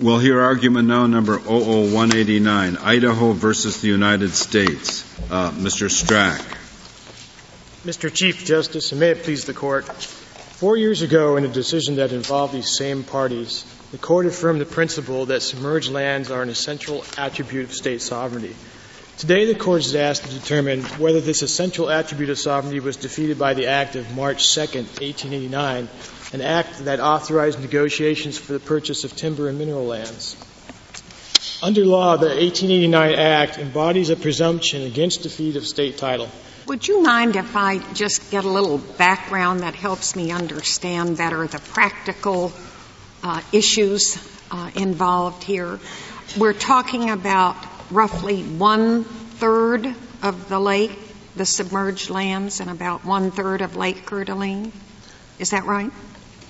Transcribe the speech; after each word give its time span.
We'll 0.00 0.20
hear 0.20 0.40
argument 0.40 0.86
now 0.86 1.08
number 1.08 1.38
00189, 1.40 2.76
Idaho 2.76 3.32
versus 3.32 3.80
the 3.80 3.88
United 3.88 4.30
States. 4.30 5.02
Uh, 5.28 5.50
Mr. 5.50 5.88
Strack. 5.90 6.38
Mr. 7.84 8.12
Chief 8.12 8.44
Justice, 8.44 8.92
and 8.92 9.00
may 9.00 9.10
it 9.10 9.24
please 9.24 9.44
the 9.44 9.54
Court, 9.54 9.86
four 9.86 10.76
years 10.76 11.02
ago 11.02 11.36
in 11.36 11.44
a 11.44 11.48
decision 11.48 11.96
that 11.96 12.12
involved 12.12 12.54
these 12.54 12.76
same 12.76 13.02
parties, 13.02 13.64
the 13.90 13.98
Court 13.98 14.26
affirmed 14.26 14.60
the 14.60 14.66
principle 14.66 15.26
that 15.26 15.42
submerged 15.42 15.90
lands 15.90 16.30
are 16.30 16.42
an 16.44 16.48
essential 16.48 17.04
attribute 17.16 17.64
of 17.64 17.72
state 17.72 18.00
sovereignty. 18.00 18.54
Today, 19.16 19.52
the 19.52 19.58
Court 19.58 19.80
is 19.80 19.96
asked 19.96 20.22
to 20.22 20.30
determine 20.30 20.84
whether 21.00 21.20
this 21.20 21.42
essential 21.42 21.90
attribute 21.90 22.30
of 22.30 22.38
sovereignty 22.38 22.78
was 22.78 22.96
defeated 22.96 23.36
by 23.36 23.54
the 23.54 23.66
Act 23.66 23.96
of 23.96 24.14
March 24.14 24.54
2, 24.54 24.60
1889, 24.60 25.88
an 26.32 26.40
act 26.40 26.84
that 26.84 27.00
authorized 27.00 27.60
negotiations 27.60 28.36
for 28.36 28.52
the 28.52 28.60
purchase 28.60 29.04
of 29.04 29.16
timber 29.16 29.48
and 29.48 29.58
mineral 29.58 29.86
lands. 29.86 30.36
Under 31.62 31.84
law, 31.84 32.16
the 32.16 32.28
1889 32.28 33.14
Act 33.14 33.58
embodies 33.58 34.10
a 34.10 34.16
presumption 34.16 34.82
against 34.82 35.22
defeat 35.22 35.56
of 35.56 35.66
state 35.66 35.98
title. 35.98 36.28
Would 36.66 36.86
you 36.86 37.02
mind 37.02 37.34
if 37.34 37.56
I 37.56 37.78
just 37.94 38.30
get 38.30 38.44
a 38.44 38.48
little 38.48 38.78
background 38.78 39.60
that 39.60 39.74
helps 39.74 40.14
me 40.14 40.30
understand 40.30 41.16
better 41.16 41.46
the 41.46 41.58
practical 41.58 42.52
uh, 43.22 43.40
issues 43.52 44.18
uh, 44.50 44.70
involved 44.76 45.42
here? 45.42 45.80
We're 46.36 46.52
talking 46.52 47.10
about 47.10 47.56
roughly 47.90 48.42
one 48.42 49.04
third 49.04 49.86
of 50.22 50.48
the 50.48 50.60
lake, 50.60 50.96
the 51.34 51.46
submerged 51.46 52.10
lands, 52.10 52.60
and 52.60 52.70
about 52.70 53.04
one 53.04 53.30
third 53.30 53.62
of 53.62 53.76
Lake 53.76 54.06
d'Alene. 54.06 54.72
Is 55.38 55.50
that 55.50 55.64
right? 55.64 55.90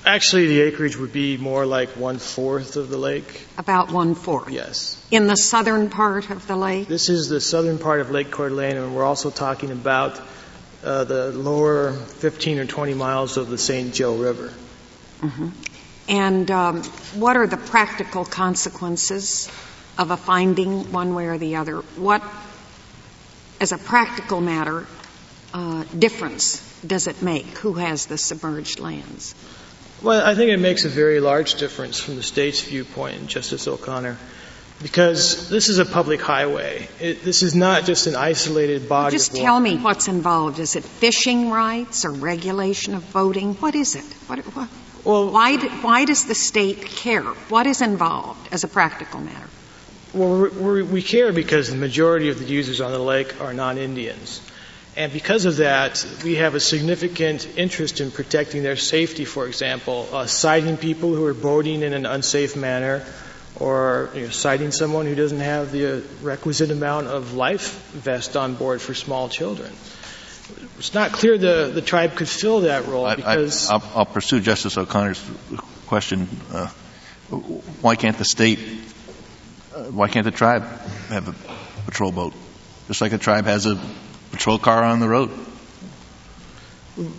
Actually, 0.05 0.47
the 0.47 0.61
acreage 0.62 0.97
would 0.97 1.12
be 1.12 1.37
more 1.37 1.66
like 1.66 1.91
one 1.91 2.19
fourth 2.19 2.77
of 2.77 2.89
the 2.89 2.97
lake. 2.97 3.47
About 3.59 3.91
one 3.91 4.15
fourth? 4.15 4.51
Yes. 4.51 5.05
In 5.11 5.27
the 5.27 5.37
southern 5.37 5.91
part 5.91 6.31
of 6.31 6.47
the 6.47 6.56
lake? 6.56 6.89
This 6.89 7.09
is 7.09 7.28
the 7.28 7.41
southern 7.41 7.78
part 7.78 8.00
of 8.00 8.11
Lake 8.11 8.31
Coeur 8.31 8.48
d'Alene, 8.48 8.77
and 8.77 8.95
we're 8.95 9.05
also 9.05 9.31
talking 9.31 9.70
about 9.70 10.20
uh, 10.84 11.05
the 11.05 11.33
lower 11.33 11.92
15 11.92 12.58
or 12.61 12.67
20 12.67 12.95
miles 12.95 13.36
of 13.36 13.48
the 13.50 13.58
St. 13.58 13.92
Joe 13.92 14.17
River. 14.17 14.53
Mm-hmm. 15.20 15.48
And 16.08 16.51
um, 16.51 16.83
what 17.14 17.36
are 17.36 17.47
the 17.47 17.56
practical 17.56 18.25
consequences 18.25 19.51
of 19.98 20.11
a 20.11 20.17
finding 20.17 20.91
one 20.92 21.14
way 21.14 21.27
or 21.27 21.36
the 21.36 21.56
other? 21.56 21.78
What, 21.97 22.23
as 23.61 23.73
a 23.73 23.78
practical 23.78 24.41
matter, 24.41 24.86
uh, 25.53 25.84
difference 25.98 26.64
does 26.86 27.08
it 27.08 27.20
make? 27.23 27.47
Who 27.58 27.75
has 27.75 28.06
the 28.06 28.17
submerged 28.17 28.78
lands? 28.78 29.34
Well, 30.03 30.25
I 30.25 30.35
think 30.37 30.53
it 30.53 30.59
makes 30.59 30.85
a 30.85 30.89
very 30.89 31.19
large 31.19 31.55
difference 31.57 31.99
from 31.99 32.17
the 32.17 32.23
state's 32.23 32.61
viewpoint, 32.61 33.27
Justice 33.27 33.67
O'Connor, 33.67 34.17
because 34.81 35.49
this 35.49 35.69
is 35.69 35.79
a 35.79 35.85
public 35.85 36.21
highway. 36.21 36.89
It, 37.01 37.25
this 37.25 37.43
is 37.43 37.57
not 37.57 37.85
just 37.85 38.07
an 38.07 38.15
isolated 38.15 38.89
body. 38.89 39.17
Just 39.17 39.35
tell 39.35 39.59
me 39.59 39.77
what's 39.77 40.07
involved. 40.07 40.61
Is 40.61 40.77
it 40.77 40.85
fishing 40.85 41.51
rights 41.51 42.05
or 42.05 42.13
regulation 42.13 42.95
of 42.95 43.03
voting? 43.03 43.55
What 43.55 43.75
is 43.75 43.97
it? 43.97 44.05
What, 44.29 44.39
what, 44.55 44.69
well, 45.05 45.33
why, 45.33 45.57
do, 45.57 45.69
why 45.69 46.05
does 46.05 46.27
the 46.27 46.35
state 46.35 46.83
care? 46.83 47.23
What 47.23 47.67
is 47.67 47.83
involved 47.83 48.53
as 48.53 48.63
a 48.63 48.69
practical 48.69 49.21
matter? 49.21 49.49
Well, 50.15 50.49
we 50.85 51.03
care 51.03 51.33
because 51.33 51.71
the 51.71 51.77
majority 51.77 52.29
of 52.29 52.39
the 52.39 52.45
users 52.45 52.81
on 52.81 52.93
the 52.93 52.99
lake 52.99 53.41
are 53.41 53.53
non-Indians. 53.53 54.41
And 54.97 55.12
because 55.12 55.44
of 55.44 55.58
that, 55.58 56.05
we 56.25 56.36
have 56.36 56.55
a 56.55 56.61
significant 56.61 57.47
interest 57.56 58.00
in 58.00 58.11
protecting 58.11 58.62
their 58.62 58.77
safety, 58.77 59.25
for 59.25 59.47
example, 59.47 60.08
uh, 60.12 60.27
citing 60.27 60.77
people 60.77 61.14
who 61.14 61.25
are 61.25 61.34
boating 61.34 61.83
in 61.83 61.92
an 61.92 62.05
unsafe 62.05 62.56
manner 62.56 63.05
or 63.61 64.11
you 64.14 64.22
know, 64.22 64.28
citing 64.30 64.72
someone 64.72 65.06
who 65.06 65.14
doesn't 65.14 65.41
have 65.41 65.72
the 65.72 66.03
requisite 66.22 66.70
amount 66.70 67.06
of 67.06 67.34
life 67.34 67.91
vest 67.92 68.36
on 68.36 68.55
board 68.55 68.80
for 68.80 68.95
small 68.95 69.28
children. 69.28 69.70
It's 70.79 70.95
not 70.95 71.13
clear 71.13 71.36
the, 71.36 71.70
the 71.73 71.83
tribe 71.83 72.14
could 72.17 72.29
fill 72.29 72.61
that 72.61 72.86
role 72.86 73.14
because. 73.14 73.68
I, 73.68 73.77
will 73.77 74.07
pursue 74.07 74.40
Justice 74.40 74.79
O'Connor's 74.79 75.23
question. 75.86 76.29
Uh, 76.52 76.68
why 77.83 77.96
can't 77.96 78.17
the 78.17 78.24
state, 78.24 78.58
uh, 79.74 79.84
why 79.84 80.08
can't 80.08 80.24
the 80.24 80.30
tribe 80.30 80.63
have 81.08 81.29
a 81.29 81.34
patrol 81.84 82.13
boat? 82.13 82.33
Just 82.86 83.01
like 83.01 83.13
a 83.13 83.18
tribe 83.18 83.45
has 83.45 83.67
a 83.67 83.79
patrol 84.30 84.58
car 84.58 84.83
on 84.84 85.00
the 85.00 85.08
road? 85.08 85.30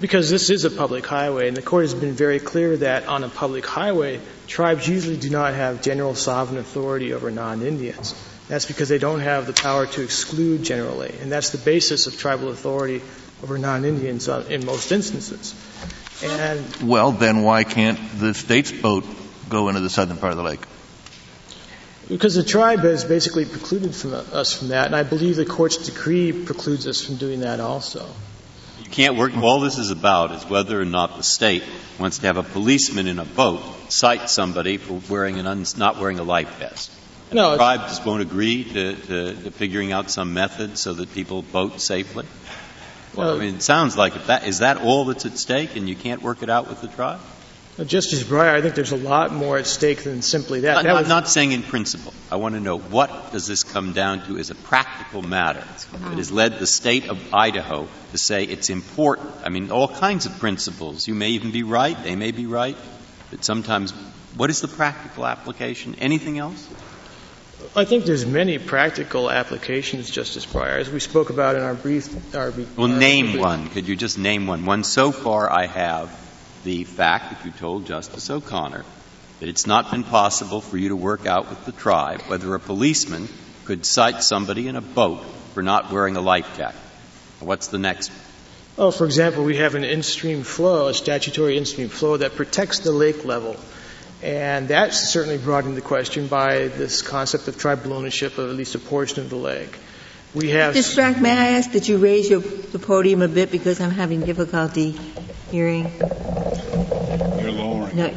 Because 0.01 0.29
this 0.29 0.49
is 0.49 0.65
a 0.65 0.69
public 0.69 1.05
highway, 1.05 1.47
and 1.47 1.55
the 1.55 1.61
court 1.61 1.83
has 1.83 1.93
been 1.93 2.11
very 2.11 2.39
clear 2.39 2.75
that 2.77 3.07
on 3.07 3.23
a 3.23 3.29
public 3.29 3.65
highway, 3.65 4.19
tribes 4.47 4.87
usually 4.87 5.15
do 5.15 5.29
not 5.29 5.53
have 5.53 5.81
general 5.81 6.15
sovereign 6.15 6.59
authority 6.59 7.13
over 7.13 7.31
non-Indians. 7.31 8.13
That's 8.49 8.65
because 8.65 8.89
they 8.89 8.97
don't 8.97 9.21
have 9.21 9.47
the 9.47 9.53
power 9.53 9.85
to 9.85 10.01
exclude 10.01 10.63
generally, 10.63 11.15
and 11.21 11.31
that's 11.31 11.51
the 11.51 11.57
basis 11.59 12.07
of 12.07 12.17
tribal 12.17 12.49
authority 12.49 13.01
over 13.41 13.57
non-Indians 13.57 14.27
uh, 14.27 14.45
in 14.49 14.65
most 14.65 14.91
instances. 14.91 15.55
And 16.23 16.89
well, 16.89 17.13
then 17.13 17.43
why 17.43 17.63
can't 17.63 17.99
the 18.19 18.33
state's 18.33 18.71
boat 18.71 19.05
go 19.47 19.69
into 19.69 19.79
the 19.79 19.89
southern 19.89 20.17
part 20.17 20.31
of 20.31 20.37
the 20.37 20.43
lake? 20.43 20.59
Because 22.09 22.33
the 22.33 22.43
tribe 22.43 22.79
has 22.79 23.05
basically 23.05 23.45
precluded 23.45 23.95
from 23.95 24.13
us 24.13 24.51
from 24.51 24.69
that, 24.69 24.87
and 24.87 24.95
I 24.95 25.03
believe 25.03 25.35
the 25.35 25.45
court's 25.45 25.77
decree 25.77 26.31
precludes 26.33 26.87
us 26.87 26.99
from 27.05 27.17
doing 27.17 27.41
that 27.41 27.59
also. 27.59 28.07
You 28.83 28.89
can't 28.89 29.15
work. 29.15 29.37
All 29.37 29.59
this 29.59 29.77
is 29.77 29.91
about 29.91 30.31
is 30.31 30.43
whether 30.45 30.81
or 30.81 30.85
not 30.85 31.17
the 31.17 31.23
state 31.23 31.63
wants 31.99 32.17
to 32.19 32.27
have 32.27 32.37
a 32.37 32.43
policeman 32.43 33.05
in 33.05 33.19
a 33.19 33.25
boat 33.25 33.61
cite 33.89 34.27
somebody 34.27 34.77
for 34.77 34.99
wearing 35.07 35.37
an 35.37 35.45
un, 35.45 35.63
not 35.77 35.99
wearing 35.99 36.17
a 36.17 36.23
life 36.23 36.57
vest. 36.57 36.91
No, 37.31 37.51
the 37.51 37.57
tribe 37.57 37.81
just 37.81 38.03
won't 38.03 38.23
agree 38.23 38.63
to, 38.63 38.95
to, 38.95 39.43
to, 39.43 39.51
figuring 39.51 39.91
out 39.91 40.09
some 40.09 40.33
method 40.33 40.79
so 40.79 40.93
that 40.93 41.13
people 41.13 41.43
boat 41.43 41.79
safely. 41.79 42.25
Well, 43.15 43.35
I 43.35 43.39
mean, 43.39 43.55
it 43.55 43.61
sounds 43.61 43.95
like 43.95 44.25
that 44.25 44.47
is 44.47 44.59
that 44.59 44.81
all 44.81 45.05
that's 45.05 45.27
at 45.27 45.37
stake, 45.37 45.75
and 45.75 45.87
you 45.87 45.95
can't 45.95 46.23
work 46.23 46.41
it 46.41 46.49
out 46.49 46.67
with 46.67 46.81
the 46.81 46.87
tribe. 46.87 47.19
Justice 47.85 48.23
Breyer, 48.23 48.53
I 48.53 48.61
think 48.61 48.75
there's 48.75 48.91
a 48.91 48.97
lot 48.97 49.31
more 49.31 49.57
at 49.57 49.65
stake 49.65 50.03
than 50.03 50.21
simply 50.21 50.61
that. 50.61 50.77
I'm 50.77 50.83
that 50.85 50.93
was, 50.93 51.07
not 51.07 51.27
saying 51.27 51.51
in 51.51 51.63
principle. 51.63 52.13
I 52.31 52.35
want 52.35 52.55
to 52.55 52.61
know 52.61 52.77
what 52.77 53.31
does 53.31 53.47
this 53.47 53.63
come 53.63 53.93
down 53.93 54.25
to 54.27 54.37
as 54.37 54.49
a 54.49 54.55
practical 54.55 55.21
matter 55.21 55.63
that 55.91 56.17
has 56.17 56.31
led 56.31 56.59
the 56.59 56.67
state 56.67 57.09
of 57.09 57.33
Idaho 57.33 57.87
to 58.11 58.17
say 58.17 58.43
it's 58.43 58.69
important. 58.69 59.31
I 59.43 59.49
mean, 59.49 59.71
all 59.71 59.87
kinds 59.87 60.25
of 60.25 60.37
principles. 60.39 61.07
You 61.07 61.15
may 61.15 61.29
even 61.29 61.51
be 61.51 61.63
right. 61.63 62.01
They 62.03 62.15
may 62.15 62.31
be 62.31 62.45
right. 62.45 62.77
But 63.29 63.45
sometimes, 63.45 63.91
what 64.35 64.49
is 64.49 64.61
the 64.61 64.67
practical 64.67 65.25
application? 65.25 65.95
Anything 65.99 66.37
else? 66.37 66.67
I 67.75 67.85
think 67.85 68.05
there's 68.05 68.25
many 68.25 68.57
practical 68.57 69.29
applications, 69.29 70.09
Justice 70.09 70.45
Breyer, 70.45 70.79
as 70.79 70.89
we 70.89 70.99
spoke 70.99 71.29
about 71.29 71.55
in 71.55 71.61
our 71.61 71.75
brief. 71.75 72.35
Our, 72.35 72.51
well, 72.77 72.91
our 72.91 72.97
name 72.97 73.31
brief. 73.31 73.41
one. 73.41 73.69
Could 73.69 73.87
you 73.87 73.95
just 73.95 74.17
name 74.17 74.47
one? 74.47 74.65
One 74.65 74.83
so 74.83 75.11
far 75.11 75.51
I 75.51 75.65
have 75.65 76.28
the 76.63 76.83
fact 76.83 77.31
that 77.31 77.45
you 77.45 77.51
told 77.51 77.85
Justice 77.85 78.29
O'Connor 78.29 78.85
that 79.39 79.49
it's 79.49 79.65
not 79.65 79.91
been 79.91 80.03
possible 80.03 80.61
for 80.61 80.77
you 80.77 80.89
to 80.89 80.95
work 80.95 81.25
out 81.25 81.49
with 81.49 81.65
the 81.65 81.71
tribe 81.71 82.21
whether 82.23 82.53
a 82.55 82.59
policeman 82.59 83.27
could 83.65 83.85
cite 83.85 84.23
somebody 84.23 84.67
in 84.67 84.75
a 84.75 84.81
boat 84.81 85.23
for 85.53 85.63
not 85.63 85.91
wearing 85.91 86.15
a 86.15 86.21
life 86.21 86.57
jacket. 86.57 86.79
What's 87.39 87.67
the 87.67 87.77
next? 87.77 88.11
Oh, 88.77 88.91
for 88.91 89.05
example, 89.05 89.43
we 89.43 89.57
have 89.57 89.75
an 89.75 89.83
in-stream 89.83 90.43
flow, 90.43 90.87
a 90.87 90.93
statutory 90.93 91.57
in-stream 91.57 91.89
flow 91.89 92.17
that 92.17 92.35
protects 92.35 92.79
the 92.79 92.91
lake 92.91 93.25
level. 93.25 93.55
And 94.21 94.67
that's 94.67 95.09
certainly 95.09 95.37
brought 95.37 95.65
into 95.65 95.81
question 95.81 96.27
by 96.27 96.67
this 96.67 97.01
concept 97.01 97.47
of 97.47 97.57
tribal 97.57 97.93
ownership 97.93 98.37
of 98.37 98.49
at 98.49 98.55
least 98.55 98.75
a 98.75 98.79
portion 98.79 99.21
of 99.21 99.29
the 99.29 99.37
lake. 99.37 99.77
We 100.35 100.49
have. 100.51 100.75
Mr. 100.75 100.95
Strack, 100.95 101.19
may 101.19 101.31
I 101.31 101.57
ask 101.57 101.71
that 101.71 101.89
you 101.89 101.97
raise 101.97 102.29
your, 102.29 102.41
the 102.41 102.77
podium 102.77 103.21
a 103.23 103.27
bit 103.27 103.51
because 103.51 103.81
I'm 103.81 103.89
having 103.89 104.21
difficulty 104.21 104.91
hearing. 105.49 105.91
You're 107.39 107.51
lowering. 107.51 107.95
No. 107.95 108.13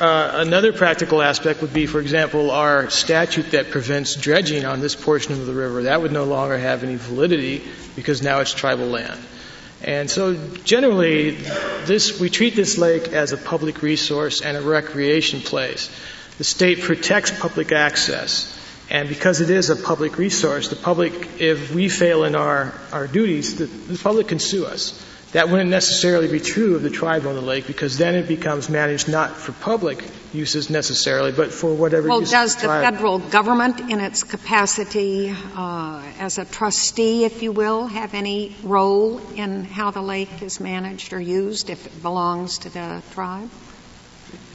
Uh, 0.00 0.30
another 0.46 0.72
practical 0.72 1.20
aspect 1.20 1.60
would 1.60 1.72
be, 1.72 1.86
for 1.86 2.00
example, 2.00 2.52
our 2.52 2.88
statute 2.88 3.50
that 3.50 3.70
prevents 3.70 4.14
dredging 4.14 4.64
on 4.64 4.80
this 4.80 4.94
portion 4.94 5.32
of 5.32 5.46
the 5.46 5.52
river. 5.52 5.84
That 5.84 6.02
would 6.02 6.12
no 6.12 6.24
longer 6.24 6.56
have 6.56 6.84
any 6.84 6.94
validity 6.94 7.62
because 7.96 8.22
now 8.22 8.38
it's 8.38 8.52
tribal 8.54 8.86
land. 8.86 9.18
And 9.82 10.10
so 10.10 10.34
generally, 10.64 11.30
this, 11.86 12.20
we 12.20 12.30
treat 12.30 12.56
this 12.56 12.78
lake 12.78 13.08
as 13.08 13.32
a 13.32 13.36
public 13.36 13.82
resource 13.82 14.40
and 14.40 14.56
a 14.56 14.60
recreation 14.60 15.40
place. 15.40 15.90
The 16.38 16.44
state 16.44 16.80
protects 16.80 17.38
public 17.38 17.72
access. 17.72 18.54
And 18.90 19.08
because 19.08 19.40
it 19.40 19.50
is 19.50 19.70
a 19.70 19.76
public 19.76 20.18
resource, 20.18 20.68
the 20.68 20.76
public, 20.76 21.40
if 21.40 21.74
we 21.74 21.88
fail 21.88 22.24
in 22.24 22.34
our, 22.34 22.72
our 22.92 23.06
duties, 23.06 23.58
the, 23.58 23.66
the 23.66 23.98
public 23.98 24.28
can 24.28 24.38
sue 24.38 24.64
us. 24.66 25.04
That 25.32 25.50
wouldn't 25.50 25.68
necessarily 25.68 26.26
be 26.26 26.40
true 26.40 26.74
of 26.74 26.82
the 26.82 26.88
tribe 26.88 27.26
on 27.26 27.34
the 27.34 27.42
lake 27.42 27.66
because 27.66 27.98
then 27.98 28.14
it 28.14 28.26
becomes 28.26 28.70
managed 28.70 29.10
not 29.10 29.36
for 29.36 29.52
public 29.52 30.02
uses 30.32 30.70
necessarily, 30.70 31.32
but 31.32 31.52
for 31.52 31.74
whatever 31.74 32.08
well, 32.08 32.20
does 32.20 32.56
the, 32.56 32.62
the 32.62 32.68
federal 32.68 33.18
government, 33.18 33.80
in 33.80 34.00
its 34.00 34.24
capacity 34.24 35.34
uh, 35.54 36.02
as 36.18 36.38
a 36.38 36.46
trustee, 36.46 37.24
if 37.24 37.42
you 37.42 37.52
will, 37.52 37.86
have 37.86 38.14
any 38.14 38.56
role 38.62 39.20
in 39.34 39.64
how 39.64 39.90
the 39.90 40.02
lake 40.02 40.42
is 40.42 40.60
managed 40.60 41.12
or 41.12 41.20
used 41.20 41.68
if 41.68 41.86
it 41.86 42.02
belongs 42.02 42.58
to 42.58 42.70
the 42.70 43.02
tribe? 43.12 43.50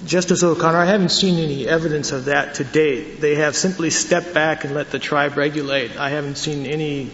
Justice 0.05 0.43
O'Connor, 0.43 0.77
I 0.77 0.85
haven't 0.85 1.09
seen 1.09 1.39
any 1.39 1.67
evidence 1.67 2.11
of 2.11 2.25
that 2.25 2.55
to 2.55 2.63
date. 2.63 3.21
They 3.21 3.35
have 3.35 3.55
simply 3.55 3.89
stepped 3.89 4.33
back 4.33 4.65
and 4.65 4.73
let 4.73 4.91
the 4.91 4.99
tribe 4.99 5.37
regulate. 5.37 5.97
I 5.97 6.09
haven't 6.09 6.37
seen 6.37 6.65
any 6.65 7.11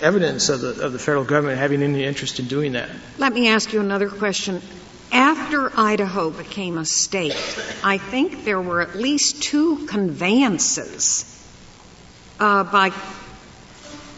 evidence 0.00 0.48
of 0.48 0.60
the, 0.60 0.84
of 0.84 0.92
the 0.92 0.98
federal 0.98 1.24
government 1.24 1.58
having 1.58 1.82
any 1.82 2.04
interest 2.04 2.38
in 2.38 2.46
doing 2.46 2.72
that. 2.72 2.90
Let 3.18 3.32
me 3.32 3.48
ask 3.48 3.72
you 3.72 3.80
another 3.80 4.08
question. 4.08 4.60
After 5.12 5.70
Idaho 5.78 6.30
became 6.30 6.78
a 6.78 6.84
state, 6.84 7.36
I 7.82 7.98
think 7.98 8.44
there 8.44 8.60
were 8.60 8.80
at 8.80 8.96
least 8.96 9.42
two 9.42 9.86
conveyances 9.86 11.32
uh, 12.40 12.64
by 12.64 12.92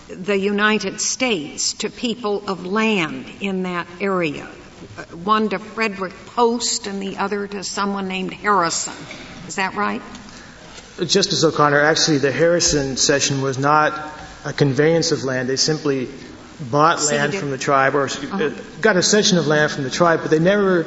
the 0.09 0.39
United 0.39 1.01
States 1.01 1.75
to 1.75 1.91
people 1.91 2.49
of 2.49 2.65
land 2.65 3.27
in 3.41 3.65
that 3.65 3.87
area. 4.01 4.49
Uh, 4.97 5.05
one 5.17 5.51
to 5.51 5.59
Frederick 5.59 6.15
Post 6.27 6.87
and 6.87 7.03
the 7.03 7.19
other 7.19 7.47
to 7.47 7.63
someone 7.63 8.09
named 8.09 8.33
Harrison. 8.33 8.95
Is 9.47 9.57
that 9.57 9.75
right? 9.75 10.03
Justice 10.99 11.45
O'Connor, 11.45 11.81
actually, 11.81 12.19
the 12.19 12.33
Harrison 12.33 12.97
cession 12.97 13.43
was 13.43 13.59
not 13.59 13.93
a 14.45 14.53
conveyance 14.53 15.13
of 15.13 15.25
land. 15.25 15.49
They 15.49 15.57
simply 15.57 16.09
bought 16.71 17.03
land 17.05 17.35
from 17.35 17.51
the 17.51 17.59
tribe 17.59 17.95
or 17.95 18.05
uh-huh. 18.05 18.51
got 18.81 18.97
a 18.97 19.03
cession 19.03 19.39
of 19.39 19.47
land 19.47 19.73
from 19.73 19.85
the 19.85 19.91
tribe, 19.91 20.21
but 20.23 20.31
they 20.31 20.39
never 20.39 20.87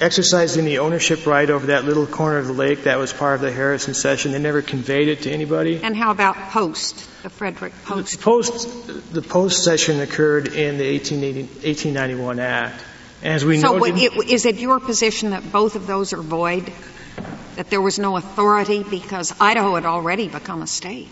exercised 0.00 0.56
any 0.56 0.78
ownership 0.78 1.26
right 1.26 1.50
over 1.50 1.66
that 1.66 1.84
little 1.84 2.06
corner 2.06 2.38
of 2.38 2.46
the 2.46 2.52
lake 2.52 2.84
that 2.84 2.98
was 2.98 3.12
part 3.12 3.34
of 3.34 3.40
the 3.42 3.52
Harrison 3.52 3.92
cession. 3.92 4.32
They 4.32 4.38
never 4.38 4.62
conveyed 4.62 5.08
it 5.08 5.22
to 5.22 5.30
anybody. 5.30 5.80
And 5.82 5.94
how 5.94 6.10
about 6.10 6.36
Post, 6.36 7.22
the 7.22 7.28
Frederick 7.28 7.74
Post? 7.84 8.12
The 8.12 8.22
Post, 8.22 9.12
the 9.12 9.22
Post 9.22 9.62
cession 9.62 10.00
occurred 10.00 10.48
in 10.48 10.78
the 10.78 10.90
1891 10.92 12.38
Act. 12.38 12.82
As 13.22 13.44
we 13.44 13.58
so 13.58 13.76
noted, 13.76 13.98
it, 13.98 14.30
is 14.30 14.46
it 14.46 14.56
your 14.56 14.80
position 14.80 15.30
that 15.30 15.52
both 15.52 15.76
of 15.76 15.86
those 15.86 16.14
are 16.14 16.22
void? 16.22 16.72
That 17.56 17.68
there 17.68 17.82
was 17.82 17.98
no 17.98 18.16
authority 18.16 18.82
because 18.82 19.34
Idaho 19.38 19.74
had 19.74 19.84
already 19.84 20.28
become 20.28 20.62
a 20.62 20.66
state? 20.66 21.10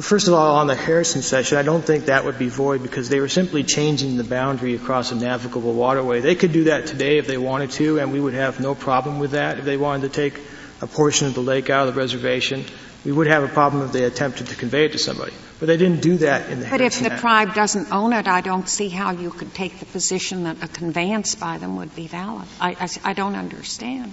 First 0.00 0.26
of 0.26 0.34
all, 0.34 0.56
on 0.56 0.66
the 0.66 0.74
Harrison 0.74 1.22
cession, 1.22 1.56
I 1.56 1.62
don't 1.62 1.84
think 1.84 2.06
that 2.06 2.24
would 2.24 2.36
be 2.36 2.48
void 2.48 2.82
because 2.82 3.08
they 3.08 3.20
were 3.20 3.28
simply 3.28 3.62
changing 3.62 4.16
the 4.16 4.24
boundary 4.24 4.74
across 4.74 5.12
a 5.12 5.14
navigable 5.14 5.72
waterway. 5.72 6.20
They 6.20 6.34
could 6.34 6.52
do 6.52 6.64
that 6.64 6.86
today 6.86 7.18
if 7.18 7.28
they 7.28 7.38
wanted 7.38 7.70
to, 7.72 8.00
and 8.00 8.12
we 8.12 8.18
would 8.18 8.34
have 8.34 8.58
no 8.58 8.74
problem 8.74 9.20
with 9.20 9.32
that. 9.32 9.60
If 9.60 9.64
they 9.64 9.76
wanted 9.76 10.12
to 10.12 10.20
take 10.20 10.40
a 10.80 10.88
portion 10.88 11.28
of 11.28 11.34
the 11.34 11.42
lake 11.42 11.70
out 11.70 11.86
of 11.86 11.94
the 11.94 12.00
reservation, 12.00 12.64
we 13.04 13.12
would 13.12 13.28
have 13.28 13.44
a 13.44 13.48
problem 13.48 13.84
if 13.84 13.92
they 13.92 14.02
attempted 14.02 14.48
to 14.48 14.56
convey 14.56 14.86
it 14.86 14.92
to 14.92 14.98
somebody. 14.98 15.32
But 15.60 15.66
they 15.66 15.76
didn't 15.76 16.00
do 16.00 16.16
that 16.18 16.50
in 16.50 16.58
the 16.58 16.66
Harris. 16.66 16.70
But 16.70 16.80
Harrison 16.80 17.06
if 17.06 17.10
the 17.10 17.14
Act. 17.14 17.20
tribe 17.20 17.54
doesn't 17.54 17.92
own 17.92 18.12
it, 18.14 18.26
I 18.26 18.40
don't 18.40 18.68
see 18.68 18.88
how 18.88 19.12
you 19.12 19.30
could 19.30 19.54
take 19.54 19.78
the 19.78 19.86
position 19.86 20.42
that 20.44 20.60
a 20.64 20.66
conveyance 20.66 21.36
by 21.36 21.58
them 21.58 21.76
would 21.76 21.94
be 21.94 22.08
valid. 22.08 22.48
I, 22.60 22.70
I, 22.80 23.10
I 23.10 23.12
don't 23.12 23.36
understand. 23.36 24.12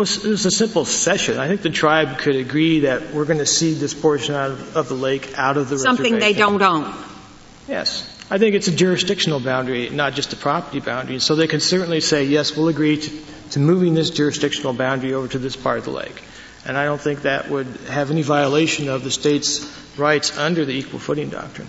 Well, 0.00 0.08
it 0.08 0.24
was 0.24 0.46
a 0.46 0.50
simple 0.50 0.86
cession. 0.86 1.38
I 1.38 1.46
think 1.46 1.60
the 1.60 1.68
tribe 1.68 2.16
could 2.16 2.34
agree 2.34 2.80
that 2.80 3.12
we're 3.12 3.26
going 3.26 3.38
to 3.38 3.44
cede 3.44 3.76
this 3.76 3.92
portion 3.92 4.34
of, 4.34 4.74
of, 4.74 4.88
the 4.88 4.94
lake 4.94 5.36
out 5.36 5.58
of 5.58 5.68
the 5.68 5.78
Something 5.78 6.14
reservation. 6.14 6.20
they 6.20 6.40
don't 6.40 6.62
own. 6.62 6.94
Yes. 7.68 8.08
I 8.30 8.38
think 8.38 8.54
it's 8.54 8.66
a 8.66 8.74
jurisdictional 8.74 9.40
boundary, 9.40 9.90
not 9.90 10.14
just 10.14 10.32
a 10.32 10.36
property 10.36 10.80
boundary. 10.80 11.18
So 11.18 11.34
they 11.34 11.48
can 11.48 11.60
certainly 11.60 12.00
say, 12.00 12.24
yes, 12.24 12.56
we'll 12.56 12.68
agree 12.68 12.96
to, 12.96 13.10
to 13.50 13.58
moving 13.58 13.92
this 13.92 14.08
jurisdictional 14.08 14.72
boundary 14.72 15.12
over 15.12 15.28
to 15.28 15.38
this 15.38 15.54
part 15.54 15.76
of 15.76 15.84
the 15.84 15.90
lake. 15.90 16.22
And 16.64 16.78
I 16.78 16.86
don't 16.86 16.98
think 16.98 17.20
that 17.22 17.50
would 17.50 17.66
have 17.90 18.10
any 18.10 18.22
violation 18.22 18.88
of 18.88 19.04
the 19.04 19.10
state's 19.10 19.70
rights 19.98 20.34
under 20.38 20.64
the 20.64 20.72
equal 20.72 20.98
footing 20.98 21.28
doctrine. 21.28 21.68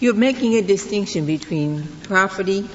You're 0.00 0.12
making 0.12 0.56
a 0.56 0.60
distinction 0.60 1.24
between 1.24 1.84
property 2.02 2.68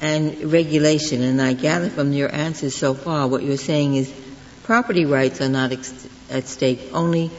and 0.00 0.52
regulation. 0.52 1.22
And 1.22 1.40
I 1.40 1.52
gather 1.52 1.90
from 1.90 2.12
your 2.12 2.32
answers 2.34 2.76
so 2.76 2.94
far, 2.94 3.26
what 3.26 3.42
you're 3.42 3.56
saying 3.56 3.96
is 3.96 4.12
property 4.64 5.04
rights 5.04 5.40
are 5.40 5.48
not 5.48 5.72
ex- 5.72 6.08
at 6.30 6.46
stake, 6.46 6.90
only 6.92 7.30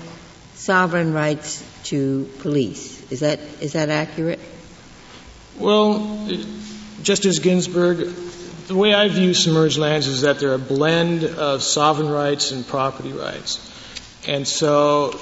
sovereign 0.56 1.14
rights 1.14 1.64
to 1.86 2.30
police. 2.40 3.12
Is 3.12 3.22
that 3.22 3.40
is 3.62 3.74
that 3.74 3.90
accurate? 3.90 4.40
Well, 5.58 6.30
Justice 7.02 7.40
Ginsburg, 7.40 8.14
the 8.68 8.76
way 8.76 8.94
I 8.94 9.08
view 9.08 9.34
submerged 9.34 9.78
lands 9.78 10.08
is 10.08 10.22
that 10.22 10.40
they're 10.40 10.54
a 10.54 10.60
blend 10.60 11.24
of 11.24 11.64
sovereign 11.64 12.10
rights 12.10 12.52
and 12.52 12.66
property 12.66 13.12
rights. 13.12 13.66
And 14.28 14.48
so, 14.48 15.20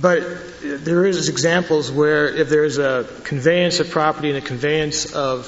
but 0.00 0.20
there 0.62 1.06
is 1.06 1.28
examples 1.28 1.92
where 1.92 2.28
if 2.28 2.48
there's 2.48 2.78
a 2.78 3.06
conveyance 3.24 3.80
of 3.80 3.90
property 3.90 4.30
and 4.30 4.38
a 4.38 4.46
conveyance 4.46 5.12
of 5.12 5.46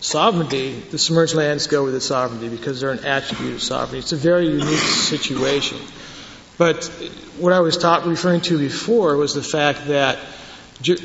sovereignty, 0.00 0.72
the 0.72 0.98
submerged 0.98 1.34
lands 1.34 1.66
go 1.66 1.84
with 1.84 1.94
the 1.94 2.00
sovereignty 2.00 2.48
because 2.48 2.80
they're 2.80 2.90
an 2.90 3.04
attribute 3.04 3.54
of 3.54 3.62
sovereignty. 3.62 3.98
It's 3.98 4.12
a 4.12 4.16
very 4.16 4.48
unique 4.48 4.78
situation. 4.78 5.78
But 6.58 6.84
what 7.38 7.52
I 7.52 7.60
was 7.60 7.76
talk, 7.76 8.06
referring 8.06 8.40
to 8.42 8.58
before 8.58 9.16
was 9.16 9.34
the 9.34 9.42
fact 9.42 9.86
that 9.88 10.18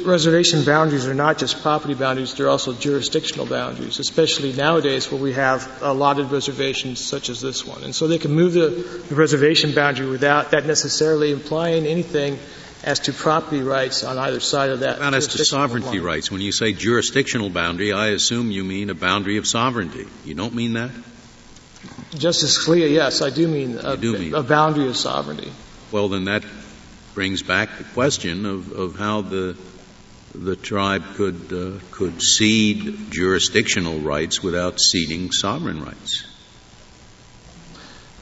reservation 0.05 0.65
boundaries 0.65 1.07
are 1.07 1.13
not 1.13 1.38
just 1.38 1.61
property 1.61 1.93
boundaries, 1.93 2.33
they're 2.33 2.49
also 2.49 2.73
jurisdictional 2.73 3.45
boundaries, 3.45 3.99
especially 3.99 4.53
nowadays 4.53 5.09
where 5.11 5.21
we 5.21 5.33
have 5.33 5.81
allotted 5.81 6.31
reservations 6.31 7.03
such 7.03 7.29
as 7.29 7.41
this 7.41 7.65
one. 7.65 7.83
And 7.83 7.95
so 7.95 8.07
they 8.07 8.17
can 8.17 8.31
move 8.31 8.53
the, 8.53 8.67
the 9.09 9.15
reservation 9.15 9.73
boundary 9.73 10.07
without 10.07 10.51
that 10.51 10.65
necessarily 10.65 11.31
implying 11.31 11.85
anything 11.85 12.38
as 12.83 12.99
to 13.01 13.13
property 13.13 13.61
rights 13.61 14.03
on 14.03 14.17
either 14.17 14.39
side 14.39 14.69
of 14.71 14.79
that. 14.79 14.99
Not 14.99 15.13
as 15.13 15.27
to 15.27 15.45
sovereignty 15.45 15.99
line. 15.99 16.01
rights. 16.01 16.31
When 16.31 16.41
you 16.41 16.51
say 16.51 16.73
jurisdictional 16.73 17.49
boundary, 17.49 17.93
I 17.93 18.07
assume 18.07 18.51
you 18.51 18.63
mean 18.63 18.89
a 18.89 18.95
boundary 18.95 19.37
of 19.37 19.47
sovereignty. 19.47 20.07
You 20.25 20.33
don't 20.33 20.55
mean 20.55 20.73
that? 20.73 20.91
Justice 22.11 22.57
Scalia, 22.57 22.89
yes, 22.91 23.21
I 23.21 23.29
do 23.29 23.47
mean, 23.47 23.77
a, 23.77 23.97
do 23.97 24.17
mean 24.17 24.33
a 24.33 24.43
boundary 24.43 24.87
of 24.87 24.97
sovereignty. 24.97 25.51
Well, 25.91 26.09
then 26.09 26.25
that 26.25 26.43
brings 27.13 27.41
back 27.41 27.77
the 27.77 27.83
question 27.83 28.45
of, 28.45 28.71
of 28.71 28.95
how 28.97 29.21
the 29.21 29.57
the 30.33 30.55
tribe 30.55 31.03
could 31.15 31.51
uh, 31.51 31.79
could 31.91 32.21
cede 32.21 33.11
jurisdictional 33.11 33.99
rights 33.99 34.41
without 34.41 34.79
ceding 34.79 35.31
sovereign 35.31 35.83
rights. 35.83 36.27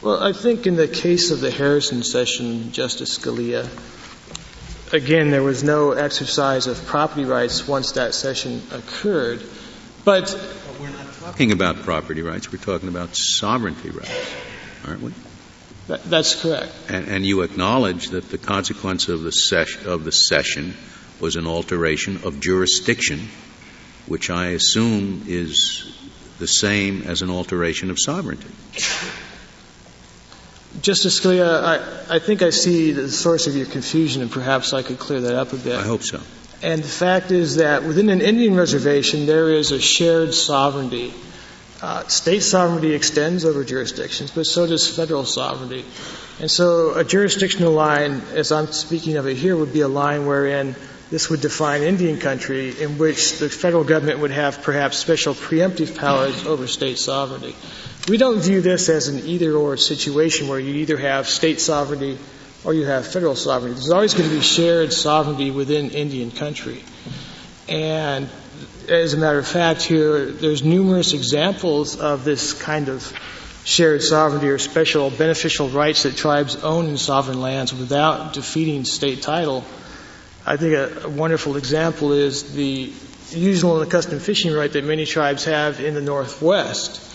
Well, 0.01 0.23
I 0.23 0.33
think 0.33 0.65
in 0.65 0.75
the 0.75 0.88
case 0.88 1.29
of 1.29 1.41
the 1.41 1.51
Harrison 1.51 2.03
cession, 2.03 2.71
Justice 2.71 3.17
Scalia, 3.17 3.67
again, 4.94 5.31
there 5.31 5.44
was 5.44 5.63
no 5.63 5.91
exercise 5.91 6.68
of 6.68 6.86
property 6.86 7.25
rights 7.25 7.68
once 7.68 7.94
that 7.94 8.13
cession 8.13 8.62
occurred. 8.71 9.44
But, 10.06 10.25
but 10.31 10.80
we're 10.80 10.90
not 10.90 11.14
talking 11.14 11.52
about 11.52 11.78
property 11.78 12.21
rights. 12.21 12.52
We're 12.52 12.59
talking 12.59 12.90
about 12.90 13.09
sovereignty 13.14 13.90
rights, 13.90 14.33
aren't 14.87 15.02
we? 15.02 15.14
That, 15.87 16.04
that's 16.04 16.42
correct. 16.42 16.71
And, 16.87 17.07
and, 17.07 17.25
you 17.25 17.42
acknowledge 17.42 18.09
that 18.09 18.30
the 18.30 18.37
consequence 18.37 19.09
of 19.09 19.23
the, 19.23 19.31
ses- 19.31 19.85
of 19.85 20.04
the 20.04 20.11
cession 20.11 20.75
was 21.19 21.35
an 21.35 21.47
alteration 21.47 22.21
of 22.23 22.40
jurisdiction, 22.40 23.28
which 24.07 24.30
I 24.30 24.49
assume 24.49 25.25
is 25.28 25.95
the 26.37 26.47
same 26.47 27.02
as 27.04 27.21
an 27.21 27.30
alteration 27.30 27.90
of 27.90 27.97
sovereignty. 27.99 28.49
Justice 30.81 31.19
Scalia, 31.19 31.64
I, 31.64 32.16
I 32.16 32.19
think 32.19 32.42
I 32.42 32.52
see 32.52 32.92
the 32.92 33.09
source 33.09 33.47
of 33.47 33.56
your 33.56 33.66
confusion, 33.66 34.21
and 34.21 34.31
perhaps 34.31 34.71
I 34.71 34.83
could 34.83 34.99
clear 34.99 35.21
that 35.21 35.35
up 35.35 35.52
a 35.52 35.57
bit. 35.57 35.76
I 35.76 35.83
hope 35.83 36.04
so. 36.04 36.21
And 36.61 36.83
the 36.83 36.88
fact 36.88 37.31
is 37.31 37.56
that 37.56 37.83
within 37.83 38.09
an 38.09 38.21
Indian 38.21 38.56
reservation, 38.56 39.26
there 39.26 39.49
is 39.49 39.71
a 39.71 39.80
shared 39.80 40.33
sovereignty. 40.33 41.14
Uh, 41.81 42.06
state 42.07 42.42
sovereignty 42.42 42.94
extends 42.94 43.45
over 43.45 43.64
jurisdictions, 43.64 44.31
but 44.31 44.45
so 44.45 44.68
does 44.68 44.94
federal 44.94 45.26
sovereignty. 45.26 45.85
And 46.40 46.52
so 46.52 46.94
a 46.94 47.04
jurisdictional 47.04 47.71
line, 47.71 48.21
as 48.33 48.52
I'm 48.52 48.68
speaking 48.68 49.18
of 49.18 49.28
it 49.28 49.38
here, 49.38 49.56
would 49.56 49.73
be 49.73 49.81
a 49.81 49.88
line 49.88 50.26
wherein 50.26 50.76
this 51.09 51.30
would 51.30 51.42
define 51.42 51.81
Indian 51.81 52.19
country 52.19 52.80
in 52.81 52.97
which 52.97 53.39
the 53.39 53.49
federal 53.49 53.83
government 53.83 54.19
would 54.19 54.31
have 54.31 54.61
perhaps 54.61 54.97
special 54.97 55.33
preemptive 55.33 55.97
powers 55.97 56.45
over 56.45 56.68
state 56.68 56.99
sovereignty. 56.99 57.56
We 58.07 58.18
don't 58.18 58.39
view 58.39 58.61
this 58.61 58.89
as 58.89 59.07
an 59.07 59.25
either 59.25 59.54
or 59.54 59.78
situation 59.78 60.47
where 60.47 60.59
you 60.59 60.75
either 60.75 60.97
have 60.97 61.28
state 61.28 61.59
sovereignty 61.59 62.18
or 62.63 62.73
you 62.73 62.85
have 62.85 63.07
federal 63.07 63.35
sovereignty. 63.35 63.75
There's 63.75 63.89
always 63.89 64.13
going 64.13 64.30
to 64.30 64.35
be 64.35 64.42
shared 64.42 64.94
sovereignty 64.94 65.51
within 65.51 65.92
Indian 65.92 66.31
country. 66.31 66.83
And 67.68 68.30
as 68.87 69.13
a 69.13 69.18
matter 69.18 69.39
of 69.39 69.47
fact, 69.47 69.81
here, 69.81 70.25
there's 70.25 70.63
numerous 70.63 71.13
examples 71.13 71.99
of 71.99 72.23
this 72.23 72.54
kind 72.54 72.89
of 72.89 73.13
shared 73.63 74.01
sovereignty 74.01 74.49
or 74.49 74.57
special 74.57 75.09
beneficial 75.09 75.69
rights 75.69 76.04
that 76.04 76.16
tribes 76.16 76.56
own 76.57 76.87
in 76.87 76.97
sovereign 76.97 77.42
lands 77.42 77.73
without 77.73 78.33
defeating 78.33 78.85
state 78.85 79.21
title. 79.21 79.63
I 80.49 80.57
think 80.57 80.73
a, 80.73 81.06
a 81.06 81.09
wonderful 81.09 81.57
example 81.57 82.11
is 82.11 82.53
the 82.53 82.91
usual 83.29 83.79
and 83.79 83.87
accustomed 83.87 84.23
fishing 84.23 84.51
right 84.51 84.73
that 84.73 84.83
many 84.83 85.06
tribes 85.06 85.45
have 85.45 85.79
in 85.79 85.94
the 85.94 86.01
Northwest. 86.01 87.06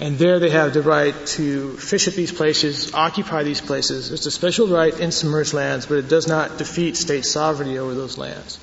And 0.00 0.18
there 0.18 0.38
they 0.38 0.50
have 0.50 0.74
the 0.74 0.82
right 0.82 1.14
to 1.38 1.78
fish 1.78 2.08
at 2.08 2.14
these 2.14 2.30
places, 2.30 2.92
occupy 2.92 3.42
these 3.42 3.62
places. 3.62 4.12
It's 4.12 4.26
a 4.26 4.30
special 4.30 4.66
right 4.66 4.92
in 5.00 5.12
submerged 5.12 5.54
lands, 5.54 5.86
but 5.86 5.96
it 5.96 6.08
does 6.08 6.28
not 6.28 6.58
defeat 6.58 6.98
state 6.98 7.24
sovereignty 7.24 7.78
over 7.78 7.94
those 7.94 8.18
lands. 8.18 8.58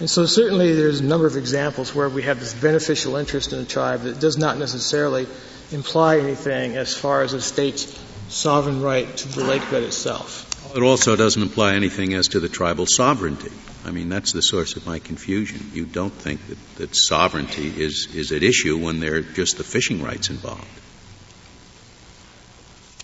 And 0.00 0.08
so 0.08 0.24
certainly 0.24 0.72
there's 0.72 1.00
a 1.00 1.04
number 1.04 1.26
of 1.26 1.36
examples 1.36 1.94
where 1.94 2.08
we 2.08 2.22
have 2.22 2.40
this 2.40 2.54
beneficial 2.54 3.16
interest 3.16 3.52
in 3.52 3.58
a 3.58 3.66
tribe 3.66 4.04
that 4.04 4.20
does 4.20 4.38
not 4.38 4.56
necessarily 4.56 5.26
imply 5.70 6.18
anything 6.20 6.78
as 6.78 6.94
far 6.94 7.20
as 7.20 7.34
a 7.34 7.42
state's 7.42 8.02
sovereign 8.30 8.80
right 8.80 9.14
to 9.18 9.28
the 9.28 9.44
lake 9.44 9.68
bed 9.70 9.82
itself. 9.82 10.46
It 10.74 10.82
also 10.82 11.16
doesn't 11.16 11.42
imply 11.42 11.74
anything 11.74 12.14
as 12.14 12.28
to 12.28 12.40
the 12.40 12.48
tribal 12.48 12.86
sovereignty. 12.86 13.52
I 13.86 13.92
mean, 13.92 14.08
that's 14.08 14.32
the 14.32 14.42
source 14.42 14.74
of 14.74 14.84
my 14.84 14.98
confusion. 14.98 15.70
You 15.72 15.86
don't 15.86 16.12
think 16.12 16.44
that, 16.48 16.74
that 16.74 16.96
sovereignty 16.96 17.68
is, 17.68 18.08
is 18.12 18.32
at 18.32 18.42
issue 18.42 18.76
when 18.76 18.98
there 18.98 19.14
are 19.14 19.22
just 19.22 19.58
the 19.58 19.64
fishing 19.64 20.02
rights 20.02 20.28
involved. 20.28 20.66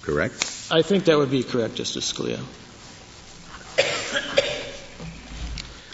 Correct? 0.02 0.34
I 0.72 0.82
think 0.82 1.04
that 1.04 1.16
would 1.16 1.30
be 1.30 1.44
correct, 1.44 1.76
Justice 1.76 2.12
Scalia. 2.12 2.42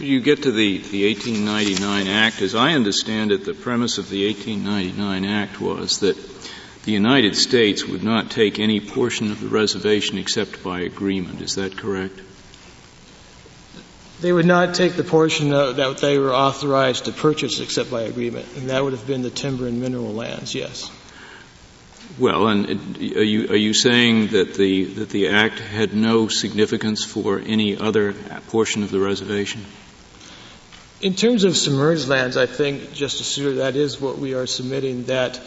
You 0.01 0.21
get 0.21 0.45
to 0.45 0.53
the, 0.53 0.79
the 0.79 1.07
1899 1.09 2.07
Act. 2.07 2.41
As 2.41 2.55
I 2.55 2.73
understand 2.73 3.31
it, 3.31 3.45
the 3.45 3.53
premise 3.53 3.99
of 3.99 4.09
the 4.09 4.27
1899 4.29 5.25
Act 5.27 5.61
was 5.61 6.01
that 6.01 6.17
the 6.85 6.93
United 6.93 7.37
States 7.37 7.85
would 7.85 8.03
not 8.03 8.31
take 8.31 8.59
any 8.59 8.81
portion 8.81 9.31
of 9.31 9.41
the 9.41 9.49
reservation 9.49 10.17
except 10.17 10.63
by 10.63 10.81
agreement. 10.81 11.43
Is 11.43 11.57
that 11.57 11.77
correct? 11.77 12.19
They 14.21 14.33
would 14.33 14.47
not 14.47 14.75
take 14.75 14.95
the 14.95 15.05
portion 15.05 15.51
that 15.51 15.99
they 16.01 16.19
were 16.19 16.35
authorized 16.35 17.05
to 17.05 17.13
purchase 17.13 17.61
except 17.61 17.91
by 17.91 18.03
agreement, 18.03 18.47
and 18.57 18.71
that 18.71 18.83
would 18.83 18.93
have 18.93 19.07
been 19.07 19.23
the 19.23 19.31
timber 19.31 19.67
and 19.67 19.81
mineral 19.81 20.13
lands, 20.13 20.55
yes. 20.55 20.91
Well, 22.19 22.49
and 22.49 22.97
are 22.97 23.23
you, 23.23 23.49
are 23.51 23.57
you 23.57 23.73
saying 23.75 24.29
that 24.29 24.55
the, 24.55 24.85
that 24.85 25.11
the 25.11 25.29
Act 25.29 25.61
had 25.61 25.95
no 25.95 26.27
significance 26.27 27.05
for 27.05 27.39
any 27.39 27.77
other 27.77 28.13
portion 28.49 28.83
of 28.83 28.91
the 28.91 28.99
reservation? 28.99 29.65
In 31.01 31.15
terms 31.15 31.45
of 31.45 31.57
submerged 31.57 32.09
lands, 32.09 32.37
I 32.37 32.47
think, 32.47 32.93
Justice 32.93 33.29
Souter, 33.29 33.55
that 33.57 33.77
is 33.77 34.01
what 34.01 34.19
we 34.19 34.35
are 34.35 34.47
submitting, 34.47 35.05
that 35.05 35.41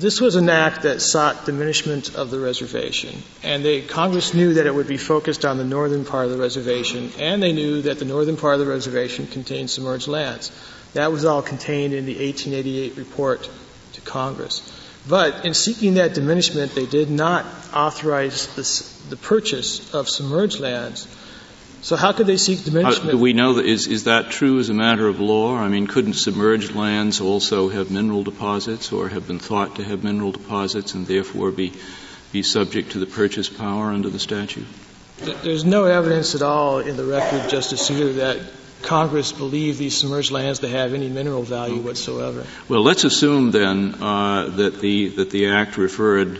this 0.00 0.20
was 0.20 0.36
an 0.36 0.48
act 0.48 0.82
that 0.82 1.00
sought 1.00 1.46
diminishment 1.46 2.14
of 2.14 2.30
the 2.30 2.38
reservation. 2.38 3.22
And 3.42 3.64
they, 3.64 3.82
Congress 3.82 4.34
knew 4.34 4.54
that 4.54 4.66
it 4.66 4.74
would 4.74 4.86
be 4.86 4.96
focused 4.96 5.44
on 5.44 5.58
the 5.58 5.64
northern 5.64 6.04
part 6.04 6.26
of 6.26 6.30
the 6.30 6.38
reservation, 6.38 7.10
and 7.18 7.42
they 7.42 7.52
knew 7.52 7.82
that 7.82 7.98
the 7.98 8.04
northern 8.04 8.36
part 8.36 8.54
of 8.54 8.60
the 8.60 8.66
reservation 8.66 9.26
contained 9.26 9.70
submerged 9.70 10.08
lands. 10.08 10.52
That 10.94 11.12
was 11.12 11.24
all 11.24 11.42
contained 11.42 11.94
in 11.94 12.06
the 12.06 12.14
1888 12.14 12.96
report 12.96 13.50
to 13.94 14.00
Congress. 14.02 14.62
But 15.08 15.44
in 15.44 15.54
seeking 15.54 15.94
that 15.94 16.14
diminishment, 16.14 16.74
they 16.74 16.86
did 16.86 17.10
not 17.10 17.46
authorize 17.74 18.54
this, 18.54 18.92
the 19.08 19.16
purchase 19.16 19.94
of 19.94 20.08
submerged 20.08 20.60
lands 20.60 21.06
so 21.80 21.96
how 21.96 22.12
could 22.12 22.26
they 22.26 22.36
seek 22.36 22.64
diminishment? 22.64 23.08
Uh, 23.08 23.12
do 23.12 23.18
we 23.18 23.32
know 23.32 23.54
that 23.54 23.66
is, 23.66 23.86
is 23.86 24.04
that 24.04 24.30
true 24.30 24.58
as 24.58 24.68
a 24.68 24.74
matter 24.74 25.06
of 25.06 25.20
law? 25.20 25.56
I 25.56 25.68
mean, 25.68 25.86
couldn't 25.86 26.14
submerged 26.14 26.74
lands 26.74 27.20
also 27.20 27.68
have 27.68 27.90
mineral 27.90 28.24
deposits 28.24 28.92
or 28.92 29.08
have 29.08 29.26
been 29.26 29.38
thought 29.38 29.76
to 29.76 29.84
have 29.84 30.02
mineral 30.02 30.32
deposits 30.32 30.94
and 30.94 31.06
therefore 31.06 31.50
be, 31.50 31.72
be 32.32 32.42
subject 32.42 32.92
to 32.92 32.98
the 32.98 33.06
purchase 33.06 33.48
power 33.48 33.92
under 33.92 34.10
the 34.10 34.18
statute? 34.18 34.66
There's 35.18 35.64
no 35.64 35.84
evidence 35.84 36.34
at 36.34 36.42
all 36.42 36.80
in 36.80 36.96
the 36.96 37.04
record, 37.04 37.48
Justice 37.50 37.86
Souter, 37.86 38.12
that 38.14 38.38
Congress 38.82 39.32
believed 39.32 39.78
these 39.78 39.96
submerged 39.96 40.30
lands 40.30 40.60
to 40.60 40.68
have 40.68 40.94
any 40.94 41.08
mineral 41.08 41.42
value 41.42 41.80
whatsoever. 41.80 42.44
Well, 42.68 42.82
let's 42.82 43.04
assume 43.04 43.50
then 43.50 43.94
uh, 44.00 44.48
that 44.50 44.80
the 44.80 45.08
that 45.08 45.30
the 45.30 45.48
Act 45.48 45.76
referred 45.76 46.38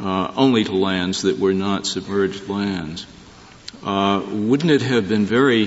uh, 0.00 0.32
only 0.36 0.62
to 0.64 0.72
lands 0.72 1.22
that 1.22 1.40
were 1.40 1.54
not 1.54 1.86
submerged 1.86 2.48
lands 2.48 3.06
uh, 3.84 4.22
wouldn't 4.30 4.70
it 4.70 4.82
have 4.82 5.08
been 5.08 5.26
very 5.26 5.64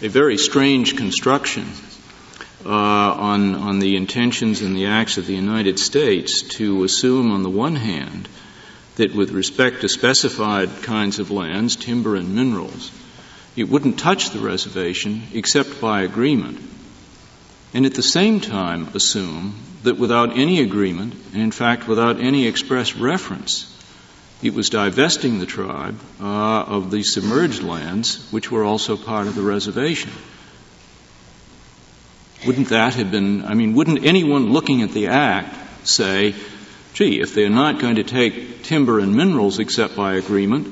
a 0.00 0.08
very 0.08 0.38
strange 0.38 0.96
construction 0.96 1.66
uh, 2.64 2.68
on 2.68 3.54
on 3.54 3.78
the 3.80 3.96
intentions 3.96 4.62
and 4.62 4.76
the 4.76 4.86
acts 4.86 5.18
of 5.18 5.26
the 5.26 5.34
United 5.34 5.78
States 5.78 6.42
to 6.42 6.84
assume, 6.84 7.30
on 7.30 7.42
the 7.42 7.50
one 7.50 7.76
hand, 7.76 8.28
that 8.96 9.14
with 9.14 9.30
respect 9.30 9.82
to 9.82 9.88
specified 9.88 10.82
kinds 10.82 11.18
of 11.18 11.30
lands, 11.30 11.76
timber 11.76 12.16
and 12.16 12.34
minerals, 12.34 12.90
it 13.56 13.68
wouldn't 13.68 13.98
touch 13.98 14.30
the 14.30 14.40
reservation 14.40 15.22
except 15.34 15.80
by 15.80 16.02
agreement, 16.02 16.60
and 17.74 17.84
at 17.84 17.94
the 17.94 18.02
same 18.02 18.40
time 18.40 18.88
assume 18.94 19.54
that 19.82 19.98
without 19.98 20.38
any 20.38 20.60
agreement, 20.60 21.14
and 21.32 21.42
in 21.42 21.50
fact 21.50 21.86
without 21.86 22.20
any 22.20 22.46
express 22.46 22.94
reference 22.94 23.71
it 24.42 24.54
was 24.54 24.70
divesting 24.70 25.38
the 25.38 25.46
tribe 25.46 25.98
uh, 26.20 26.24
of 26.24 26.90
the 26.90 27.02
submerged 27.02 27.62
lands, 27.62 28.26
which 28.32 28.50
were 28.50 28.64
also 28.64 28.96
part 28.96 29.28
of 29.28 29.34
the 29.34 29.42
reservation. 29.42 30.10
Wouldn't 32.46 32.70
that 32.70 32.94
have 32.94 33.12
been, 33.12 33.44
I 33.44 33.54
mean, 33.54 33.74
wouldn't 33.74 34.04
anyone 34.04 34.52
looking 34.52 34.82
at 34.82 34.90
the 34.90 35.06
Act 35.08 35.86
say, 35.86 36.34
gee, 36.94 37.20
if 37.20 37.34
they're 37.34 37.48
not 37.48 37.80
going 37.80 37.96
to 37.96 38.04
take 38.04 38.64
timber 38.64 38.98
and 38.98 39.14
minerals 39.14 39.60
except 39.60 39.94
by 39.94 40.14
agreement, 40.14 40.66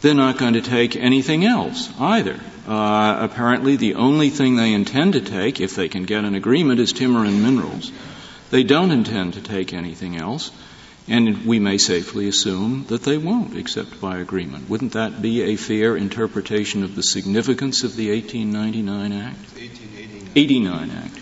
they're 0.00 0.14
not 0.14 0.38
going 0.38 0.54
to 0.54 0.62
take 0.62 0.94
anything 0.94 1.44
else 1.44 1.90
either. 1.98 2.38
Uh, 2.68 3.18
apparently, 3.20 3.76
the 3.76 3.96
only 3.96 4.30
thing 4.30 4.54
they 4.54 4.72
intend 4.72 5.14
to 5.14 5.20
take, 5.20 5.60
if 5.60 5.74
they 5.74 5.88
can 5.88 6.04
get 6.04 6.24
an 6.24 6.36
agreement, 6.36 6.78
is 6.78 6.92
timber 6.92 7.24
and 7.24 7.42
minerals. 7.42 7.90
They 8.50 8.62
don't 8.62 8.92
intend 8.92 9.34
to 9.34 9.40
take 9.40 9.72
anything 9.72 10.16
else. 10.16 10.52
And 11.10 11.44
we 11.44 11.58
may 11.58 11.76
safely 11.76 12.28
assume 12.28 12.84
that 12.86 13.02
they 13.02 13.18
won't 13.18 13.56
except 13.56 14.00
by 14.00 14.18
agreement. 14.18 14.70
Wouldn't 14.70 14.92
that 14.92 15.20
be 15.20 15.42
a 15.42 15.56
fair 15.56 15.96
interpretation 15.96 16.84
of 16.84 16.94
the 16.94 17.02
significance 17.02 17.82
of 17.82 17.96
the 17.96 18.12
1899 18.12 19.12
Act? 19.12 19.38
1889 19.58 20.90
Act. 20.92 21.20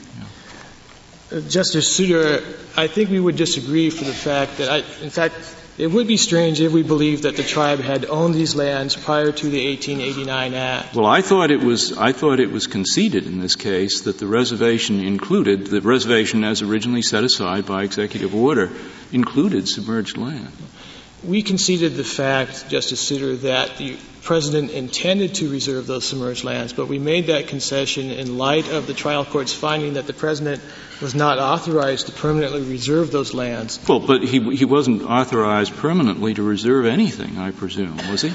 Yeah. 1.30 1.38
Uh, 1.38 1.40
Justice 1.40 1.96
Souter, 1.96 2.42
I 2.76 2.86
think 2.86 3.08
we 3.08 3.18
would 3.18 3.36
disagree 3.36 3.88
for 3.88 4.04
the 4.04 4.12
fact 4.12 4.58
that, 4.58 4.68
I, 4.68 4.76
in 5.02 5.08
fact, 5.08 5.36
it 5.78 5.92
would 5.92 6.08
be 6.08 6.16
strange 6.16 6.60
if 6.60 6.72
we 6.72 6.82
believed 6.82 7.22
that 7.22 7.36
the 7.36 7.44
tribe 7.44 7.78
had 7.78 8.04
owned 8.06 8.34
these 8.34 8.56
lands 8.56 8.96
prior 8.96 9.30
to 9.30 9.48
the 9.48 9.68
1889 9.68 10.54
Act. 10.54 10.94
Well, 10.94 11.06
I 11.06 11.22
thought 11.22 11.52
it 11.52 11.60
was 11.60 11.96
I 11.96 12.12
thought 12.12 12.40
it 12.40 12.50
was 12.50 12.66
conceded 12.66 13.26
in 13.26 13.40
this 13.40 13.54
case 13.54 14.02
that 14.02 14.18
the 14.18 14.26
reservation 14.26 15.00
included 15.00 15.68
the 15.68 15.80
reservation 15.80 16.42
as 16.42 16.62
originally 16.62 17.02
set 17.02 17.22
aside 17.22 17.64
by 17.64 17.84
executive 17.84 18.34
order 18.34 18.70
included 19.12 19.68
submerged 19.68 20.16
land. 20.16 20.52
We 21.24 21.42
conceded 21.42 21.94
the 21.94 22.04
fact, 22.04 22.68
Justice 22.68 23.00
Souter, 23.00 23.36
that 23.36 23.76
the 23.76 23.98
president 24.22 24.70
intended 24.70 25.34
to 25.36 25.50
reserve 25.50 25.86
those 25.86 26.06
submerged 26.06 26.44
lands, 26.44 26.72
but 26.72 26.86
we 26.86 26.98
made 26.98 27.26
that 27.26 27.48
concession 27.48 28.10
in 28.10 28.38
light 28.38 28.68
of 28.68 28.86
the 28.86 28.94
trial 28.94 29.24
court's 29.24 29.52
finding 29.52 29.94
that 29.94 30.06
the 30.06 30.12
president 30.12 30.62
was 31.00 31.14
not 31.14 31.38
authorized 31.38 32.06
to 32.06 32.12
permanently 32.12 32.62
reserve 32.62 33.10
those 33.10 33.34
lands. 33.34 33.80
Well, 33.88 34.00
but 34.00 34.22
he, 34.22 34.54
he 34.54 34.64
wasn't 34.64 35.02
authorized 35.02 35.74
permanently 35.76 36.34
to 36.34 36.42
reserve 36.42 36.86
anything, 36.86 37.38
I 37.38 37.50
presume, 37.50 37.96
was 38.10 38.22
he? 38.22 38.32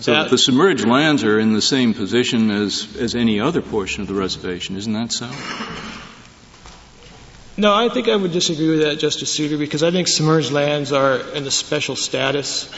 So 0.00 0.12
that, 0.12 0.30
the 0.30 0.38
submerged 0.38 0.86
lands 0.86 1.24
are 1.24 1.40
in 1.40 1.54
the 1.54 1.62
same 1.62 1.94
position 1.94 2.50
as, 2.50 2.96
as 2.96 3.14
any 3.14 3.40
other 3.40 3.62
portion 3.62 4.02
of 4.02 4.08
the 4.08 4.14
reservation, 4.14 4.76
isn't 4.76 4.92
that 4.92 5.12
so? 5.12 5.30
No, 7.58 7.72
I 7.72 7.88
think 7.88 8.08
I 8.08 8.16
would 8.16 8.32
disagree 8.32 8.68
with 8.68 8.80
that, 8.80 8.98
Justice 8.98 9.34
Souter, 9.34 9.56
because 9.56 9.82
I 9.82 9.90
think 9.90 10.08
submerged 10.08 10.52
lands 10.52 10.92
are 10.92 11.16
in 11.16 11.46
a 11.46 11.50
special 11.50 11.96
status. 11.96 12.70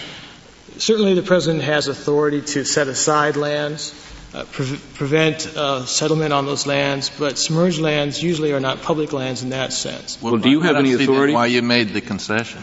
Certainly 0.77 1.15
the 1.15 1.23
President 1.23 1.65
has 1.65 1.89
authority 1.89 2.43
to 2.43 2.65
set 2.65 2.87
aside 2.87 3.37
lands, 3.37 3.93
uh, 4.33 4.45
pre- 4.45 4.79
prevent 4.95 5.49
uh, 5.49 5.85
settlement 5.85 6.33
on 6.33 6.47
those 6.47 6.65
lands, 6.65 7.11
but 7.11 7.39
submerged 7.39 7.81
lands 7.81 8.23
usually 8.23 8.53
are 8.53 8.61
not 8.61 8.83
public 8.83 9.13
lands 9.13 9.43
in 9.43 9.51
that 9.51 9.73
sense. 9.73 10.23
Well, 10.23 10.37
do 10.37 10.49
you 10.49 10.61
have 10.61 10.77
any 10.77 10.93
authority? 10.93 11.33
Why 11.33 11.47
you 11.47 11.63
made 11.63 11.89
the 11.89 12.01
concession? 12.01 12.63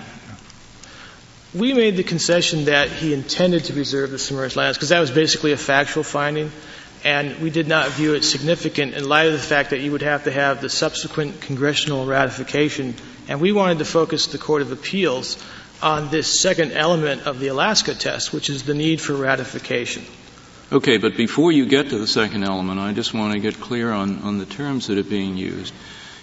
We 1.54 1.74
made 1.74 1.98
the 1.98 2.04
concession 2.04 2.66
that 2.66 2.90
he 2.90 3.14
intended 3.14 3.66
to 3.66 3.74
reserve 3.74 4.12
the 4.12 4.20
submerged 4.20 4.56
lands 4.56 4.78
because 4.78 4.90
that 4.90 5.00
was 5.00 5.12
basically 5.12 5.52
a 5.52 5.58
factual 5.58 6.04
finding 6.04 6.52
and 7.06 7.38
we 7.38 7.52
did 7.52 7.68
not 7.68 7.88
view 7.90 8.16
it 8.16 8.24
significant 8.24 8.96
in 8.96 9.08
light 9.08 9.28
of 9.28 9.34
the 9.34 9.38
fact 9.38 9.70
that 9.70 9.80
you 9.80 9.92
would 9.92 10.02
have 10.02 10.24
to 10.24 10.32
have 10.32 10.60
the 10.60 10.70
subsequent 10.70 11.40
congressional 11.40 12.08
ratification. 12.08 12.96
And 13.28 13.40
we 13.40 13.52
wanted 13.52 13.78
to 13.78 13.86
focus 13.86 14.26
the 14.28 14.40
Court 14.40 14.64
of 14.64 14.72
Appeals 14.72 15.38
on 15.84 16.10
this 16.10 16.42
second 16.42 16.72
element 16.72 17.28
of 17.28 17.40
the 17.40 17.50
Alaska 17.50 17.94
test, 17.94 18.34
which 18.34 18.50
is 18.50 18.64
the 18.64 18.74
need 18.74 19.00
for 19.00 19.14
ratification. 19.14 20.04
Okay, 20.72 20.98
but 20.98 21.16
before 21.16 21.52
you 21.52 21.68
get 21.68 21.90
to 21.90 22.00
the 22.00 22.08
second 22.08 22.44
element, 22.44 22.80
I 22.80 22.92
just 22.92 23.14
want 23.14 23.34
to 23.34 23.40
get 23.40 23.60
clear 23.62 23.92
on, 23.92 24.24
on 24.24 24.40
the 24.40 24.48
terms 24.48 24.88
that 24.88 24.98
are 24.98 25.04
being 25.04 25.38
used. 25.38 25.76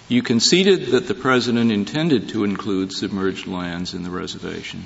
You 0.09 0.21
conceded 0.21 0.87
that 0.87 1.07
the 1.07 1.15
President 1.15 1.71
intended 1.71 2.29
to 2.29 2.43
include 2.43 2.91
submerged 2.91 3.47
lands 3.47 3.93
in 3.93 4.03
the 4.03 4.09
reservation. 4.09 4.83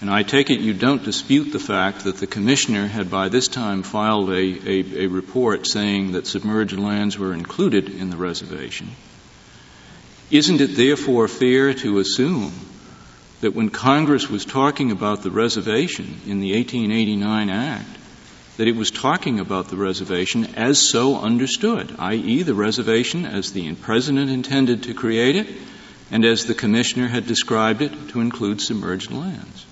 And 0.00 0.08
I 0.08 0.22
take 0.22 0.48
it 0.48 0.60
you 0.60 0.72
don't 0.72 1.04
dispute 1.04 1.52
the 1.52 1.58
fact 1.58 2.04
that 2.04 2.16
the 2.16 2.26
commissioner 2.26 2.86
had 2.86 3.10
by 3.10 3.28
this 3.28 3.48
time 3.48 3.82
filed 3.82 4.30
a, 4.30 4.32
a, 4.34 5.04
a, 5.04 5.06
report 5.08 5.66
saying 5.66 6.12
that 6.12 6.26
submerged 6.26 6.78
lands 6.78 7.18
were 7.18 7.34
included 7.34 7.90
in 7.90 8.08
the 8.08 8.16
reservation. 8.16 8.88
Isn't 10.30 10.62
it 10.62 10.76
therefore 10.76 11.28
fair 11.28 11.74
to 11.74 11.98
assume 11.98 12.52
that 13.42 13.54
when 13.54 13.68
Congress 13.68 14.30
was 14.30 14.46
talking 14.46 14.90
about 14.90 15.22
the 15.22 15.30
reservation 15.30 16.20
in 16.26 16.40
the 16.40 16.54
1889 16.54 17.50
Act, 17.50 17.98
that 18.56 18.68
it 18.68 18.76
was 18.76 18.90
talking 18.90 19.38
about 19.38 19.68
the 19.68 19.76
reservation 19.76 20.54
as 20.56 20.78
so 20.78 21.18
understood, 21.18 21.94
i.e., 21.98 22.42
the 22.42 22.54
reservation 22.54 23.26
as 23.26 23.52
the 23.52 23.74
President 23.74 24.30
intended 24.30 24.84
to 24.84 24.94
create 24.94 25.36
it 25.36 25.48
and 26.10 26.24
as 26.24 26.46
the 26.46 26.54
Commissioner 26.54 27.08
had 27.08 27.26
described 27.26 27.82
it 27.82 28.08
to 28.10 28.20
include 28.20 28.60
submerged 28.60 29.10
lands? 29.10 29.66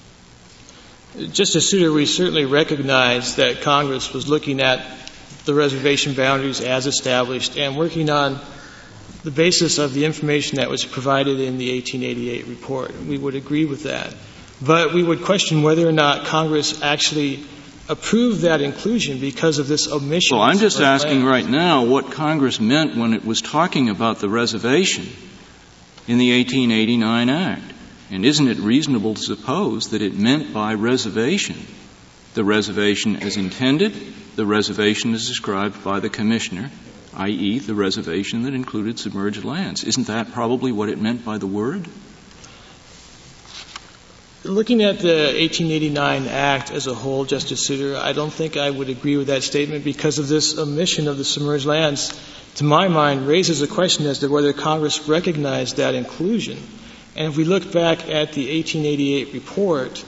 Justice 1.16 1.70
Souter, 1.70 1.90
we 1.92 2.06
certainly 2.06 2.44
recognize 2.44 3.36
that 3.36 3.62
Congress 3.62 4.12
was 4.12 4.28
looking 4.28 4.60
at 4.60 4.84
the 5.46 5.54
reservation 5.54 6.14
boundaries 6.14 6.60
as 6.60 6.86
established 6.86 7.56
and 7.56 7.76
working 7.76 8.10
on 8.10 8.38
the 9.24 9.30
basis 9.30 9.78
of 9.78 9.94
the 9.94 10.04
information 10.04 10.58
that 10.58 10.68
was 10.68 10.84
provided 10.84 11.40
in 11.40 11.58
the 11.58 11.72
1888 11.72 12.46
report. 12.46 12.94
We 13.04 13.18
would 13.18 13.34
agree 13.34 13.64
with 13.64 13.84
that. 13.84 14.14
But 14.60 14.92
we 14.92 15.02
would 15.02 15.22
question 15.22 15.62
whether 15.62 15.88
or 15.88 15.92
not 15.92 16.26
Congress 16.26 16.82
actually 16.82 17.44
approved 17.88 18.42
that 18.42 18.60
inclusion 18.60 19.18
because 19.18 19.58
of 19.58 19.66
this 19.66 19.90
omission. 19.90 20.36
Well, 20.36 20.46
I'm 20.46 20.58
just 20.58 20.80
asking 20.80 21.24
land. 21.24 21.26
right 21.26 21.48
now 21.48 21.84
what 21.84 22.12
Congress 22.12 22.60
meant 22.60 22.96
when 22.96 23.14
it 23.14 23.24
was 23.24 23.40
talking 23.40 23.88
about 23.88 24.18
the 24.18 24.28
reservation 24.28 25.04
in 26.06 26.18
the 26.18 26.36
1889 26.36 27.28
Act. 27.30 27.72
And 28.10 28.24
isn't 28.24 28.48
it 28.48 28.58
reasonable 28.58 29.14
to 29.14 29.22
suppose 29.22 29.90
that 29.90 30.02
it 30.02 30.14
meant 30.14 30.52
by 30.54 30.74
reservation 30.74 31.56
the 32.34 32.44
reservation 32.44 33.16
as 33.16 33.36
intended, 33.36 33.92
the 34.36 34.46
reservation 34.46 35.14
as 35.14 35.26
described 35.26 35.82
by 35.82 35.98
the 36.00 36.08
Commissioner, 36.08 36.70
i.e., 37.14 37.58
the 37.58 37.74
reservation 37.74 38.42
that 38.42 38.54
included 38.54 38.98
submerged 38.98 39.44
lands? 39.44 39.82
Isn't 39.82 40.06
that 40.06 40.32
probably 40.32 40.70
what 40.70 40.88
it 40.88 41.00
meant 41.00 41.24
by 41.24 41.38
the 41.38 41.46
word? 41.46 41.88
Looking 44.44 44.84
at 44.84 45.00
the 45.00 45.34
1889 45.36 46.28
Act 46.28 46.70
as 46.70 46.86
a 46.86 46.94
whole, 46.94 47.24
Justice 47.24 47.66
Souter, 47.66 47.96
I 47.96 48.12
don't 48.12 48.32
think 48.32 48.56
I 48.56 48.70
would 48.70 48.88
agree 48.88 49.16
with 49.16 49.26
that 49.26 49.42
statement 49.42 49.84
because 49.84 50.20
of 50.20 50.28
this 50.28 50.56
omission 50.56 51.08
of 51.08 51.18
the 51.18 51.24
submerged 51.24 51.66
lands, 51.66 52.18
to 52.54 52.64
my 52.64 52.86
mind, 52.86 53.26
raises 53.26 53.62
a 53.62 53.66
question 53.66 54.06
as 54.06 54.20
to 54.20 54.28
whether 54.28 54.52
Congress 54.52 55.08
recognized 55.08 55.78
that 55.78 55.96
inclusion. 55.96 56.62
And 57.18 57.26
if 57.26 57.36
we 57.36 57.42
look 57.42 57.72
back 57.72 58.08
at 58.08 58.32
the 58.32 58.46
1888 58.58 59.34
report, 59.34 60.04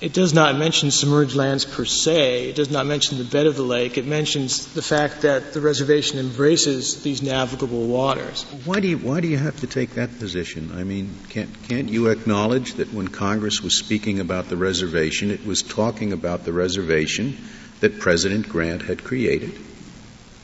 it 0.00 0.12
does 0.12 0.32
not 0.32 0.56
mention 0.56 0.92
submerged 0.92 1.34
lands 1.34 1.64
per 1.64 1.84
se. 1.84 2.50
It 2.50 2.54
does 2.54 2.70
not 2.70 2.86
mention 2.86 3.18
the 3.18 3.24
bed 3.24 3.48
of 3.48 3.56
the 3.56 3.64
lake. 3.64 3.98
It 3.98 4.06
mentions 4.06 4.72
the 4.72 4.80
fact 4.80 5.22
that 5.22 5.52
the 5.52 5.60
reservation 5.60 6.20
embraces 6.20 7.02
these 7.02 7.22
navigable 7.22 7.88
waters. 7.88 8.44
Why 8.64 8.78
do 8.78 8.86
you, 8.86 8.98
why 8.98 9.20
do 9.20 9.26
you 9.26 9.36
have 9.36 9.58
to 9.62 9.66
take 9.66 9.94
that 9.94 10.20
position? 10.20 10.70
I 10.72 10.84
mean, 10.84 11.12
can't, 11.28 11.50
can't 11.64 11.88
you 11.88 12.06
acknowledge 12.06 12.74
that 12.74 12.92
when 12.92 13.08
Congress 13.08 13.60
was 13.60 13.76
speaking 13.76 14.20
about 14.20 14.48
the 14.48 14.56
reservation, 14.56 15.32
it 15.32 15.44
was 15.44 15.62
talking 15.62 16.12
about 16.12 16.44
the 16.44 16.52
reservation 16.52 17.36
that 17.80 17.98
President 17.98 18.48
Grant 18.48 18.82
had 18.82 19.02
created, 19.02 19.58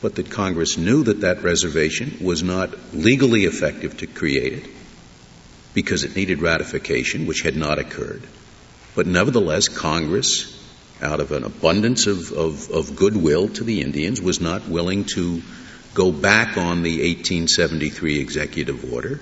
but 0.03 0.17
that 0.17 0.29
Congress 0.29 0.77
knew 0.77 1.05
that 1.05 1.21
that 1.21 1.45
reservation 1.45 2.19
was 2.21 2.43
not 2.43 2.75
legally 2.93 3.45
effective 3.45 3.99
to 3.99 4.09
create 4.09 4.55
it, 4.55 4.74
because 5.75 6.05
it 6.05 6.17
needed 6.17 6.41
ratification, 6.41 7.27
which 7.27 7.43
had 7.43 7.57
not 7.57 7.79
occurred. 7.79 8.23
But 8.95 9.07
nevertheless, 9.07 9.69
Congress, 9.69 10.51
out 11.03 11.21
of 11.21 11.33
an 11.33 11.45
abundance 11.45 12.07
of, 12.07 12.33
of, 12.33 12.71
of 12.71 12.97
goodwill 12.97 13.49
to 13.49 13.65
the 13.65 13.81
Indians, 13.81 14.23
was 14.23 14.41
not 14.41 14.69
willing 14.69 15.05
to 15.17 15.43
go 15.93 16.13
back 16.13 16.57
on 16.57 16.83
the 16.83 16.99
1873 16.99 18.21
executive 18.21 18.93
order 18.93 19.21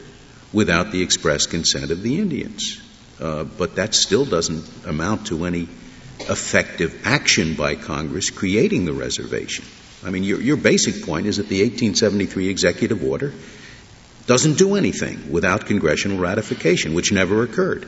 without 0.52 0.92
the 0.92 1.02
express 1.02 1.47
consent 1.47 1.90
of 1.90 2.02
the 2.02 2.18
Indians. 2.18 2.80
Uh, 3.18 3.44
but 3.44 3.76
that 3.76 3.94
still 3.94 4.25
doesn't 4.25 4.87
amount 4.87 5.28
to 5.28 5.44
any 5.47 5.68
effective 6.21 7.02
action 7.04 7.54
by 7.54 7.75
Congress 7.75 8.30
creating 8.30 8.85
the 8.85 8.92
reservation. 8.92 9.64
I 10.04 10.11
mean, 10.11 10.25
your, 10.25 10.40
your 10.40 10.56
basic 10.56 11.04
point 11.04 11.26
is 11.26 11.37
that 11.37 11.49
the 11.49 11.62
1873 11.62 12.49
executive 12.49 13.04
order 13.04 13.32
doesn't 14.26 14.59
do 14.59 14.76
anything 14.76 15.33
without 15.33 15.67
congressional 15.67 16.19
ratification, 16.19 16.95
which 16.95 17.13
never 17.13 17.43
occurred. 17.43 17.87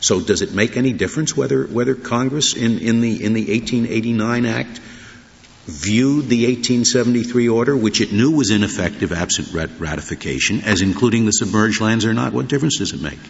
So 0.00 0.20
does 0.20 0.42
it 0.42 0.52
make 0.52 0.76
any 0.76 0.92
difference 0.92 1.36
whether, 1.36 1.64
whether 1.64 1.94
Congress 1.94 2.56
in, 2.56 2.78
in, 2.78 3.00
the, 3.00 3.24
in 3.24 3.34
the 3.34 3.50
1889 3.52 4.46
Act 4.46 4.80
viewed 5.66 6.26
the 6.26 6.46
1873 6.46 7.48
order, 7.48 7.76
which 7.76 8.00
it 8.00 8.12
knew 8.12 8.32
was 8.32 8.50
ineffective 8.50 9.12
absent 9.12 9.52
ratification, 9.78 10.62
as 10.62 10.80
including 10.80 11.24
the 11.24 11.30
submerged 11.30 11.80
lands 11.80 12.04
or 12.04 12.12
not? 12.12 12.32
What 12.32 12.48
difference 12.48 12.78
does 12.78 12.92
it 12.92 13.00
make? 13.00 13.20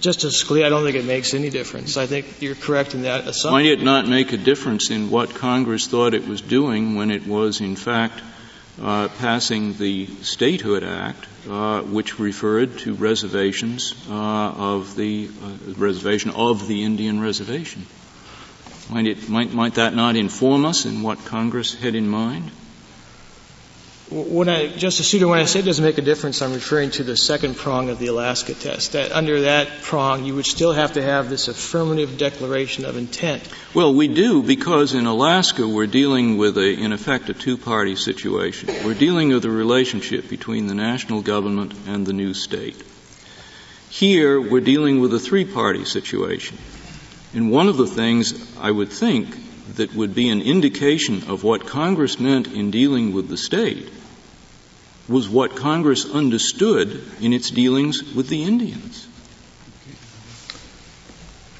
Justice 0.00 0.42
Scalia, 0.42 0.64
I 0.64 0.68
don't 0.70 0.84
think 0.84 0.96
it 0.96 1.04
makes 1.04 1.34
any 1.34 1.50
difference. 1.50 1.96
I 1.96 2.06
think 2.06 2.40
you're 2.40 2.54
correct 2.54 2.94
in 2.94 3.02
that 3.02 3.26
assumption. 3.26 3.50
Might 3.50 3.66
it 3.66 3.82
not 3.82 4.08
make 4.08 4.32
a 4.32 4.38
difference 4.38 4.90
in 4.90 5.10
what 5.10 5.34
Congress 5.34 5.88
thought 5.88 6.14
it 6.14 6.26
was 6.26 6.40
doing 6.40 6.94
when 6.94 7.10
it 7.10 7.26
was, 7.26 7.60
in 7.60 7.76
fact, 7.76 8.22
uh, 8.80 9.08
passing 9.18 9.74
the 9.74 10.06
Statehood 10.22 10.82
Act, 10.84 11.26
uh, 11.48 11.82
which 11.82 12.18
referred 12.18 12.78
to 12.78 12.94
reservations 12.94 13.94
uh, 14.08 14.12
of 14.12 14.96
the 14.96 15.28
uh, 15.28 15.72
reservation 15.76 16.30
of 16.30 16.66
the 16.66 16.84
Indian 16.84 17.20
reservation. 17.20 17.86
Might, 18.90 19.06
it, 19.06 19.28
might, 19.28 19.52
might 19.52 19.74
that 19.74 19.94
not 19.94 20.16
inform 20.16 20.64
us 20.64 20.86
in 20.86 21.02
what 21.02 21.24
Congress 21.24 21.74
had 21.74 21.94
in 21.94 22.08
mind? 22.08 22.50
When 24.12 24.50
I, 24.50 24.68
Justice 24.68 25.10
Souter, 25.10 25.26
when 25.26 25.38
I 25.38 25.46
say 25.46 25.60
it 25.60 25.64
doesn't 25.64 25.82
make 25.82 25.96
a 25.96 26.02
difference, 26.02 26.42
I'm 26.42 26.52
referring 26.52 26.90
to 26.92 27.02
the 27.02 27.16
second 27.16 27.56
prong 27.56 27.88
of 27.88 27.98
the 27.98 28.08
Alaska 28.08 28.52
test. 28.52 28.92
That 28.92 29.10
under 29.10 29.40
that 29.42 29.80
prong, 29.80 30.26
you 30.26 30.34
would 30.34 30.44
still 30.44 30.72
have 30.72 30.92
to 30.94 31.02
have 31.02 31.30
this 31.30 31.48
affirmative 31.48 32.18
declaration 32.18 32.84
of 32.84 32.98
intent. 32.98 33.48
Well, 33.72 33.94
we 33.94 34.08
do 34.08 34.42
because 34.42 34.92
in 34.92 35.06
Alaska 35.06 35.66
we're 35.66 35.86
dealing 35.86 36.36
with 36.36 36.58
a, 36.58 36.74
in 36.74 36.92
effect, 36.92 37.30
a 37.30 37.32
two-party 37.32 37.96
situation. 37.96 38.68
We're 38.84 38.92
dealing 38.92 39.30
with 39.30 39.46
a 39.46 39.50
relationship 39.50 40.28
between 40.28 40.66
the 40.66 40.74
national 40.74 41.22
government 41.22 41.72
and 41.86 42.04
the 42.04 42.12
new 42.12 42.34
state. 42.34 42.84
Here, 43.88 44.38
we're 44.38 44.60
dealing 44.60 45.00
with 45.00 45.14
a 45.14 45.20
three-party 45.20 45.86
situation. 45.86 46.58
And 47.32 47.50
one 47.50 47.68
of 47.68 47.78
the 47.78 47.86
things 47.86 48.58
I 48.58 48.70
would 48.70 48.90
think 48.90 49.74
that 49.76 49.94
would 49.94 50.14
be 50.14 50.28
an 50.28 50.42
indication 50.42 51.30
of 51.30 51.44
what 51.44 51.66
Congress 51.66 52.20
meant 52.20 52.46
in 52.46 52.70
dealing 52.70 53.14
with 53.14 53.30
the 53.30 53.38
state 53.38 53.88
was 55.08 55.28
what 55.28 55.56
Congress 55.56 56.08
understood 56.10 57.02
in 57.20 57.32
its 57.32 57.50
dealings 57.50 58.14
with 58.14 58.28
the 58.28 58.44
Indians. 58.44 59.08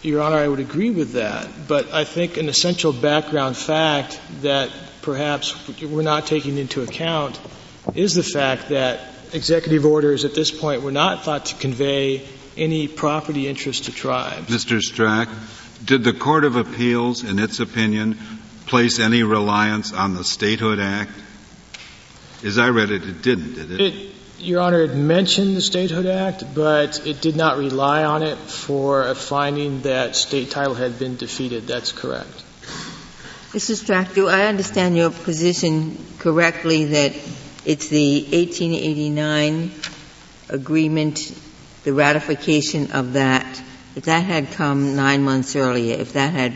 Your 0.02 0.20
Honor, 0.20 0.38
I 0.38 0.48
would 0.48 0.58
agree 0.58 0.90
with 0.90 1.12
that, 1.12 1.48
but 1.68 1.92
I 1.92 2.02
think 2.02 2.36
an 2.36 2.48
essential 2.48 2.92
background 2.92 3.56
fact 3.56 4.20
that 4.42 4.70
perhaps 5.00 5.54
we're 5.80 6.02
not 6.02 6.26
taking 6.26 6.58
into 6.58 6.82
account 6.82 7.38
is 7.94 8.14
the 8.14 8.24
fact 8.24 8.70
that 8.70 9.00
executive 9.32 9.86
orders 9.86 10.24
at 10.24 10.34
this 10.34 10.50
point 10.50 10.82
were 10.82 10.90
not 10.90 11.24
thought 11.24 11.46
to 11.46 11.54
convey 11.54 12.26
any 12.56 12.88
property 12.88 13.46
interest 13.46 13.84
to 13.84 13.92
tribes. 13.92 14.48
Mr. 14.48 14.80
Strack, 14.80 15.28
did 15.84 16.02
the 16.02 16.12
Court 16.12 16.44
of 16.44 16.56
Appeals, 16.56 17.22
in 17.22 17.38
its 17.38 17.60
opinion, 17.60 18.18
place 18.66 18.98
any 18.98 19.22
reliance 19.22 19.92
on 19.92 20.14
the 20.14 20.24
Statehood 20.24 20.80
Act? 20.80 21.12
As 22.44 22.58
I 22.58 22.70
read 22.70 22.90
it, 22.90 23.04
it 23.04 23.22
didn't, 23.22 23.54
did 23.54 23.70
it? 23.70 23.80
it 23.80 24.14
Your 24.40 24.60
Honor, 24.60 24.80
it 24.80 24.94
mentioned 24.94 25.56
the 25.56 25.60
Statehood 25.60 26.06
Act, 26.06 26.42
but 26.54 27.06
it 27.06 27.20
did 27.20 27.36
not 27.36 27.56
rely 27.56 28.02
on 28.02 28.24
it 28.24 28.36
for 28.36 29.06
a 29.06 29.14
finding 29.14 29.82
that 29.82 30.16
state 30.16 30.50
title 30.50 30.74
had 30.74 30.98
been 30.98 31.16
defeated. 31.16 31.68
That's 31.68 31.92
correct. 31.92 32.42
Mr. 33.52 33.80
Strack, 33.80 34.14
do 34.14 34.28
I 34.28 34.46
understand 34.46 34.96
your 34.96 35.10
position 35.10 36.04
correctly 36.18 36.86
that 36.86 37.12
it's 37.64 37.88
the 37.88 38.22
1889 38.22 39.70
agreement, 40.48 41.38
the 41.84 41.92
ratification 41.92 42.90
of 42.90 43.12
that, 43.12 43.62
if 43.94 44.06
that 44.06 44.24
had 44.24 44.50
come 44.52 44.96
nine 44.96 45.22
months 45.22 45.54
earlier, 45.54 45.96
if 45.96 46.14
that 46.14 46.32
had 46.32 46.54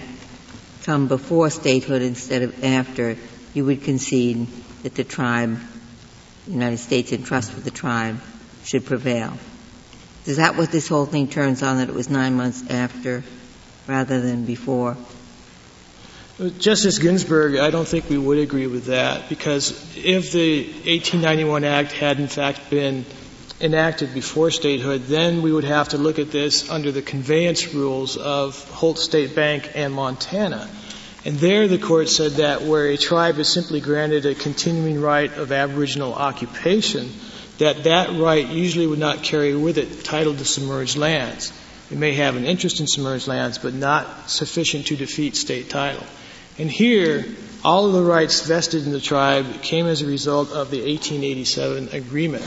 come 0.82 1.06
before 1.06 1.50
statehood 1.50 2.02
instead 2.02 2.42
of 2.42 2.64
after, 2.64 3.16
you 3.54 3.64
would 3.64 3.84
concede 3.84 4.48
that 4.82 4.94
the 4.94 5.04
tribe 5.04 5.58
United 6.46 6.78
States 6.78 7.12
in 7.12 7.22
trust 7.22 7.54
with 7.54 7.64
the 7.64 7.70
tribe 7.70 8.20
should 8.64 8.86
prevail. 8.86 9.32
Is 10.26 10.38
that 10.38 10.56
what 10.56 10.72
this 10.72 10.88
whole 10.88 11.06
thing 11.06 11.28
turns 11.28 11.62
on, 11.62 11.78
that 11.78 11.88
it 11.88 11.94
was 11.94 12.08
nine 12.08 12.34
months 12.34 12.68
after 12.68 13.22
rather 13.86 14.20
than 14.20 14.44
before? 14.44 14.96
Justice 16.58 16.98
Ginsburg, 16.98 17.56
I 17.56 17.70
don't 17.70 17.88
think 17.88 18.10
we 18.10 18.18
would 18.18 18.38
agree 18.38 18.66
with 18.66 18.86
that 18.86 19.28
because 19.28 19.70
if 19.96 20.32
the 20.32 20.64
1891 20.64 21.64
Act 21.64 21.92
had 21.92 22.20
in 22.20 22.26
fact 22.26 22.68
been 22.68 23.06
enacted 23.60 24.12
before 24.12 24.50
statehood, 24.50 25.04
then 25.04 25.40
we 25.40 25.50
would 25.50 25.64
have 25.64 25.90
to 25.90 25.98
look 25.98 26.18
at 26.18 26.30
this 26.30 26.68
under 26.68 26.92
the 26.92 27.00
conveyance 27.00 27.72
rules 27.72 28.18
of 28.18 28.62
Holt 28.70 28.98
State 28.98 29.34
Bank 29.34 29.70
and 29.74 29.94
Montana. 29.94 30.68
And 31.26 31.38
there 31.40 31.66
the 31.66 31.76
court 31.76 32.08
said 32.08 32.34
that 32.34 32.62
where 32.62 32.86
a 32.86 32.96
tribe 32.96 33.40
is 33.40 33.48
simply 33.48 33.80
granted 33.80 34.26
a 34.26 34.36
continuing 34.36 35.00
right 35.00 35.32
of 35.32 35.50
aboriginal 35.50 36.14
occupation, 36.14 37.10
that 37.58 37.82
that 37.82 38.10
right 38.10 38.46
usually 38.46 38.86
would 38.86 39.00
not 39.00 39.24
carry 39.24 39.52
with 39.56 39.76
it 39.76 40.04
title 40.04 40.36
to 40.36 40.44
submerged 40.44 40.96
lands. 40.96 41.52
It 41.90 41.98
may 41.98 42.12
have 42.12 42.36
an 42.36 42.44
interest 42.44 42.78
in 42.78 42.86
submerged 42.86 43.26
lands, 43.26 43.58
but 43.58 43.74
not 43.74 44.30
sufficient 44.30 44.86
to 44.86 44.96
defeat 44.96 45.34
state 45.34 45.68
title. 45.68 46.06
And 46.58 46.70
here, 46.70 47.26
all 47.64 47.86
of 47.86 47.92
the 47.92 48.02
rights 48.02 48.46
vested 48.46 48.84
in 48.84 48.92
the 48.92 49.00
tribe 49.00 49.62
came 49.62 49.86
as 49.86 50.02
a 50.02 50.06
result 50.06 50.50
of 50.50 50.70
the 50.70 50.78
1887 50.78 51.88
agreement, 51.92 52.44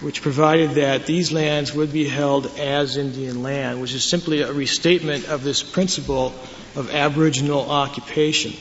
which 0.00 0.22
provided 0.22 0.72
that 0.72 1.06
these 1.06 1.32
lands 1.32 1.72
would 1.72 1.92
be 1.92 2.08
held 2.08 2.46
as 2.58 2.96
Indian 2.96 3.42
land, 3.42 3.80
which 3.80 3.94
is 3.94 4.08
simply 4.08 4.42
a 4.42 4.52
restatement 4.52 5.28
of 5.28 5.42
this 5.42 5.62
principle 5.62 6.34
of 6.76 6.90
aboriginal 6.92 7.70
occupation. 7.70 8.52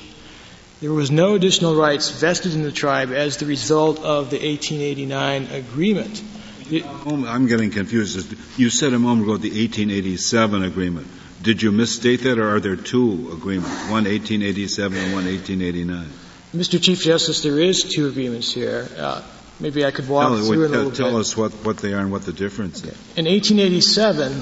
There 0.80 0.94
was 0.94 1.10
no 1.10 1.34
additional 1.36 1.76
rights 1.76 2.10
vested 2.12 2.54
in 2.54 2.62
the 2.62 2.72
tribe 2.72 3.12
as 3.12 3.38
the 3.38 3.48
result 3.48 3.98
of 3.98 4.30
the 4.30 4.38
1889 4.38 5.48
agreement. 5.48 6.24
I'm 6.70 7.48
getting 7.48 7.72
confused. 7.72 8.36
You 8.60 8.70
said 8.70 8.94
a 8.94 9.00
moment 9.00 9.24
ago 9.24 9.38
the 9.38 9.50
1887 9.50 10.64
agreement. 10.64 11.08
Did 11.48 11.62
you 11.62 11.72
misstate 11.72 12.24
that, 12.24 12.40
or 12.40 12.58
are 12.58 12.60
there 12.60 12.76
two 12.76 13.30
agreements, 13.32 13.72
one 13.84 14.04
1887 14.04 14.98
and 14.98 15.14
one 15.14 15.24
1889? 15.24 16.10
Mr. 16.54 16.84
Chief 16.84 17.02
Justice, 17.02 17.42
there 17.42 17.58
is 17.58 17.84
two 17.84 18.10
agreements 18.10 18.52
here. 18.52 18.86
Uh, 18.98 19.22
maybe 19.58 19.86
I 19.86 19.92
could 19.92 20.10
walk 20.10 20.28
tell, 20.28 20.44
through 20.44 20.64
it 20.64 20.66
a 20.66 20.70
little 20.72 20.92
tell 20.92 21.12
bit. 21.12 21.20
us 21.22 21.38
what, 21.38 21.54
what 21.64 21.78
they 21.78 21.94
are 21.94 22.02
and 22.02 22.12
what 22.12 22.24
the 22.24 22.34
difference 22.34 22.84
is. 22.84 22.90
In 23.16 23.28
1887, 23.28 24.42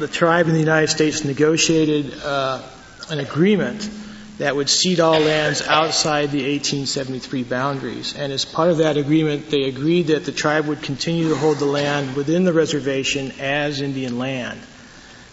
the 0.00 0.08
tribe 0.08 0.48
in 0.48 0.54
the 0.54 0.58
United 0.58 0.88
States 0.88 1.24
negotiated 1.24 2.12
uh, 2.24 2.60
an 3.08 3.20
agreement 3.20 3.88
that 4.38 4.56
would 4.56 4.68
cede 4.68 4.98
all 4.98 5.20
lands 5.20 5.62
outside 5.62 6.32
the 6.32 6.42
1873 6.42 7.44
boundaries. 7.44 8.16
And 8.16 8.32
as 8.32 8.44
part 8.44 8.70
of 8.70 8.78
that 8.78 8.96
agreement, 8.96 9.48
they 9.48 9.68
agreed 9.68 10.08
that 10.08 10.24
the 10.24 10.32
tribe 10.32 10.66
would 10.66 10.82
continue 10.82 11.28
to 11.28 11.36
hold 11.36 11.58
the 11.58 11.66
land 11.66 12.16
within 12.16 12.42
the 12.42 12.52
reservation 12.52 13.30
as 13.38 13.80
Indian 13.80 14.18
land. 14.18 14.58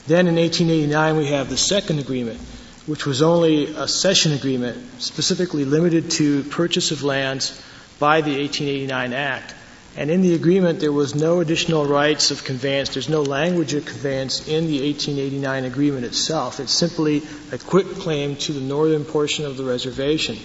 Then 0.06 0.28
in 0.28 0.36
1889, 0.36 1.18
we 1.18 1.28
have 1.28 1.50
the 1.50 1.58
second 1.58 2.00
agreement, 2.00 2.39
which 2.88 3.06
was 3.06 3.22
only 3.22 3.68
a 3.68 3.88
cession 3.88 4.34
agreement 4.34 5.02
specifically 5.02 5.63
limited 5.63 6.12
to 6.12 6.44
purchase 6.44 6.92
of 6.92 7.04
lands 7.04 7.62
by 8.00 8.20
the 8.20 8.38
1889 8.38 9.13
Act. 9.13 9.56
And 9.96 10.12
in 10.12 10.22
the 10.22 10.34
agreement, 10.34 10.82
there 10.82 10.92
was 10.92 11.16
no 11.16 11.39
additional 11.39 11.86
rights 11.86 12.32
of 12.32 12.44
conveyance. 12.44 12.89
There's 12.89 13.08
no 13.08 13.22
language 13.22 13.76
of 13.76 13.86
conveyance 13.86 14.48
in 14.48 14.68
the 14.68 14.82
1889 14.82 15.66
agreement 15.66 16.06
itself. 16.06 16.60
It's 16.60 16.74
simply 16.74 17.22
a 17.52 17.58
quitclaim 17.58 18.36
to 18.38 18.54
the 18.54 18.60
northern 18.60 19.06
portion 19.06 19.46
of 19.46 19.56
the 19.56 19.63
reservation. 19.63 20.38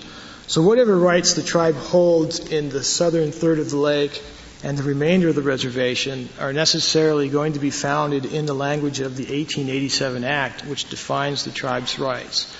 So 0.46 0.62
whatever 0.62 0.96
rights 0.96 1.34
the 1.34 1.42
tribe 1.42 1.74
holds 1.74 2.38
in 2.38 2.68
the 2.68 2.84
southern 2.84 3.32
third 3.32 3.58
of 3.58 3.70
the 3.70 3.76
lake 3.76 4.22
and 4.62 4.76
the 4.76 4.82
remainder 4.82 5.28
of 5.28 5.36
the 5.36 5.42
reservation 5.42 6.28
are 6.40 6.52
necessarily 6.52 7.28
going 7.28 7.52
to 7.52 7.60
be 7.60 7.70
founded 7.70 8.24
in 8.24 8.46
the 8.46 8.54
language 8.54 9.00
of 9.00 9.16
the 9.16 9.24
1887 9.24 10.24
Act, 10.24 10.64
which 10.64 10.88
defines 10.90 11.44
the 11.44 11.50
tribe's 11.50 11.98
rights. 11.98 12.54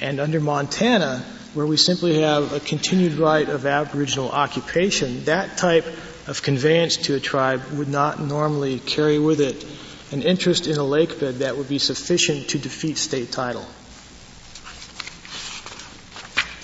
And 0.00 0.20
under 0.20 0.40
Montana, 0.40 1.24
where 1.52 1.66
we 1.66 1.76
simply 1.76 2.20
have 2.20 2.52
a 2.52 2.60
continued 2.60 3.14
right 3.14 3.48
of 3.48 3.66
aboriginal 3.66 4.30
occupation, 4.30 5.24
that 5.24 5.58
type 5.58 5.86
of 6.26 6.42
conveyance 6.42 6.96
to 6.96 7.14
a 7.14 7.20
tribe 7.20 7.62
would 7.74 7.88
not 7.88 8.20
normally 8.20 8.78
carry 8.78 9.18
with 9.18 9.40
it 9.40 9.64
an 10.12 10.22
interest 10.22 10.66
in 10.66 10.78
a 10.78 10.84
lake 10.84 11.20
bed 11.20 11.36
that 11.36 11.56
would 11.56 11.68
be 11.68 11.78
sufficient 11.78 12.48
to 12.48 12.58
defeat 12.58 12.96
state 12.96 13.30
title. 13.30 13.66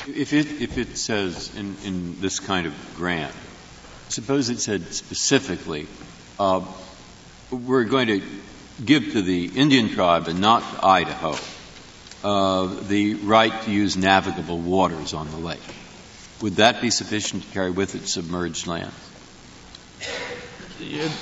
If 0.06 0.32
it, 0.32 0.62
if 0.62 0.78
it 0.78 0.96
says 0.96 1.54
in, 1.54 1.76
in 1.84 2.20
this 2.20 2.40
kind 2.40 2.66
of 2.66 2.74
grant, 2.96 3.34
suppose 4.10 4.50
it 4.50 4.60
said 4.60 4.92
specifically, 4.92 5.86
uh, 6.38 6.64
we're 7.50 7.84
going 7.84 8.08
to 8.08 8.22
give 8.84 9.12
to 9.12 9.22
the 9.22 9.46
Indian 9.46 9.88
tribe 9.88 10.28
and 10.28 10.40
not 10.40 10.62
Idaho 10.82 11.36
uh, 12.22 12.66
the 12.82 13.14
right 13.14 13.62
to 13.62 13.70
use 13.70 13.96
navigable 13.96 14.58
waters 14.58 15.14
on 15.14 15.30
the 15.30 15.36
lake. 15.36 15.60
Would 16.42 16.56
that 16.56 16.80
be 16.80 16.90
sufficient 16.90 17.44
to 17.44 17.48
carry 17.50 17.70
with 17.70 17.94
it 17.94 18.08
submerged 18.08 18.66
land? 18.66 18.92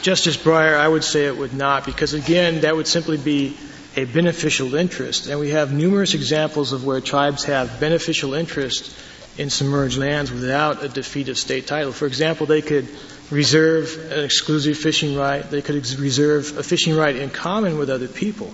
Justice 0.02 0.36
Breyer, 0.36 0.78
I 0.78 0.86
would 0.86 1.02
say 1.02 1.26
it 1.26 1.36
would 1.36 1.52
not, 1.52 1.84
because 1.84 2.14
again, 2.14 2.60
that 2.60 2.76
would 2.76 2.86
simply 2.86 3.16
be 3.16 3.56
a 3.96 4.04
beneficial 4.04 4.76
interest. 4.76 5.26
And 5.26 5.40
we 5.40 5.50
have 5.50 5.72
numerous 5.72 6.14
examples 6.14 6.72
of 6.72 6.84
where 6.84 7.00
tribes 7.00 7.44
have 7.44 7.80
beneficial 7.80 8.34
interest 8.34 8.96
in 9.38 9.50
submerged 9.50 9.96
lands 9.96 10.30
without 10.30 10.82
a 10.82 10.88
defeat 10.88 11.28
of 11.28 11.38
state 11.38 11.66
title. 11.66 11.92
For 11.92 12.06
example, 12.06 12.46
they 12.46 12.60
could 12.60 12.88
reserve 13.30 14.10
an 14.10 14.24
exclusive 14.24 14.76
fishing 14.76 15.16
right. 15.16 15.48
They 15.48 15.62
could 15.62 15.76
ex- 15.76 15.96
reserve 15.96 16.58
a 16.58 16.62
fishing 16.62 16.96
right 16.96 17.14
in 17.14 17.30
common 17.30 17.78
with 17.78 17.88
other 17.88 18.08
people. 18.08 18.52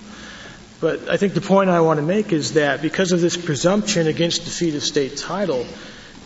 But 0.79 1.09
I 1.09 1.17
think 1.17 1.33
the 1.33 1.41
point 1.41 1.69
I 1.69 1.81
want 1.81 1.99
to 1.99 2.05
make 2.05 2.31
is 2.31 2.53
that 2.53 2.81
because 2.81 3.11
of 3.11 3.19
this 3.19 3.35
presumption 3.35 4.07
against 4.07 4.45
defeat 4.45 4.75
of 4.75 4.83
state 4.83 5.17
title, 5.17 5.65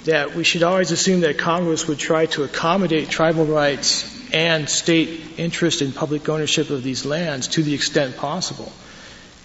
that 0.06 0.36
we 0.36 0.44
should 0.44 0.64
always 0.64 0.92
assume 0.92 1.22
that 1.22 1.38
Congress 1.38 1.88
would 1.88 2.00
try 2.00 2.26
to 2.28 2.44
accommodate 2.44 3.10
tribal 3.10 3.46
rights 3.46 4.18
and 4.34 4.70
state 4.70 5.40
interest 5.40 5.82
in 5.82 5.92
public 5.92 6.28
ownership 6.28 6.70
of 6.70 6.84
these 6.84 7.06
lands 7.06 7.48
to 7.50 7.64
the 7.64 7.74
extent 7.74 8.18
possible. 8.18 8.72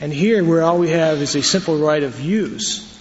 And 0.00 0.12
here, 0.12 0.42
where 0.44 0.62
all 0.62 0.79
we 0.79 0.90
have 0.90 1.22
is 1.22 1.37
a 1.37 1.42
simple 1.42 1.79
right 1.79 2.03
of 2.03 2.20
use, 2.20 2.93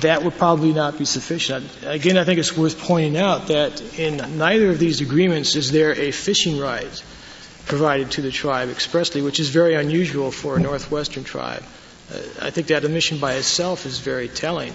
that 0.00 0.22
would 0.22 0.34
probably 0.34 0.72
not 0.72 0.98
be 0.98 1.04
sufficient. 1.04 1.66
Again, 1.84 2.16
I 2.18 2.24
think 2.24 2.38
it's 2.38 2.56
worth 2.56 2.78
pointing 2.78 3.16
out 3.16 3.48
that 3.48 3.80
in 3.98 4.38
neither 4.38 4.70
of 4.70 4.78
these 4.78 5.00
agreements 5.00 5.56
is 5.56 5.70
there 5.70 5.92
a 5.92 6.10
fishing 6.10 6.58
right 6.58 7.02
provided 7.66 8.10
to 8.12 8.22
the 8.22 8.30
tribe 8.30 8.70
expressly, 8.70 9.22
which 9.22 9.40
is 9.40 9.50
very 9.50 9.74
unusual 9.74 10.30
for 10.30 10.56
a 10.56 10.60
northwestern 10.60 11.24
tribe. 11.24 11.62
Uh, 12.10 12.18
I 12.40 12.50
think 12.50 12.68
that 12.68 12.84
omission 12.84 13.18
by 13.18 13.34
itself 13.34 13.84
is 13.84 13.98
very 13.98 14.28
telling. 14.28 14.72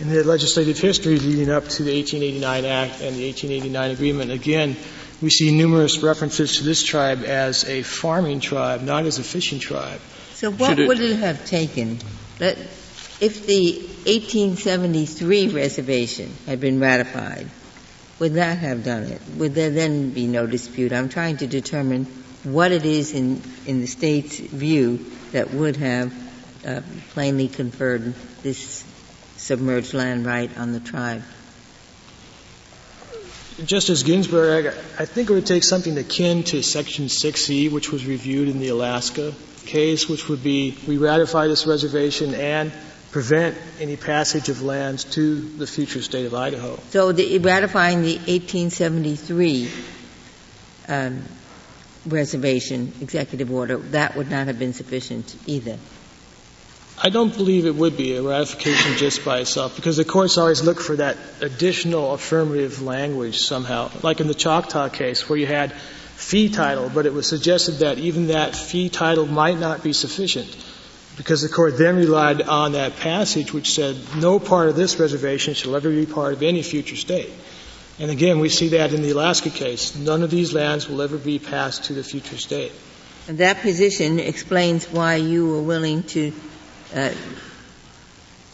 In 0.00 0.08
the 0.08 0.24
legislative 0.24 0.78
history 0.78 1.18
leading 1.18 1.50
up 1.50 1.68
to 1.68 1.84
the 1.84 1.94
1889 1.94 2.64
Act 2.64 2.94
and 3.00 3.14
the 3.14 3.26
1889 3.26 3.90
Agreement, 3.92 4.30
again, 4.32 4.76
we 5.20 5.30
see 5.30 5.56
numerous 5.56 6.02
references 6.02 6.56
to 6.56 6.64
this 6.64 6.82
tribe 6.82 7.22
as 7.24 7.64
a 7.68 7.82
farming 7.82 8.40
tribe, 8.40 8.82
not 8.82 9.06
as 9.06 9.20
a 9.20 9.22
fishing 9.22 9.60
tribe. 9.60 10.00
So 10.34 10.50
what 10.50 10.80
it, 10.80 10.88
would 10.88 10.98
it 10.98 11.16
have 11.16 11.46
taken? 11.46 11.98
That 12.38 12.58
if 13.22 13.46
the 13.46 13.74
1873 13.74 15.50
reservation 15.50 16.34
had 16.44 16.58
been 16.60 16.80
ratified, 16.80 17.48
would 18.18 18.34
that 18.34 18.58
have 18.58 18.82
done 18.82 19.04
it? 19.04 19.22
Would 19.36 19.54
there 19.54 19.70
then 19.70 20.10
be 20.10 20.26
no 20.26 20.44
dispute? 20.44 20.92
I'm 20.92 21.08
trying 21.08 21.36
to 21.36 21.46
determine 21.46 22.06
what 22.42 22.72
it 22.72 22.84
is 22.84 23.14
in, 23.14 23.40
in 23.64 23.80
the 23.80 23.86
state's 23.86 24.40
view 24.40 25.06
that 25.30 25.54
would 25.54 25.76
have 25.76 26.12
uh, 26.66 26.80
plainly 27.10 27.46
conferred 27.46 28.12
this 28.42 28.84
submerged 29.36 29.94
land 29.94 30.26
right 30.26 30.50
on 30.58 30.72
the 30.72 30.80
tribe. 30.80 31.22
Justice 33.64 34.02
Ginsburg, 34.02 34.74
I 34.98 35.04
think 35.04 35.30
it 35.30 35.32
would 35.32 35.46
take 35.46 35.62
something 35.62 35.96
akin 35.96 36.42
to 36.44 36.60
Section 36.60 37.04
6E, 37.04 37.70
which 37.70 37.92
was 37.92 38.04
reviewed 38.04 38.48
in 38.48 38.58
the 38.58 38.68
Alaska 38.68 39.32
case, 39.64 40.08
which 40.08 40.28
would 40.28 40.42
be 40.42 40.76
we 40.88 40.98
ratify 40.98 41.46
this 41.46 41.68
reservation 41.68 42.34
and 42.34 42.72
prevent 43.12 43.56
any 43.78 43.96
passage 43.96 44.48
of 44.48 44.62
lands 44.62 45.04
to 45.04 45.36
the 45.36 45.66
future 45.66 46.00
state 46.00 46.24
of 46.24 46.34
Idaho. 46.34 46.78
So 46.88 47.12
the, 47.12 47.38
ratifying 47.38 48.00
the 48.00 48.16
1873 48.16 49.70
um, 50.88 51.22
reservation 52.06 52.92
executive 53.02 53.52
order, 53.52 53.76
that 53.76 54.16
would 54.16 54.30
not 54.30 54.46
have 54.46 54.58
been 54.58 54.72
sufficient 54.72 55.36
either. 55.46 55.76
I 57.04 57.10
don't 57.10 57.34
believe 57.36 57.66
it 57.66 57.74
would 57.74 57.98
be 57.98 58.16
a 58.16 58.22
ratification 58.22 58.96
just 58.96 59.24
by 59.24 59.40
itself 59.40 59.76
because 59.76 59.98
the 59.98 60.04
courts 60.04 60.38
always 60.38 60.62
look 60.62 60.80
for 60.80 60.96
that 60.96 61.18
additional 61.42 62.14
affirmative 62.14 62.80
language 62.80 63.40
somehow, 63.40 63.90
like 64.02 64.20
in 64.20 64.26
the 64.26 64.34
Choctaw 64.34 64.88
case 64.88 65.28
where 65.28 65.38
you 65.38 65.46
had 65.46 65.72
fee 65.72 66.48
title, 66.48 66.90
but 66.92 67.04
it 67.04 67.12
was 67.12 67.26
suggested 67.26 67.80
that 67.80 67.98
even 67.98 68.28
that 68.28 68.56
fee 68.56 68.88
title 68.88 69.26
might 69.26 69.58
not 69.58 69.82
be 69.82 69.92
sufficient 69.92 70.48
because 71.22 71.40
the 71.40 71.48
court 71.48 71.78
then 71.78 71.94
relied 71.94 72.42
on 72.42 72.72
that 72.72 72.96
passage 72.96 73.52
which 73.52 73.74
said 73.74 73.96
no 74.16 74.40
part 74.40 74.68
of 74.68 74.74
this 74.74 74.98
reservation 74.98 75.54
shall 75.54 75.76
ever 75.76 75.88
be 75.88 76.04
part 76.04 76.32
of 76.32 76.42
any 76.42 76.64
future 76.64 76.96
state. 76.96 77.30
And 78.00 78.10
again, 78.10 78.40
we 78.40 78.48
see 78.48 78.70
that 78.70 78.92
in 78.92 79.02
the 79.02 79.10
Alaska 79.10 79.50
case. 79.50 79.94
None 79.94 80.24
of 80.24 80.32
these 80.32 80.52
lands 80.52 80.88
will 80.88 81.00
ever 81.00 81.18
be 81.18 81.38
passed 81.38 81.84
to 81.84 81.92
the 81.92 82.02
future 82.02 82.38
state. 82.38 82.72
And 83.28 83.38
that 83.38 83.60
position 83.60 84.18
explains 84.18 84.86
why 84.86 85.14
you 85.14 85.46
were 85.46 85.62
willing 85.62 86.02
to 86.14 86.32
uh, 86.92 87.12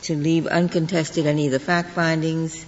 to 0.02 0.14
leave 0.14 0.46
uncontested 0.46 1.24
any 1.24 1.46
of 1.46 1.52
the 1.52 1.60
fact 1.60 1.92
findings 1.92 2.66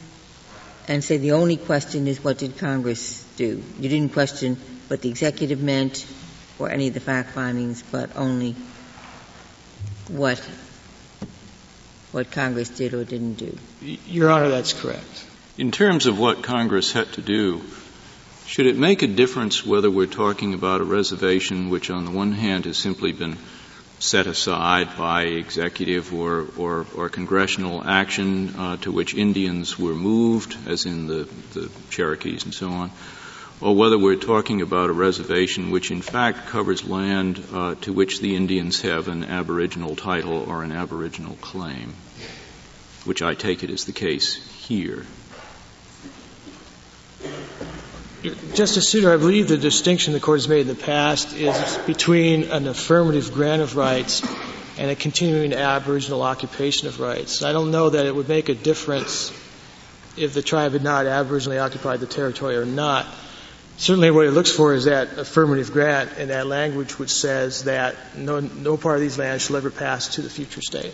and 0.89 1.05
say 1.05 1.19
the 1.19 1.33
only 1.33 1.59
question 1.59 2.07
is 2.09 2.25
what 2.25 2.39
did 2.39 2.57
Congress 2.57 3.23
do? 3.37 3.63
You 3.79 3.89
didn't 3.91 4.15
question 4.15 4.57
what 4.89 5.03
the 5.03 5.11
executive 5.11 5.61
meant 5.61 6.07
or 6.59 6.71
any 6.71 6.89
of 6.89 6.95
the 6.95 7.01
fact 7.01 7.33
findings, 7.33 7.83
but 7.83 8.17
only 8.17 8.57
what 10.11 10.38
what 12.12 12.31
Congress 12.33 12.68
did 12.68 12.92
or 12.92 13.05
didn't 13.05 13.35
do. 13.35 13.57
Your 13.81 14.31
Honor, 14.31 14.49
that's 14.49 14.73
correct. 14.73 15.27
In 15.57 15.70
terms 15.70 16.07
of 16.07 16.18
what 16.18 16.42
Congress 16.42 16.92
had 16.92 17.12
to 17.12 17.23
do, 17.23 17.62
should 18.46 18.66
it 18.66 18.77
make 18.77 19.03
a 19.03 19.07
difference 19.07 19.64
whether 19.64 19.90
we're 19.90 20.07
talking 20.07 20.55
about 20.55 20.81
a 20.81 20.85
reservation 20.85 21.70
which 21.70 21.90
on 21.90 22.05
the 22.05 22.11
one 22.11 22.33
hand 22.33 22.64
has 22.64 22.77
simply 22.77 23.12
been 23.12 23.37
set 24.01 24.27
aside 24.27 24.96
by 24.96 25.25
executive 25.25 26.12
or, 26.12 26.46
or, 26.57 26.87
or 26.96 27.09
congressional 27.11 27.85
action 27.87 28.55
uh, 28.57 28.77
to 28.79 28.90
which 28.90 29.14
Indians 29.14 29.79
were 29.79 29.94
moved, 29.94 30.57
as 30.66 30.87
in 30.87 31.07
the, 31.07 31.29
the 31.53 31.70
Cherokees 31.90 32.44
and 32.44 32.55
so 32.55 32.70
on, 32.70 32.90
or 33.61 33.75
whether 33.75 33.99
we're 33.99 34.16
talking 34.16 34.62
about 34.62 34.90
a 34.90 34.92
reservation 34.92 35.70
which 35.70 35.90
in 35.90 36.01
fact 36.01 36.49
covers 36.49 36.88
land 36.88 37.42
uh, 37.53 37.75
to 37.77 37.92
which 37.92 38.20
the 38.20 38.35
Indians 38.35 38.81
have 38.83 39.09
an 39.09 39.25
aboriginal 39.25 39.96
title 39.96 40.49
or 40.49 40.62
an 40.62 40.73
aboriginal 40.73 41.37
claim, 41.40 41.94
which 43.05 43.23
I 43.23 43.35
take 43.35 43.62
it 43.62 43.70
is 43.70 43.85
the 43.85 43.92
case 43.92 44.35
here. 44.66 45.05
Justice 48.55 48.90
Souter, 48.90 49.12
I 49.12 49.16
believe 49.16 49.49
the 49.49 49.57
distinction 49.57 50.12
the 50.12 50.20
Court 50.20 50.40
has 50.40 50.49
made 50.49 50.62
in 50.62 50.66
the 50.66 50.75
past 50.75 51.33
is 51.35 51.79
between 51.87 52.44
an 52.44 52.66
affirmative 52.66 53.33
grant 53.33 53.62
of 53.62 53.77
rights 53.77 54.23
and 54.79 54.90
a 54.90 54.94
continuing 54.94 55.55
Aboriginal 55.55 56.23
occupation 56.23 56.88
of 56.88 57.01
rights. 57.01 57.42
I 57.42 57.53
don't 57.53 57.70
know 57.70 57.90
that 57.90 58.05
it 58.05 58.14
would 58.14 58.29
make 58.29 58.51
a 58.51 58.55
difference 58.55 59.31
if 60.16 60.35
the 60.35 60.42
tribe 60.42 60.73
had 60.73 60.83
not 60.83 61.07
aboriginally 61.07 61.59
occupied 61.59 62.01
the 62.01 62.07
territory 62.07 62.57
or 62.57 62.66
not. 62.66 63.07
Certainly 63.81 64.11
what 64.11 64.27
it 64.27 64.33
looks 64.33 64.53
for 64.53 64.75
is 64.75 64.85
that 64.85 65.16
affirmative 65.16 65.73
grant 65.73 66.11
and 66.19 66.29
that 66.29 66.47
language 66.47 66.99
which 66.99 67.09
says 67.09 67.64
that 67.64 67.97
no, 68.14 68.38
no 68.40 68.77
part 68.77 68.97
of 68.97 69.01
these 69.01 69.19
lands 69.19 69.47
shall 69.47 69.57
ever 69.57 69.71
pass 69.71 70.16
to 70.16 70.23
the 70.23 70.29
future 70.29 70.61
state. 70.61 70.93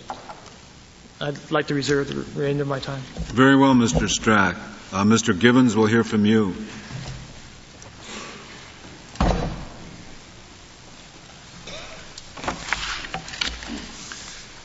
I'd 1.20 1.51
like 1.51 1.66
to 1.66 1.75
reserve 1.75 2.07
the 2.07 2.40
remainder 2.40 2.62
of 2.62 2.68
my 2.68 2.79
time. 2.79 3.01
Very 3.35 3.57
well, 3.57 3.75
Mr. 3.75 4.07
Strack. 4.07 4.55
Uh, 4.92 5.03
Mr. 5.03 5.37
Givens, 5.37 5.75
we'll 5.75 5.87
hear 5.87 6.05
from 6.05 6.27
you. 6.27 6.55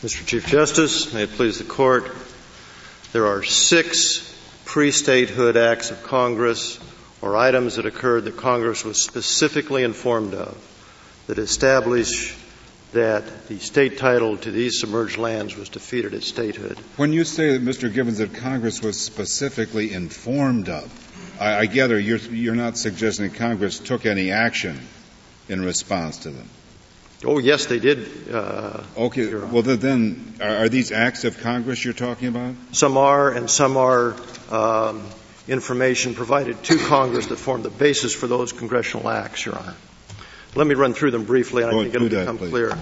Mr. 0.03 0.23
Chief 0.27 0.45
Justice, 0.45 1.11
may 1.11 1.23
it 1.23 1.31
please 1.31 1.57
the 1.57 1.63
Court, 1.63 2.11
there 3.13 3.25
are 3.25 3.41
six 3.41 4.27
pre-statehood 4.65 5.57
acts 5.57 5.89
of 5.89 6.03
Congress 6.03 6.79
or 7.21 7.37
items 7.37 7.75
that 7.75 7.85
occurred 7.85 8.25
that 8.25 8.37
Congress 8.37 8.83
was 8.83 9.03
specifically 9.03 9.83
informed 9.83 10.33
of 10.33 10.57
that 11.27 11.37
establish 11.37 12.35
that 12.93 13.47
the 13.47 13.57
state 13.59 13.97
title 13.97 14.37
to 14.37 14.51
these 14.51 14.79
submerged 14.79 15.17
lands 15.17 15.55
was 15.55 15.69
defeated 15.69 16.13
at 16.13 16.23
statehood. 16.23 16.77
When 16.97 17.13
you 17.13 17.23
say 17.23 17.57
that, 17.57 17.63
Mr. 17.63 17.93
Givens, 17.93 18.17
that 18.17 18.33
Congress 18.33 18.81
was 18.81 18.99
specifically 18.99 19.93
informed 19.93 20.67
of, 20.67 20.91
I, 21.39 21.59
I 21.59 21.65
gather 21.67 21.97
you're, 21.97 22.17
you're 22.17 22.55
not 22.55 22.77
suggesting 22.77 23.29
that 23.29 23.37
Congress 23.37 23.79
took 23.79 24.05
any 24.05 24.31
action 24.31 24.79
in 25.47 25.63
response 25.63 26.17
to 26.19 26.31
them. 26.31 26.49
Oh, 27.23 27.37
yes, 27.37 27.67
they 27.67 27.79
did. 27.79 28.33
Uh, 28.33 28.81
okay. 28.97 29.33
Well, 29.35 29.61
then, 29.61 30.33
are, 30.41 30.65
are, 30.65 30.69
these 30.69 30.91
acts 30.91 31.23
of 31.23 31.39
Congress 31.39 31.85
you're 31.85 31.93
talking 31.93 32.27
about? 32.29 32.55
Some 32.71 32.97
are, 32.97 33.31
and 33.31 33.49
some 33.49 33.77
are 33.77 34.15
um, 34.49 35.07
information 35.47 36.13
provided 36.15 36.61
to 36.63 36.77
Congress 36.77 37.27
that 37.27 37.37
formed 37.37 37.65
the 37.65 37.69
basis 37.69 38.13
for 38.13 38.27
those 38.27 38.51
congressional 38.51 39.09
acts, 39.09 39.45
Your 39.45 39.57
Honor. 39.57 39.75
Let 40.55 40.67
me 40.67 40.75
run 40.75 40.93
through 40.93 41.11
them 41.11 41.23
briefly, 41.23 41.63
and 41.63 41.71
I 41.71 41.83
think 41.83 41.95
it'll 41.95 42.09
that, 42.09 42.19
become 42.21 42.37
please. 42.37 42.49
clear. 42.49 42.77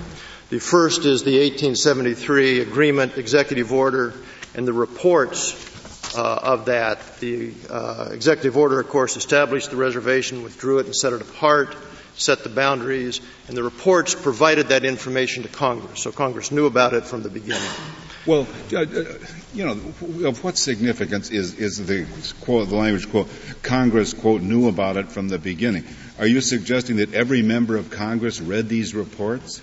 The 0.50 0.60
first 0.60 1.06
is 1.06 1.24
the 1.24 1.40
1873 1.40 2.62
Agreement 2.62 3.18
Executive 3.18 3.72
Order 3.72 4.14
and 4.56 4.68
the 4.68 4.74
reports 4.74 6.16
uh, 6.18 6.40
of 6.42 6.66
that. 6.66 7.20
The 7.20 7.54
uh, 7.70 8.10
executive 8.12 8.58
order, 8.58 8.80
of 8.80 8.90
course, 8.90 9.16
established 9.16 9.70
the 9.70 9.78
reservation, 9.78 10.42
withdrew 10.42 10.80
it, 10.80 10.88
and 10.88 10.96
set 10.96 11.14
it 11.14 11.22
apart 11.22 11.76
set 12.20 12.44
the 12.44 12.50
boundaries, 12.50 13.22
and 13.48 13.56
the 13.56 13.64
reports 13.64 14.14
provided 14.14 14.68
that 14.68 14.86
information 14.86 15.44
to 15.44 15.50
Congress. 15.50 16.02
So 16.02 16.12
Congress 16.12 16.52
knew 16.52 16.66
about 16.66 16.94
it 16.94 17.06
from 17.06 17.24
the 17.24 17.30
beginning. 17.30 17.72
Well, 18.26 18.48
uh, 18.74 18.80
uh, 18.80 18.86
you 19.54 19.66
know, 19.66 20.28
of 20.28 20.44
what 20.44 20.58
significance 20.58 21.32
is, 21.32 21.54
is 21.56 21.86
the 21.86 22.06
quote, 22.42 22.70
the 22.70 22.76
language 22.76 23.10
quote, 23.10 23.30
Congress 23.64 24.14
quote, 24.14 24.42
knew 24.42 24.68
about 24.68 24.98
it 24.98 25.10
from 25.10 25.30
the 25.30 25.40
beginning? 25.40 25.86
Are 26.20 26.28
you 26.28 26.42
suggesting 26.42 26.98
that 26.98 27.14
every 27.14 27.42
member 27.42 27.78
of 27.78 27.90
Congress 27.90 28.42
read 28.42 28.68
these 28.68 28.94
reports? 28.94 29.62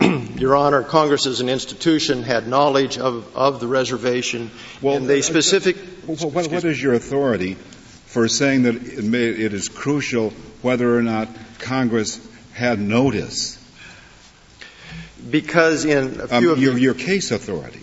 Your 0.36 0.54
Honor, 0.54 0.82
Congress 0.82 1.26
as 1.26 1.40
an 1.40 1.48
institution 1.48 2.22
had 2.22 2.46
knowledge 2.46 2.98
of, 2.98 3.34
of 3.36 3.58
the 3.58 3.66
reservation, 3.66 4.50
well, 4.82 4.96
and 4.96 5.08
they 5.08 5.22
specific. 5.22 5.76
Uh, 5.76 6.28
what, 6.28 6.50
what 6.50 6.64
is 6.64 6.80
your 6.80 6.92
authority 6.92 7.54
for 7.54 8.28
saying 8.28 8.62
that 8.64 8.76
it, 8.76 9.02
may, 9.02 9.24
it 9.24 9.54
is 9.54 9.68
crucial 9.68 10.30
whether 10.62 10.96
or 10.96 11.02
not 11.02 11.28
Congress 11.58 12.20
had 12.52 12.78
notice. 12.78 13.58
Because 15.28 15.84
in 15.84 16.20
a 16.20 16.28
few 16.28 16.52
um, 16.52 16.60
your, 16.60 16.76
your 16.76 16.94
case 16.94 17.30
authority. 17.30 17.80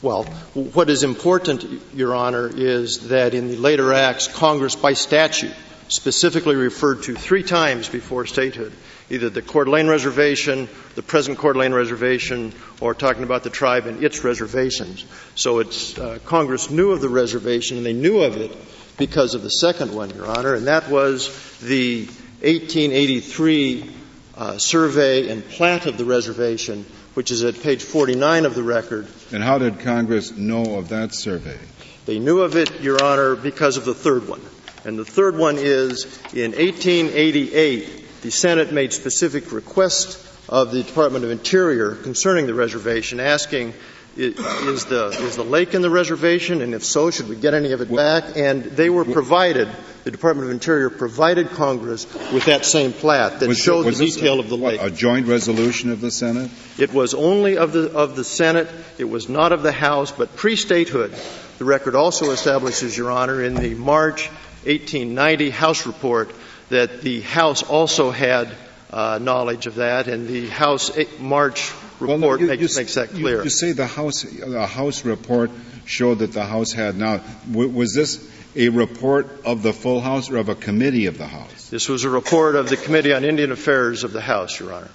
Well, 0.00 0.24
what 0.54 0.90
is 0.90 1.02
important, 1.02 1.64
Your 1.92 2.14
Honor, 2.14 2.48
is 2.48 3.08
that 3.08 3.34
in 3.34 3.48
the 3.48 3.56
later 3.56 3.92
acts, 3.92 4.28
Congress, 4.28 4.76
by 4.76 4.92
statute, 4.92 5.54
specifically 5.88 6.54
referred 6.54 7.02
to 7.04 7.16
three 7.16 7.42
times 7.42 7.88
before 7.88 8.26
statehood 8.26 8.72
either 9.10 9.30
the 9.30 9.40
Coeur 9.40 9.64
d'Alene 9.64 9.88
Reservation, 9.88 10.68
the 10.94 11.02
present 11.02 11.38
Coeur 11.38 11.54
d'Alene 11.54 11.72
Reservation, 11.72 12.52
or 12.80 12.92
talking 12.92 13.22
about 13.22 13.42
the 13.42 13.48
tribe 13.48 13.86
and 13.86 14.04
its 14.04 14.22
reservations. 14.22 15.04
So 15.34 15.60
it's 15.60 15.98
uh, 15.98 16.18
Congress 16.26 16.70
knew 16.70 16.90
of 16.90 17.00
the 17.00 17.08
reservation 17.08 17.78
and 17.78 17.86
they 17.86 17.94
knew 17.94 18.20
of 18.20 18.36
it 18.36 18.54
because 18.98 19.34
of 19.34 19.42
the 19.42 19.48
second 19.48 19.94
one, 19.94 20.10
Your 20.10 20.26
Honor, 20.26 20.54
and 20.54 20.66
that 20.66 20.90
was 20.90 21.28
the 21.60 22.04
1883 22.42 23.90
uh, 24.38 24.56
survey 24.56 25.28
and 25.28 25.46
plat 25.46 25.86
of 25.86 25.98
the 25.98 26.04
reservation, 26.04 26.86
which 27.14 27.30
is 27.30 27.42
at 27.42 27.60
page 27.60 27.82
49 27.82 28.46
of 28.46 28.54
the 28.54 28.62
record. 28.62 29.08
And 29.32 29.42
how 29.42 29.58
did 29.58 29.80
Congress 29.80 30.30
know 30.36 30.78
of 30.78 30.90
that 30.90 31.12
survey? 31.12 31.58
They 32.06 32.20
knew 32.20 32.40
of 32.40 32.56
it, 32.56 32.80
Your 32.80 33.02
Honor, 33.02 33.34
because 33.34 33.76
of 33.76 33.84
the 33.84 33.94
third 33.94 34.28
one. 34.28 34.40
And 34.84 34.98
the 34.98 35.04
third 35.04 35.36
one 35.36 35.56
is 35.58 36.04
in 36.32 36.52
1888, 36.52 38.22
the 38.22 38.30
Senate 38.30 38.72
made 38.72 38.92
specific 38.92 39.52
requests 39.52 40.24
of 40.48 40.70
the 40.70 40.84
Department 40.84 41.24
of 41.24 41.30
Interior 41.30 41.96
concerning 41.96 42.46
the 42.46 42.54
reservation, 42.54 43.20
asking 43.20 43.74
is 44.16 44.84
the 44.86 45.08
is 45.08 45.36
the 45.36 45.44
lake 45.44 45.74
in 45.74 45.82
the 45.82 45.90
reservation, 45.90 46.62
and 46.62 46.74
if 46.74 46.84
so, 46.84 47.10
should 47.10 47.28
we 47.28 47.36
get 47.36 47.54
any 47.54 47.72
of 47.72 47.80
it 47.80 47.94
back? 47.94 48.36
And 48.36 48.64
they 48.64 48.90
were 48.90 49.04
provided. 49.04 49.68
The 50.04 50.10
Department 50.10 50.46
of 50.46 50.52
Interior 50.52 50.90
provided 50.90 51.50
Congress 51.50 52.06
with 52.32 52.46
that 52.46 52.64
same 52.64 52.92
plat 52.92 53.40
that 53.40 53.48
was 53.48 53.58
showed 53.58 53.86
it, 53.86 53.94
the 53.94 54.06
detail 54.06 54.36
a, 54.36 54.40
of 54.40 54.48
the 54.48 54.56
lake. 54.56 54.80
A 54.80 54.90
joint 54.90 55.26
resolution 55.26 55.90
of 55.90 56.00
the 56.00 56.10
Senate. 56.10 56.50
It 56.78 56.92
was 56.92 57.14
only 57.14 57.58
of 57.58 57.72
the 57.72 57.92
of 57.92 58.16
the 58.16 58.24
Senate. 58.24 58.68
It 58.96 59.04
was 59.04 59.28
not 59.28 59.52
of 59.52 59.62
the 59.62 59.72
House, 59.72 60.12
but 60.12 60.34
pre-statehood. 60.36 61.14
The 61.58 61.64
record 61.64 61.94
also 61.94 62.30
establishes, 62.30 62.96
Your 62.96 63.10
Honor, 63.10 63.42
in 63.42 63.54
the 63.54 63.74
March 63.74 64.28
1890 64.64 65.50
House 65.50 65.86
report 65.86 66.30
that 66.68 67.00
the 67.00 67.20
House 67.22 67.62
also 67.62 68.10
had 68.10 68.48
uh, 68.90 69.18
knowledge 69.20 69.66
of 69.66 69.76
that, 69.76 70.08
and 70.08 70.28
the 70.28 70.48
House 70.48 70.90
March 71.18 71.72
report 72.00 72.08
well, 72.08 72.18
no, 72.18 72.34
you, 72.36 72.46
makes, 72.46 72.74
you, 72.74 72.80
makes, 72.80 72.94
that 72.94 73.10
clear. 73.10 73.38
You, 73.38 73.44
you, 73.44 73.50
say 73.50 73.72
the 73.72 73.86
House, 73.86 74.22
the 74.22 74.66
House 74.66 75.04
report 75.04 75.50
showed 75.84 76.20
that 76.20 76.32
the 76.32 76.44
House 76.44 76.72
had 76.72 76.96
now. 76.96 77.20
Was 77.52 77.94
this 77.94 78.16
a 78.58 78.68
report 78.70 79.44
of 79.46 79.62
the 79.62 79.72
full 79.72 80.00
House 80.00 80.30
or 80.30 80.36
of 80.36 80.48
a 80.48 80.54
committee 80.54 81.06
of 81.06 81.16
the 81.16 81.26
House? 81.26 81.70
This 81.70 81.88
was 81.88 82.04
a 82.04 82.10
report 82.10 82.56
of 82.56 82.68
the 82.68 82.76
Committee 82.76 83.12
on 83.12 83.24
Indian 83.24 83.52
Affairs 83.52 84.04
of 84.04 84.12
the 84.12 84.20
House, 84.20 84.58
Your 84.58 84.72
Honor. 84.72 84.90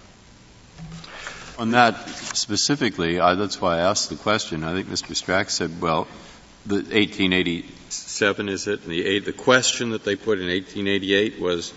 On 1.58 1.72
that 1.72 2.10
specifically, 2.10 3.20
I, 3.20 3.36
that's 3.36 3.62
why 3.62 3.78
I 3.78 3.90
asked 3.90 4.10
the 4.10 4.16
question. 4.16 4.64
I 4.64 4.74
think 4.74 4.88
Mr. 4.88 5.14
Strack 5.14 5.50
said, 5.50 5.82
well, 5.82 6.08
the 6.66 6.76
1887 6.76 8.50
is 8.50 8.68
it? 8.68 8.82
And 8.84 8.92
the, 8.92 9.20
the 9.20 9.34
question 9.34 9.92
that 9.92 10.04
they 10.04 10.16
put 10.16 10.40
in 10.40 10.48
1888 10.48 11.40
was 11.40 11.74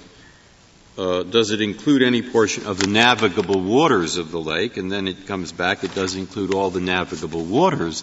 uh, 0.98 1.24
does 1.24 1.50
it 1.50 1.60
include 1.60 2.02
any 2.02 2.22
portion 2.22 2.66
of 2.66 2.78
the 2.78 2.86
navigable 2.86 3.60
waters 3.60 4.16
of 4.16 4.30
the 4.30 4.40
lake? 4.40 4.78
And 4.78 4.90
then 4.90 5.06
it 5.06 5.26
comes 5.26 5.52
back, 5.52 5.84
it 5.84 5.94
does 5.94 6.16
include 6.16 6.54
all 6.54 6.70
the 6.70 6.80
navigable 6.80 7.44
waters. 7.44 8.02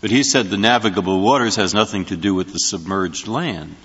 But 0.00 0.10
he 0.10 0.22
said 0.22 0.46
the 0.46 0.56
navigable 0.56 1.20
waters 1.20 1.56
has 1.56 1.74
nothing 1.74 2.06
to 2.06 2.16
do 2.16 2.34
with 2.34 2.52
the 2.52 2.58
submerged 2.58 3.28
land. 3.28 3.76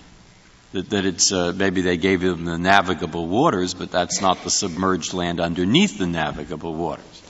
That, 0.72 0.90
that 0.90 1.06
it's, 1.06 1.32
uh, 1.32 1.54
maybe 1.56 1.82
they 1.82 1.98
gave 1.98 2.22
him 2.22 2.46
the 2.46 2.58
navigable 2.58 3.28
waters, 3.28 3.74
but 3.74 3.92
that's 3.92 4.22
not 4.22 4.44
the 4.44 4.50
submerged 4.50 5.14
land 5.14 5.40
underneath 5.40 5.98
the 5.98 6.08
navigable 6.08 6.74
waters. 6.74 7.22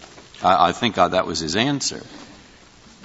I, 0.43 0.69
I 0.69 0.71
think 0.71 0.97
uh, 0.97 1.09
that 1.09 1.25
was 1.25 1.39
his 1.39 1.55
answer. 1.55 2.03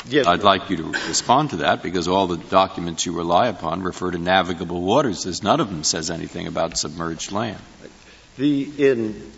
Yes, 0.08 0.26
I'd 0.26 0.42
like 0.42 0.70
you 0.70 0.78
to 0.78 0.84
respond 1.08 1.50
to 1.50 1.56
that 1.56 1.82
because 1.82 2.08
all 2.08 2.26
the 2.26 2.38
documents 2.38 3.04
you 3.04 3.12
rely 3.12 3.48
upon 3.48 3.82
refer 3.82 4.10
to 4.10 4.18
navigable 4.18 4.80
waters. 4.80 5.24
There's 5.24 5.42
none 5.42 5.60
of 5.60 5.68
them 5.68 5.84
says 5.84 6.10
anything 6.10 6.46
about 6.46 6.78
submerged 6.78 7.32
land. 7.32 7.60
The, 8.38 8.90
in, 8.90 9.30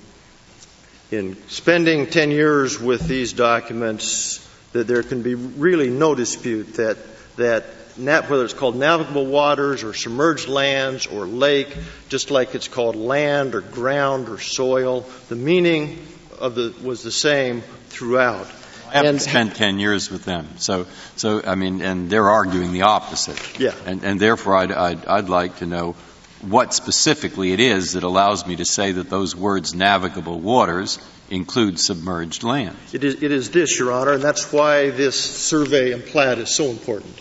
in 1.10 1.36
spending 1.48 2.06
10 2.06 2.30
years 2.30 2.80
with 2.80 3.08
these 3.08 3.32
documents, 3.32 4.48
that 4.72 4.86
there 4.86 5.02
can 5.02 5.22
be 5.22 5.34
really 5.34 5.90
no 5.90 6.14
dispute 6.14 6.74
that, 6.74 6.96
that 7.36 7.64
whether 7.96 8.44
it's 8.44 8.54
called 8.54 8.76
navigable 8.76 9.26
waters 9.26 9.82
or 9.82 9.94
submerged 9.94 10.48
lands 10.48 11.06
or 11.06 11.26
lake, 11.26 11.76
just 12.08 12.30
like 12.30 12.54
it's 12.54 12.68
called 12.68 12.96
land 12.96 13.54
or 13.54 13.60
ground 13.60 14.28
or 14.28 14.38
soil, 14.38 15.06
the 15.28 15.36
meaning 15.36 15.98
of 16.38 16.54
the, 16.54 16.74
was 16.82 17.02
the 17.02 17.12
same 17.12 17.62
throughout. 17.88 18.50
I 18.88 18.96
haven't 18.96 19.08
and, 19.08 19.22
spent 19.22 19.56
10 19.56 19.78
years 19.78 20.10
with 20.10 20.24
them. 20.24 20.46
So, 20.58 20.86
so, 21.16 21.42
I 21.42 21.54
mean, 21.54 21.80
and 21.80 22.10
they're 22.10 22.28
arguing 22.28 22.72
the 22.72 22.82
opposite. 22.82 23.58
Yeah. 23.58 23.74
And, 23.86 24.04
and 24.04 24.20
therefore 24.20 24.56
I'd, 24.56 24.72
I'd, 24.72 25.06
I'd 25.06 25.28
like 25.28 25.56
to 25.56 25.66
know 25.66 25.96
what 26.42 26.74
specifically 26.74 27.52
it 27.52 27.60
is 27.60 27.92
that 27.92 28.02
allows 28.02 28.44
me 28.46 28.56
to 28.56 28.64
say 28.64 28.90
that 28.92 29.08
those 29.08 29.36
words 29.36 29.74
navigable 29.74 30.40
waters 30.40 30.98
include 31.30 31.78
submerged 31.78 32.42
land. 32.42 32.76
It 32.92 33.04
is, 33.04 33.22
it 33.22 33.32
is 33.32 33.50
this, 33.50 33.78
Your 33.78 33.92
Honor, 33.92 34.12
and 34.12 34.22
that's 34.22 34.52
why 34.52 34.90
this 34.90 35.18
survey 35.18 35.92
and 35.92 36.04
plat 36.04 36.36
is 36.38 36.50
so 36.50 36.66
important. 36.66 37.18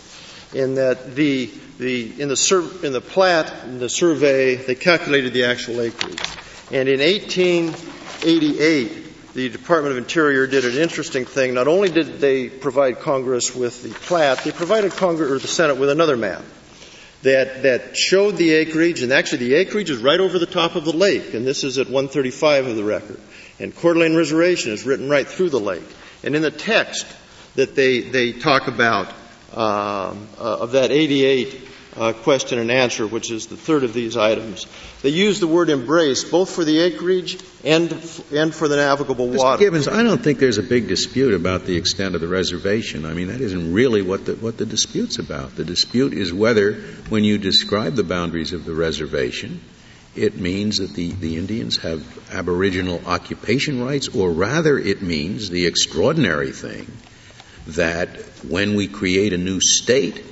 In 0.54 0.76
that 0.76 1.16
the, 1.16 1.50
the, 1.78 2.22
in 2.22 2.28
the, 2.28 2.36
sur- 2.36 2.86
in 2.86 2.92
the 2.92 3.00
plat, 3.00 3.64
in 3.64 3.80
the 3.80 3.88
survey, 3.90 4.56
they 4.56 4.76
calculated 4.76 5.32
the 5.34 5.46
actual 5.46 5.80
acreage. 5.82 6.20
And 6.72 6.90
in 6.90 7.00
1888, 7.00 9.34
the 9.34 9.48
Department 9.50 9.94
of 9.94 9.98
Interior 9.98 10.46
did 10.48 10.66
an 10.66 10.76
interesting 10.76 11.24
thing. 11.26 11.54
Not 11.54 11.70
only 11.70 11.90
did 11.90 12.20
they 12.20 12.50
provide 12.50 13.00
Congress 13.00 13.56
with 13.56 13.82
the 13.84 13.92
plat, 13.92 14.44
they 14.44 14.52
provided 14.52 14.92
Congress 14.92 15.32
or 15.32 15.40
the 15.40 15.48
Senate 15.48 15.78
with 15.78 15.90
another 15.90 16.18
map 16.18 16.44
that, 17.24 17.64
that 17.64 17.96
showed 17.96 18.38
the 18.38 18.52
acreage, 18.54 19.02
and 19.02 19.12
actually 19.12 19.50
the 19.50 19.56
acreage 19.56 19.90
is 19.90 20.00
right 20.00 20.20
over 20.20 20.40
the 20.40 20.46
top 20.46 20.76
of 20.76 20.86
the 20.86 20.94
lake, 20.94 21.34
and 21.34 21.46
this 21.46 21.64
is 21.64 21.78
at 21.78 21.88
135 21.88 22.68
of 22.68 22.76
the 22.76 22.84
record. 22.84 23.20
And 23.60 23.76
Coeur 23.76 23.94
d'Alene 23.94 24.16
Reservation 24.16 24.72
is 24.72 24.86
written 24.86 25.10
right 25.10 25.28
through 25.28 25.50
the 25.50 25.60
lake. 25.60 25.84
And 26.24 26.36
in 26.36 26.42
the 26.42 26.52
text 26.52 27.06
that 27.56 27.76
they, 27.76 28.02
they 28.02 28.32
talk 28.34 28.68
about 28.68 29.10
um, 29.54 30.28
uh, 30.40 30.60
of 30.60 30.72
that 30.72 30.92
88 30.92 31.71
uh, 31.96 32.14
question 32.14 32.60
and 32.60 32.72
answer, 32.72 33.06
which 33.06 33.32
is 33.32 33.48
the 33.48 33.58
third 33.58 33.84
of 33.84 33.94
these 33.94 34.18
items. 34.18 34.66
They 35.02 35.10
use 35.10 35.40
the 35.40 35.48
word 35.48 35.70
embrace 35.70 36.24
both 36.24 36.50
for 36.50 36.64
the 36.64 36.80
acreage 36.80 37.38
and, 37.64 37.92
and 38.32 38.54
for 38.54 38.68
the 38.68 38.78
navigable 38.78 39.28
Mr. 39.28 39.38
water. 39.38 39.64
Givens, 39.64 39.88
I 39.88 40.04
don't 40.04 40.24
think 40.24 40.40
there's 40.40 40.58
a 40.58 40.64
big 40.64 40.88
dispute 40.88 41.34
about 41.34 41.66
the 41.66 41.76
extent 41.76 42.16
of 42.16 42.22
the 42.22 42.28
reservation. 42.28 43.06
I 43.06 43.14
mean, 43.14 43.28
that 43.28 43.42
isn't 43.42 43.74
really 43.74 44.02
what 44.02 44.26
the, 44.26 44.36
what 44.36 44.58
the 44.58 44.66
dispute's 44.66 45.20
about. 45.20 45.56
The 45.56 45.66
dispute 45.66 46.14
is 46.14 46.34
whether, 46.34 46.74
when 47.10 47.24
you 47.24 47.38
describe 47.38 47.96
the 47.96 48.04
boundaries 48.04 48.54
of 48.54 48.66
the 48.66 48.74
reservation, 48.74 49.62
it 50.16 50.38
means 50.38 50.78
that 50.78 50.94
the, 50.94 51.12
the 51.12 51.38
Indians 51.38 51.78
have 51.78 52.04
aboriginal 52.34 53.02
occupation 53.06 53.84
rights, 53.84 54.10
or 54.10 54.32
rather 54.32 54.78
it 54.78 55.02
means 55.02 55.50
the 55.50 55.68
extraordinary 55.68 56.52
thing 56.52 56.92
that 57.68 58.10
when 58.48 58.76
we 58.76 58.88
create 58.88 59.34
a 59.34 59.38
new 59.38 59.62
state, 59.62 60.24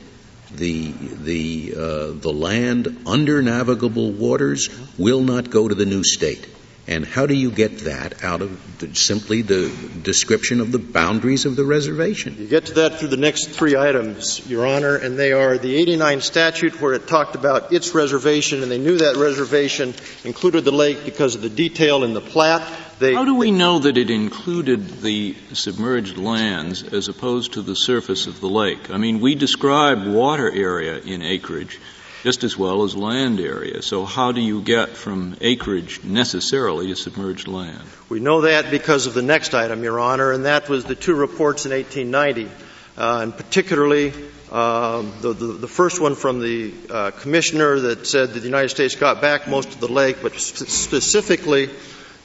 the 0.52 0.92
the 0.92 1.74
uh, 1.76 2.12
the 2.14 2.32
land 2.34 3.04
under 3.06 3.42
navigable 3.42 4.12
waters 4.12 4.70
will 4.98 5.22
not 5.22 5.50
go 5.50 5.68
to 5.68 5.76
the 5.76 5.86
new 5.86 6.04
state. 6.04 6.48
And 6.90 7.06
how 7.06 7.28
do 7.28 7.36
you 7.36 7.52
get 7.52 7.82
that 7.82 8.24
out 8.24 8.42
of 8.42 8.80
the, 8.80 8.96
simply 8.96 9.44
the 9.44 9.72
description 10.02 10.60
of 10.60 10.72
the 10.72 10.80
boundaries 10.80 11.46
of 11.46 11.56
the 11.56 11.64
reservation? 11.64 12.36
You 12.40 12.48
get 12.48 12.66
to 12.66 12.74
that 12.74 12.98
through 12.98 13.10
the 13.10 13.18
next 13.18 13.52
three 13.52 13.78
items, 13.78 14.42
Your 14.50 14.66
Honor, 14.66 14.96
and 14.96 15.16
they 15.16 15.32
are 15.32 15.60
the 15.60 15.76
89 15.76 16.22
statute 16.22 16.82
where 16.82 16.94
it 16.94 17.08
talked 17.08 17.36
about 17.36 17.72
its 17.72 17.94
reservation, 17.94 18.64
and 18.64 18.72
they 18.72 18.80
knew 18.80 18.98
that 18.98 19.18
reservation 19.18 19.94
included 20.24 20.66
the 20.66 20.72
lake 20.72 21.06
because 21.06 21.36
of 21.36 21.44
the 21.44 21.50
detail 21.50 22.04
in 22.04 22.16
the 22.16 22.22
plat. 22.22 22.68
They, 22.98 23.14
How 23.14 23.24
do 23.24 23.36
we 23.36 23.52
know 23.52 23.78
that 23.78 23.96
it 23.96 24.10
included 24.10 25.02
the 25.04 25.36
submerged 25.54 26.18
lands 26.18 26.82
as 26.82 27.08
opposed 27.08 27.54
to 27.54 27.62
the 27.62 27.76
surface 27.76 28.26
of 28.26 28.42
the 28.42 28.50
lake? 28.50 28.90
I 28.90 28.98
mean, 28.98 29.20
we 29.20 29.36
describe 29.36 30.08
water 30.08 30.52
area 30.52 30.98
in 30.98 31.22
acreage 31.22 31.80
just 32.24 32.44
as 32.44 32.58
well 32.58 32.84
as 32.84 32.96
land 32.96 33.40
area. 33.40 33.82
So 33.82 34.06
how 34.06 34.32
do 34.32 34.42
you 34.42 34.62
get 34.62 34.90
from 34.90 35.38
acreage 35.42 36.04
necessarily 36.04 36.88
to 36.88 36.96
submerged 36.96 37.48
land? 37.48 37.82
We 38.10 38.20
know 38.20 38.42
that 38.42 38.72
because 38.72 39.08
of 39.08 39.14
the 39.14 39.22
next 39.22 39.54
item, 39.54 39.84
Your 39.84 40.00
Honor, 40.00 40.32
and 40.32 40.46
that 40.46 40.70
was 40.70 40.84
the 40.84 40.96
two 40.96 41.16
reports 41.16 41.66
in 41.66 41.72
1890, 41.72 42.52
uh, 42.98 43.20
and 43.24 43.36
particularly 43.36 44.14
um, 44.52 45.14
the, 45.22 45.34
the, 45.34 45.46
the, 45.54 45.68
first 45.68 46.02
one 46.02 46.16
from 46.16 46.40
the 46.40 46.74
uh, 46.90 47.12
commissioner 47.12 47.80
that 47.80 48.08
said 48.08 48.34
that 48.34 48.40
the 48.40 48.46
United 48.46 48.70
States 48.70 48.96
got 48.96 49.22
back 49.22 49.48
most 49.48 49.70
of 49.70 49.80
the 49.80 49.88
lake, 49.88 50.18
but 50.24 50.34
sp- 50.42 50.66
specifically 50.68 51.70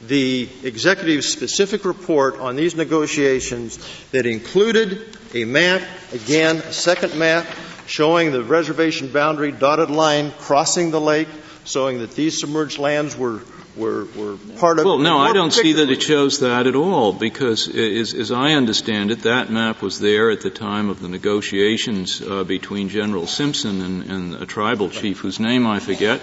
the 0.01 0.49
executive's 0.63 1.29
specific 1.29 1.85
report 1.85 2.39
on 2.39 2.57
these 2.57 2.75
negotiations 2.75 3.79
that 4.11 4.25
included 4.27 5.19
a 5.35 5.45
map, 5.45 5.83
again, 6.13 6.57
a 6.57 6.73
second 6.73 7.19
map, 7.19 7.47
showing 7.87 8.33
the 8.33 8.43
reservation 8.43 9.09
boundary 9.09 9.53
dotted 9.53 9.91
line 9.91 10.33
crossing 10.39 10.91
the 10.91 11.01
lake, 11.01 11.29
showing 11.65 11.99
that 11.99 12.13
these 12.13 12.41
submerged 12.41 12.79
lands 12.79 13.17
were 13.17 13.43
were, 13.77 14.05
were 14.17 14.37
part 14.59 14.79
of. 14.79 14.85
Well, 14.85 14.99
no, 14.99 15.19
I 15.19 15.33
don't 15.33 15.53
see 15.53 15.75
that 15.75 15.91
it 15.91 16.03
shows 16.03 16.41
that 16.41 16.67
at 16.67 16.77
all 16.77 17.13
because, 17.13 17.69
as, 17.69 18.15
as, 18.15 18.31
I 18.31 18.53
understand 18.53 19.11
it, 19.11 19.23
that 19.23 19.51
map 19.51 19.83
was 19.83 19.99
there 19.99 20.31
at 20.31 20.43
the 20.43 20.51
time 20.51 20.89
of 20.89 21.01
the 21.01 21.09
negotiations 21.09 22.23
uh, 22.23 22.45
between 22.45 22.89
General 22.89 23.27
Simpson 23.27 23.81
and, 23.81 24.11
and, 24.11 24.35
a 24.35 24.47
tribal 24.47 24.91
chief 24.91 25.21
whose 25.21 25.41
name 25.41 25.67
I 25.67 25.81
forget. 25.81 26.21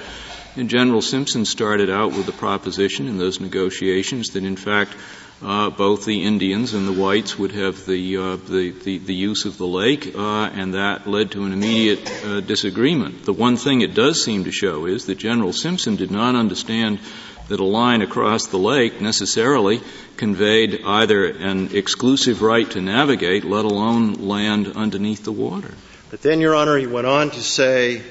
And 0.56 0.70
General 0.70 1.02
Simpson 1.02 1.46
started 1.46 1.90
out 1.90 2.12
with 2.12 2.26
the 2.26 2.34
proposition 2.34 3.08
in 3.08 3.18
those 3.18 3.40
negotiations 3.40 4.32
that, 4.32 4.44
in 4.44 4.58
fact, 4.58 4.96
uh, 5.42 5.70
both 5.70 6.06
the 6.06 6.24
Indians 6.24 6.74
and 6.74 6.88
the 6.88 6.94
whites 6.94 7.40
would 7.40 7.52
have 7.52 7.86
the, 7.86 8.18
uh, 8.18 8.36
the, 8.36 8.72
the, 8.72 8.98
the, 9.00 9.14
use 9.14 9.46
of 9.46 9.58
the 9.58 9.66
lake, 9.66 10.14
uh, 10.16 10.50
and 10.54 10.76
that 10.76 11.08
led 11.08 11.32
to 11.32 11.46
an 11.46 11.54
immediate 11.54 12.26
uh, 12.26 12.42
disagreement. 12.42 13.26
The 13.26 13.34
one 13.34 13.58
thing 13.58 13.82
it 13.82 13.96
does 13.96 14.24
seem 14.24 14.44
to 14.44 14.52
show 14.52 14.86
is 14.86 15.06
that 15.06 15.18
General 15.18 15.54
Simpson 15.54 15.96
did 15.96 16.12
not 16.12 16.36
understand 16.36 17.00
that 17.48 17.60
a 17.60 17.66
line 17.66 18.02
across 18.02 18.48
the 18.48 18.58
lake 18.58 19.02
necessarily 19.02 19.82
conveyed 20.16 20.82
either 20.86 21.26
an 21.26 21.76
exclusive 21.76 22.42
right 22.42 22.70
to 22.72 22.82
navigate, 22.82 23.44
let 23.44 23.66
alone 23.66 24.14
land 24.14 24.68
underneath 24.68 25.24
the 25.24 25.32
water. 25.32 25.74
But 26.12 26.22
then, 26.22 26.40
Your 26.40 26.56
Honor, 26.56 26.78
he 26.78 26.88
went 26.88 27.08
on 27.08 27.32
to 27.32 27.42
say, 27.42 28.04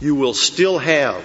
you 0.00 0.14
will 0.14 0.34
still 0.34 0.78
have, 0.78 1.22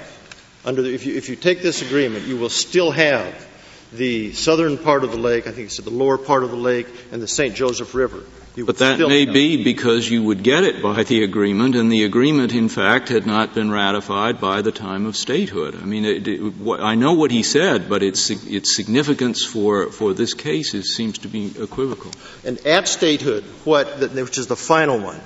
under 0.67 0.81
the, 0.81 0.93
if, 0.93 1.05
you, 1.05 1.15
if 1.15 1.29
you 1.29 1.37
take 1.37 1.61
this 1.61 1.81
agreement, 1.81 2.25
you 2.25 2.35
will 2.35 2.49
still 2.49 2.91
have 2.91 3.47
the 3.93 4.33
southern 4.33 4.77
part 4.77 5.05
of 5.05 5.11
the 5.11 5.17
lake, 5.17 5.47
I 5.47 5.51
think 5.51 5.71
said 5.71 5.85
the 5.85 5.91
lower 5.91 6.17
part 6.17 6.43
of 6.43 6.51
the 6.51 6.57
lake, 6.57 6.87
and 7.13 7.21
the 7.21 7.27
St. 7.27 7.55
Joseph 7.55 7.95
River. 7.95 8.21
But 8.57 8.79
that 8.79 8.99
may 8.99 9.25
be 9.25 9.63
because 9.63 10.09
you 10.09 10.23
would 10.23 10.43
get 10.43 10.63
it 10.63 10.81
by 10.81 11.03
the 11.03 11.23
agreement, 11.23 11.75
and 11.75 11.89
the 11.89 12.03
agreement, 12.03 12.53
in 12.53 12.67
fact, 12.67 13.07
had 13.07 13.25
not 13.25 13.53
been 13.53 13.71
ratified 13.71 14.41
by 14.41 14.61
the 14.61 14.73
time 14.73 15.05
of 15.05 15.15
statehood. 15.15 15.75
I 15.75 15.85
mean, 15.85 16.03
it, 16.03 16.27
it, 16.27 16.39
what, 16.57 16.81
I 16.81 16.95
know 16.95 17.13
what 17.13 17.31
he 17.31 17.43
said, 17.43 17.87
but 17.87 18.03
its, 18.03 18.29
its 18.29 18.75
significance 18.75 19.45
for, 19.45 19.89
for 19.91 20.13
this 20.13 20.33
case 20.33 20.73
is, 20.73 20.95
seems 20.95 21.19
to 21.19 21.29
be 21.29 21.53
equivocal. 21.57 22.11
And 22.43 22.57
at 22.65 22.89
statehood, 22.89 23.43
what, 23.63 23.99
which 23.99 24.37
is 24.37 24.47
the 24.47 24.55
final 24.57 24.99
one, 24.99 25.21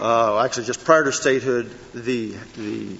uh, 0.00 0.44
actually 0.44 0.66
just 0.66 0.84
prior 0.84 1.04
to 1.04 1.12
statehood, 1.12 1.70
the, 1.94 2.32
the 2.56 2.96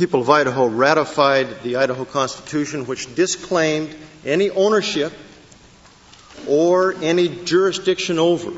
people 0.00 0.22
of 0.22 0.30
Idaho 0.30 0.66
ratified 0.66 1.62
the 1.62 1.76
Idaho 1.76 2.06
Constitution, 2.06 2.86
which 2.86 3.14
disclaimed 3.14 3.94
any 4.24 4.48
ownership 4.48 5.12
or 6.48 6.94
any 7.02 7.28
jurisdiction 7.44 8.18
over 8.18 8.50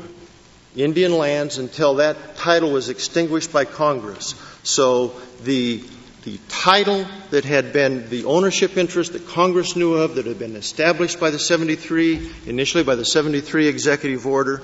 Indian 0.73 1.17
lands 1.17 1.57
until 1.57 1.95
that 1.95 2.37
title 2.37 2.71
was 2.71 2.87
extinguished 2.87 3.51
by 3.51 3.65
Congress. 3.65 4.35
So 4.63 5.15
the 5.43 5.83
the 6.23 6.39
title 6.47 7.05
that 7.31 7.43
had 7.43 7.73
been 7.73 8.09
the 8.09 8.23
ownership 8.23 8.77
interest 8.77 9.11
that 9.11 9.27
Congress 9.27 9.75
knew 9.75 9.95
of, 9.95 10.15
that 10.15 10.25
had 10.25 10.39
been 10.39 10.55
established 10.55 11.19
by 11.19 11.31
the 11.31 11.39
73, 11.39 12.31
initially 12.45 12.85
by 12.85 12.95
the 12.95 13.03
73 13.03 13.67
executive 13.67 14.25
order, 14.25 14.63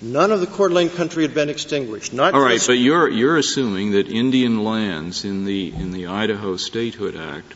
none 0.00 0.32
of 0.32 0.40
the 0.40 0.46
Coeur 0.46 0.68
d'Alene 0.68 0.90
country 0.90 1.22
had 1.22 1.34
been 1.34 1.48
extinguished. 1.48 2.12
Not 2.12 2.34
All 2.34 2.40
right, 2.40 2.62
but 2.66 2.74
you're, 2.74 3.08
you're 3.08 3.36
assuming 3.36 3.92
that 3.92 4.08
Indian 4.08 4.64
lands 4.64 5.24
in 5.24 5.44
the, 5.44 5.72
in 5.72 5.92
the 5.92 6.06
Idaho 6.06 6.56
Statehood 6.56 7.16
Act 7.16 7.54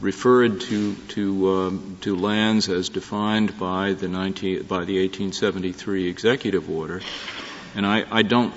referred 0.00 0.60
to 0.62 0.94
to 0.94 1.50
um, 1.50 1.98
to 2.00 2.16
lands 2.16 2.68
as 2.68 2.88
defined 2.88 3.58
by 3.58 3.92
the 3.92 4.08
19, 4.08 4.62
by 4.62 4.84
the 4.84 5.00
1873 5.00 6.08
executive 6.08 6.70
order, 6.70 7.00
and 7.74 7.86
I, 7.86 8.04
I 8.10 8.22
don't. 8.22 8.54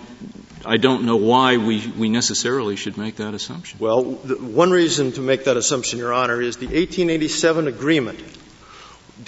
I 0.65 0.77
don't 0.77 1.03
know 1.03 1.17
why 1.17 1.57
we, 1.57 1.86
we 1.97 2.07
necessarily 2.07 2.77
should 2.77 2.97
make 2.97 3.17
that 3.17 3.34
assumption. 3.34 3.79
Well, 3.79 4.01
the, 4.01 4.36
one 4.36 4.71
reason 4.71 5.11
to 5.11 5.19
make 5.19 5.43
that 5.43 5.57
assumption, 5.57 5.99
Your 5.99 6.13
Honor, 6.13 6.41
is 6.41 6.55
the 6.55 6.67
1887 6.67 7.67
agreement 7.67 8.23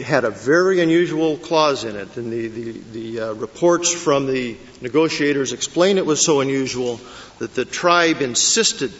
had 0.04 0.24
a 0.24 0.32
very 0.32 0.82
unusual 0.82 1.38
clause 1.38 1.84
in 1.84 1.96
it, 1.96 2.18
and 2.18 2.32
the, 2.32 2.48
the, 2.48 2.72
the 2.72 3.20
uh, 3.20 3.34
reports 3.34 3.92
from 3.94 4.26
the 4.26 4.58
negotiators 4.82 5.54
explain 5.54 5.98
it 5.98 6.06
was 6.06 6.26
so 6.26 6.42
unusual 6.42 7.00
that 7.40 7.54
the 7.54 7.66
tribe 7.66 8.22
insisted 8.22 8.92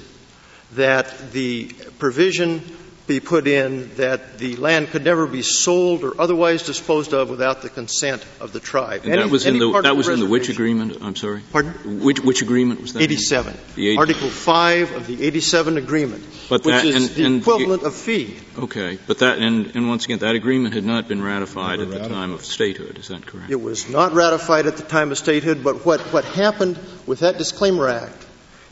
that 0.74 1.32
the 1.32 1.66
provision 2.00 2.62
be 3.08 3.20
put 3.20 3.48
in 3.48 3.94
that 3.96 4.40
the 4.40 4.56
land 4.56 4.90
could 4.90 5.04
never 5.04 5.28
be 5.28 5.44
sold 5.44 6.04
or 6.04 6.20
otherwise 6.20 6.64
disposed 6.64 7.14
of 7.14 7.30
without 7.30 7.62
the 7.62 7.70
consent 7.70 8.26
of 8.40 8.52
the 8.52 8.60
tribe. 8.60 9.02
And 9.04 9.14
any, 9.14 9.22
that 9.24 9.30
was 9.30 9.46
in 9.46 9.60
the, 9.60 9.82
that 9.84 9.96
was 9.96 10.08
the 10.08 10.14
in 10.14 10.20
the 10.20 10.26
which 10.26 10.50
agreement? 10.50 10.98
I'm 11.02 11.16
sorry. 11.16 11.42
Pardon? 11.52 12.02
Which, 12.02 12.20
which 12.22 12.42
agreement 12.42 12.82
was 12.82 12.94
that? 12.94 13.04
87. 13.04 13.56
The 13.76 13.98
Article 13.98 14.30
5 14.30 14.96
of 14.96 15.08
the 15.08 15.24
87 15.24 15.78
agreement, 15.78 16.26
but 16.50 16.66
which 16.66 16.84
is 16.84 16.96
and, 16.96 17.16
the 17.16 17.26
and 17.26 17.42
equivalent 17.42 17.82
the, 17.82 17.88
of 17.88 17.96
fee. 17.96 18.38
Okay, 18.58 18.98
but 19.06 19.20
that 19.20 19.38
and, 19.38 19.76
and 19.76 19.88
once 19.88 20.06
again, 20.06 20.20
that 20.20 20.36
agreement 20.36 20.74
had 20.74 20.84
not 20.84 21.08
been 21.08 21.22
ratified 21.22 21.80
Never 21.80 21.92
at 21.94 21.98
ratified. 21.98 22.10
the 22.10 22.16
time 22.16 22.32
of 22.32 22.44
statehood. 22.44 22.98
Is 22.98 23.10
that 23.10 23.26
correct? 23.26 23.52
It 23.52 23.62
was 23.62 23.88
not 23.88 24.14
ratified 24.14 24.66
at 24.66 24.78
the 24.78 24.84
time 24.84 25.12
of 25.12 25.18
statehood. 25.18 25.64
But 25.64 25.86
what 25.86 26.02
what 26.12 26.26
happened 26.26 26.80
with 27.06 27.20
that 27.20 27.38
Disclaimer 27.38 27.88
Act 27.88 28.26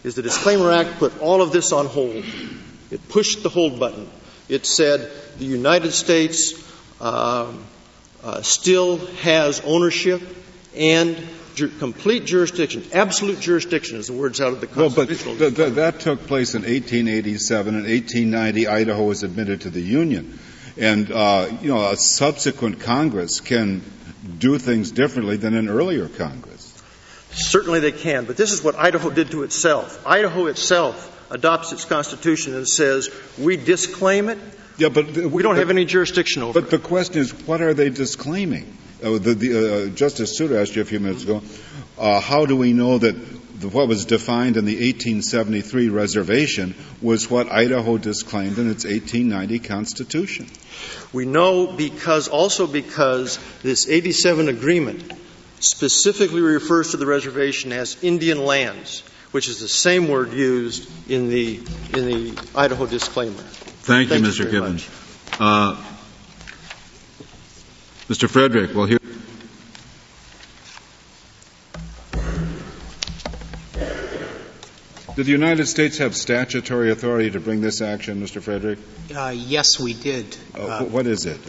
is 0.03 0.15
the 0.15 0.23
Disclaimer 0.23 0.71
Act 0.71 0.97
put 0.97 1.19
all 1.19 1.41
of 1.41 1.51
this 1.51 1.71
on 1.71 1.85
hold. 1.85 2.25
It 2.89 3.09
pushed 3.09 3.43
the 3.43 3.49
hold 3.49 3.79
button 3.79 4.09
it 4.49 4.65
said 4.65 5.11
the 5.37 5.45
United 5.45 5.91
States 5.91 6.53
uh, 6.99 7.53
uh, 8.23 8.41
still 8.41 8.97
has 9.17 9.61
ownership 9.61 10.21
and 10.75 11.17
ju- 11.55 11.69
complete 11.69 12.25
jurisdiction, 12.25 12.83
absolute 12.93 13.39
jurisdiction 13.39 13.97
is 13.97 14.07
the 14.07 14.13
words 14.13 14.41
out 14.41 14.53
of 14.53 14.61
the 14.61 14.67
Constitution. 14.67 15.27
Well, 15.27 15.37
but 15.39 15.55
th- 15.55 15.55
th- 15.55 15.73
that 15.75 15.99
took 15.99 16.27
place 16.27 16.55
in 16.55 16.61
1887. 16.61 17.75
In 17.75 17.81
1890, 17.81 18.67
Idaho 18.67 19.03
was 19.03 19.23
admitted 19.23 19.61
to 19.61 19.69
the 19.69 19.81
Union. 19.81 20.39
And, 20.77 21.11
uh, 21.11 21.49
you 21.61 21.69
know, 21.69 21.91
a 21.91 21.97
subsequent 21.97 22.79
Congress 22.79 23.39
can 23.39 23.83
do 24.39 24.57
things 24.57 24.91
differently 24.91 25.37
than 25.37 25.53
an 25.53 25.69
earlier 25.69 26.07
Congress. 26.07 26.69
Certainly 27.31 27.79
they 27.81 27.91
can, 27.91 28.25
but 28.25 28.37
this 28.37 28.51
is 28.51 28.63
what 28.63 28.75
Idaho 28.75 29.09
did 29.09 29.31
to 29.31 29.43
itself. 29.43 30.05
Idaho 30.05 30.47
itself 30.47 31.09
adopts 31.33 31.71
its 31.71 31.83
constitution 31.83 32.55
and 32.55 32.67
says 32.67 33.09
we 33.37 33.57
disclaim 33.57 34.29
it. 34.29 34.37
Yeah, 34.77 34.89
but 34.89 35.13
the, 35.13 35.27
we 35.27 35.43
don't 35.43 35.55
but, 35.55 35.59
have 35.59 35.69
any 35.69 35.85
jurisdiction 35.85 36.43
over 36.43 36.53
but 36.53 36.67
it. 36.67 36.71
But 36.71 36.81
the 36.81 36.87
question 36.87 37.17
is, 37.21 37.33
what 37.45 37.61
are 37.61 37.73
they 37.73 37.89
disclaiming? 37.89 38.77
Uh, 39.03 39.17
the, 39.17 39.33
the, 39.33 39.85
uh, 39.85 39.89
Justice 39.89 40.37
Souter 40.37 40.59
asked 40.59 40.75
you 40.75 40.81
a 40.81 40.85
few 40.85 40.99
minutes 40.99 41.23
ago, 41.23 41.41
uh, 41.97 42.19
how 42.21 42.45
do 42.45 42.55
we 42.55 42.73
know 42.73 42.97
that 42.97 43.13
the, 43.59 43.69
what 43.69 43.87
was 43.87 44.05
defined 44.05 44.57
in 44.57 44.65
the 44.65 44.75
1873 44.75 45.89
reservation 45.89 46.75
was 47.01 47.29
what 47.29 47.51
Idaho 47.51 47.97
disclaimed 47.97 48.57
in 48.57 48.69
its 48.69 48.85
1890 48.85 49.59
Constitution? 49.59 50.47
We 51.11 51.25
know 51.25 51.67
because, 51.67 52.27
also 52.27 52.65
because 52.65 53.39
this 53.61 53.87
87 53.87 54.49
agreement 54.49 55.11
specifically 55.59 56.41
refers 56.41 56.91
to 56.91 56.97
the 56.97 57.05
reservation 57.05 57.71
as 57.71 58.01
Indian 58.03 58.43
lands 58.43 59.03
which 59.33 59.47
is 59.47 59.59
the 59.59 59.67
same 59.67 60.07
word 60.07 60.31
used 60.31 60.87
in 61.09 61.27
the, 61.27 61.57
in 61.93 62.05
the 62.05 62.47
Idaho 62.55 62.85
disclaimer. 62.85 63.33
Thank, 63.33 64.09
Thank 64.09 64.23
you, 64.23 64.29
Mr. 64.29 64.49
Givens. 64.49 64.87
Uh, 65.39 65.75
Mr. 68.07 68.29
Frederick, 68.29 68.75
well, 68.75 68.85
here. 68.85 68.99
Did 75.15 75.25
the 75.25 75.31
United 75.31 75.65
States 75.65 75.97
have 75.97 76.15
statutory 76.15 76.91
authority 76.91 77.31
to 77.31 77.39
bring 77.39 77.61
this 77.61 77.81
action, 77.81 78.21
Mr. 78.21 78.39
Frederick? 78.39 78.77
Uh, 79.15 79.29
yes, 79.29 79.79
we 79.79 79.93
did. 79.93 80.37
Uh, 80.53 80.85
what 80.85 81.07
is 81.07 81.25
it? 81.25 81.39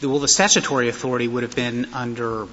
well, 0.00 0.20
the 0.20 0.28
statutory 0.28 0.88
authority 0.88 1.26
would 1.26 1.42
have 1.42 1.56
been 1.56 1.86
under 1.92 2.44
uh, 2.44 2.46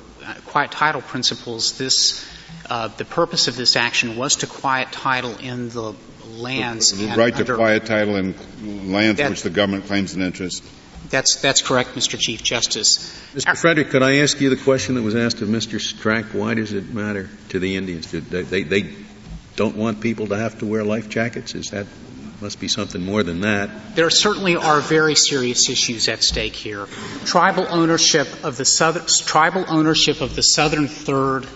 quiet 0.46 0.72
title 0.72 1.02
principles. 1.02 1.78
This 1.78 2.26
uh, 2.70 2.88
the 2.90 3.06
purpose 3.06 3.48
of 3.48 3.56
this 3.56 3.76
action 3.76 4.16
was 4.16 4.38
to 4.38 4.48
quiet 4.48 4.92
title 4.92 5.36
in 5.38 5.70
the 5.70 5.94
lands. 6.28 6.98
The, 6.98 7.08
the 7.08 7.16
right 7.16 7.36
to 7.36 7.56
quiet 7.56 7.86
title 7.86 8.16
in 8.16 8.36
lands 8.92 9.20
that, 9.20 9.30
which 9.30 9.44
the 9.44 9.50
government 9.50 9.86
claims 9.86 10.14
an 10.14 10.22
interest. 10.22 10.64
That's 11.10 11.42
that's 11.42 11.62
correct, 11.62 11.90
Mr. 11.92 12.18
Chief 12.18 12.42
Justice. 12.42 12.98
Mr. 13.34 13.48
Our, 13.48 13.56
Frederick, 13.56 13.90
could 13.90 14.04
I 14.04 14.20
ask 14.20 14.40
you 14.40 14.50
the 14.50 14.64
question 14.64 14.96
that 14.96 15.02
was 15.02 15.16
asked 15.16 15.42
of 15.42 15.50
Mr. 15.50 15.80
Strack? 15.80 16.34
Why 16.34 16.54
does 16.54 16.74
it 16.74 16.94
matter 16.94 17.30
to 17.50 17.60
the 17.60 17.76
Indians? 17.76 18.10
They, 18.12 18.20
they, 18.20 18.64
they 18.64 18.96
don't 19.56 19.76
want 19.76 20.02
people 20.02 20.28
to 20.28 20.38
have 20.38 20.60
to 20.60 20.66
wear 20.66 20.84
life 20.84 21.10
jackets. 21.10 21.56
Is 21.56 21.72
that 21.72 21.88
must 22.44 22.60
be 22.60 22.68
something 22.68 23.02
more 23.02 23.24
than 23.24 23.42
that. 23.42 23.96
There 23.96 24.10
certainly 24.10 24.58
are 24.58 24.82
very 24.82 25.16
serious 25.16 25.70
issues 25.70 26.10
at 26.10 26.24
stake 26.24 26.56
here. 26.56 26.88
Tribal 27.24 27.66
ownership 27.70 28.28
of 28.44 28.58
the 28.58 28.66
southern, 28.66 29.06
tribal 29.06 29.64
ownership 29.70 30.20
of 30.20 30.36
the 30.36 30.42
southern 30.42 30.90
third 30.90 31.48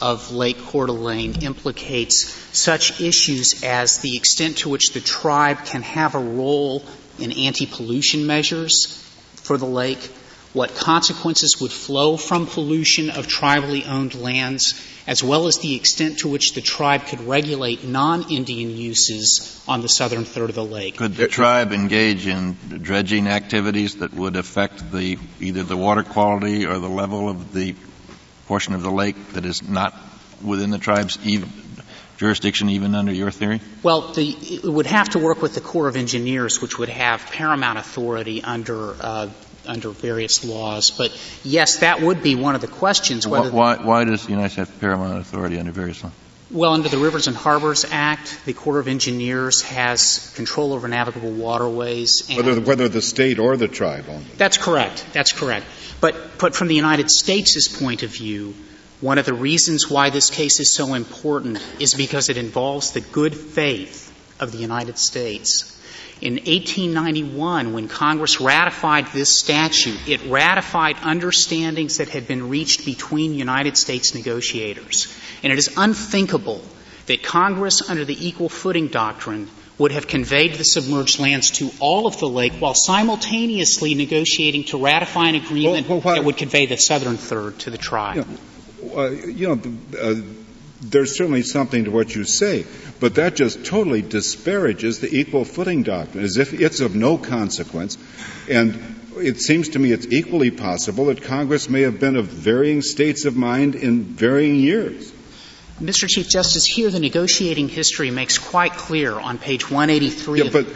of 0.00 0.32
Lake 0.32 0.58
Coeur 0.58 0.86
d'Alene 0.86 1.42
implicates 1.42 2.30
such 2.52 3.00
issues 3.00 3.62
as 3.64 3.98
the 3.98 4.16
extent 4.16 4.58
to 4.58 4.68
which 4.68 4.92
the 4.92 5.00
tribe 5.00 5.64
can 5.64 5.82
have 5.82 6.14
a 6.14 6.18
role 6.18 6.84
in 7.18 7.32
anti-pollution 7.32 8.26
measures 8.26 9.02
for 9.36 9.56
the 9.56 9.66
lake, 9.66 10.10
what 10.52 10.74
consequences 10.74 11.60
would 11.60 11.72
flow 11.72 12.16
from 12.16 12.46
pollution 12.46 13.10
of 13.10 13.26
tribally 13.26 13.86
owned 13.86 14.14
lands, 14.14 14.74
as 15.06 15.22
well 15.22 15.46
as 15.46 15.58
the 15.58 15.76
extent 15.76 16.18
to 16.18 16.28
which 16.28 16.54
the 16.54 16.60
tribe 16.60 17.06
could 17.06 17.20
regulate 17.20 17.84
non-Indian 17.84 18.70
uses 18.70 19.62
on 19.68 19.82
the 19.82 19.88
southern 19.88 20.24
third 20.24 20.48
of 20.48 20.56
the 20.56 20.64
lake. 20.64 20.96
Could 20.96 21.14
the 21.14 21.28
tribe 21.28 21.72
engage 21.72 22.26
in 22.26 22.56
dredging 22.82 23.28
activities 23.28 23.96
that 23.96 24.12
would 24.14 24.36
affect 24.36 24.90
the 24.90 25.18
either 25.40 25.62
the 25.62 25.76
water 25.76 26.02
quality 26.02 26.66
or 26.66 26.78
the 26.78 26.88
level 26.88 27.28
of 27.28 27.52
the 27.52 27.74
portion 28.46 28.74
of 28.74 28.82
the 28.82 28.90
lake 28.90 29.16
that 29.32 29.44
is 29.44 29.68
not 29.68 29.94
within 30.42 30.70
the 30.70 30.78
tribe's 30.78 31.18
even, 31.24 31.50
jurisdiction 32.16 32.70
even 32.70 32.94
under 32.94 33.12
your 33.12 33.30
theory? 33.30 33.60
Well, 33.82 34.12
the, 34.12 34.28
it 34.28 34.64
would 34.64 34.86
have 34.86 35.10
to 35.10 35.18
work 35.18 35.42
with 35.42 35.54
the 35.54 35.60
Corps 35.60 35.88
of 35.88 35.96
Engineers, 35.96 36.60
which 36.60 36.78
would 36.78 36.88
have 36.88 37.26
paramount 37.26 37.78
authority 37.78 38.42
under 38.42 38.94
uh, 39.00 39.30
under 39.66 39.90
various 39.90 40.44
laws. 40.44 40.90
But 40.90 41.10
yes, 41.42 41.78
that 41.78 42.00
would 42.00 42.22
be 42.22 42.34
one 42.36 42.54
of 42.54 42.60
the 42.60 42.68
questions. 42.68 43.26
Why, 43.26 43.48
why, 43.48 43.76
why 43.76 44.04
does 44.04 44.24
the 44.24 44.30
United 44.30 44.52
States 44.52 44.70
have 44.70 44.80
paramount 44.80 45.20
authority 45.20 45.58
under 45.58 45.72
various 45.72 46.02
laws? 46.02 46.12
Well, 46.48 46.74
under 46.74 46.88
the 46.88 46.98
Rivers 46.98 47.26
and 47.26 47.36
Harbors 47.36 47.84
Act, 47.90 48.44
the 48.44 48.52
Corps 48.52 48.78
of 48.78 48.86
Engineers 48.86 49.62
has 49.62 50.32
control 50.36 50.72
over 50.72 50.86
navigable 50.86 51.32
waterways. 51.32 52.22
whether, 52.28 52.60
whether 52.60 52.88
the 52.88 53.02
state 53.02 53.40
or 53.40 53.56
the 53.56 53.66
tribe 53.66 54.04
owns 54.08 54.26
it. 54.26 54.38
That's 54.38 54.56
correct. 54.56 55.04
That's 55.12 55.32
correct. 55.32 55.66
But, 56.00 56.38
but 56.38 56.54
from 56.54 56.68
the 56.68 56.76
United 56.76 57.10
States' 57.10 57.66
point 57.66 58.04
of 58.04 58.10
view, 58.10 58.54
one 59.00 59.18
of 59.18 59.26
the 59.26 59.34
reasons 59.34 59.90
why 59.90 60.10
this 60.10 60.30
case 60.30 60.60
is 60.60 60.72
so 60.72 60.94
important 60.94 61.58
is 61.80 61.94
because 61.94 62.28
it 62.28 62.36
involves 62.36 62.92
the 62.92 63.00
good 63.00 63.34
faith 63.34 64.12
of 64.38 64.52
the 64.52 64.58
United 64.58 64.98
States. 64.98 65.75
In 66.22 66.34
1891, 66.36 67.74
when 67.74 67.88
Congress 67.88 68.40
ratified 68.40 69.08
this 69.08 69.38
statute, 69.38 70.08
it 70.08 70.24
ratified 70.24 70.96
understandings 71.02 71.98
that 71.98 72.08
had 72.08 72.26
been 72.26 72.48
reached 72.48 72.86
between 72.86 73.34
United 73.34 73.76
States 73.76 74.14
negotiators. 74.14 75.14
And 75.42 75.52
it 75.52 75.58
is 75.58 75.74
unthinkable 75.76 76.62
that 77.04 77.22
Congress, 77.22 77.88
under 77.88 78.04
the 78.06 78.26
Equal 78.26 78.48
Footing 78.48 78.88
Doctrine, 78.88 79.50
would 79.78 79.92
have 79.92 80.08
conveyed 80.08 80.54
the 80.54 80.64
submerged 80.64 81.18
lands 81.18 81.50
to 81.50 81.70
all 81.80 82.06
of 82.06 82.18
the 82.18 82.28
lake 82.28 82.54
while 82.54 82.74
simultaneously 82.74 83.94
negotiating 83.94 84.64
to 84.64 84.78
ratify 84.78 85.28
an 85.28 85.34
agreement 85.34 85.86
well, 85.86 86.00
well, 86.00 86.14
that 86.14 86.24
would 86.24 86.38
convey 86.38 86.64
the 86.64 86.76
southern 86.76 87.18
third 87.18 87.58
to 87.58 87.70
the 87.70 87.76
tribe. 87.76 88.16
You 88.16 88.88
know, 88.88 88.98
uh, 88.98 89.10
you 89.10 89.48
know 89.48 90.00
uh, 90.00 90.14
there's 90.90 91.16
certainly 91.16 91.42
something 91.42 91.84
to 91.84 91.90
what 91.90 92.14
you 92.14 92.24
say, 92.24 92.66
but 93.00 93.16
that 93.16 93.36
just 93.36 93.64
totally 93.64 94.02
disparages 94.02 95.00
the 95.00 95.14
equal 95.14 95.44
footing 95.44 95.82
doctrine 95.82 96.24
as 96.24 96.36
if 96.36 96.52
it's 96.52 96.80
of 96.80 96.94
no 96.94 97.18
consequence. 97.18 97.98
And 98.48 98.96
it 99.16 99.40
seems 99.40 99.70
to 99.70 99.78
me 99.78 99.92
it's 99.92 100.06
equally 100.06 100.50
possible 100.50 101.06
that 101.06 101.22
Congress 101.22 101.68
may 101.68 101.82
have 101.82 101.98
been 101.98 102.16
of 102.16 102.26
varying 102.26 102.82
states 102.82 103.24
of 103.24 103.36
mind 103.36 103.74
in 103.74 104.04
varying 104.04 104.56
years. 104.56 105.12
Mr. 105.80 106.08
Chief 106.08 106.28
Justice, 106.28 106.64
here 106.64 106.90
the 106.90 107.00
negotiating 107.00 107.68
history 107.68 108.10
makes 108.10 108.38
quite 108.38 108.72
clear 108.72 109.12
on 109.12 109.38
page 109.38 109.70
183. 109.70 110.42
Yeah, 110.42 110.50
but, 110.50 110.66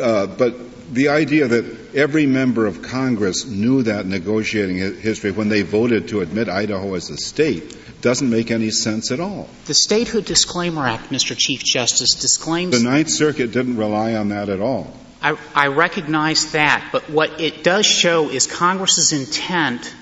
uh, 0.00 0.26
but 0.26 0.56
the 0.94 1.08
idea 1.08 1.48
that 1.48 1.94
every 1.94 2.26
member 2.26 2.66
of 2.66 2.82
Congress 2.82 3.44
knew 3.46 3.82
that 3.82 4.06
negotiating 4.06 4.76
history 5.00 5.32
when 5.32 5.48
they 5.48 5.62
voted 5.62 6.08
to 6.08 6.20
admit 6.20 6.48
Idaho 6.48 6.94
as 6.94 7.10
a 7.10 7.16
state 7.16 7.76
doesn't 8.00 8.30
make 8.30 8.50
any 8.50 8.70
sense 8.70 9.10
at 9.10 9.18
all. 9.18 9.48
The 9.66 9.74
Statehood 9.74 10.24
Disclaimer 10.24 10.86
Act, 10.86 11.10
Mr. 11.10 11.36
Chief 11.36 11.64
Justice, 11.64 12.14
disclaims. 12.14 12.78
The 12.78 12.88
Ninth 12.88 13.10
Circuit 13.10 13.50
didn't 13.50 13.76
rely 13.76 14.14
on 14.14 14.28
that 14.28 14.48
at 14.48 14.60
all. 14.60 14.92
I, 15.20 15.38
I 15.54 15.68
recognize 15.68 16.52
that, 16.52 16.90
but 16.92 17.08
what 17.08 17.40
it 17.40 17.64
does 17.64 17.86
show 17.86 18.28
is 18.28 18.46
Congress's 18.46 19.12
intent 19.12 19.92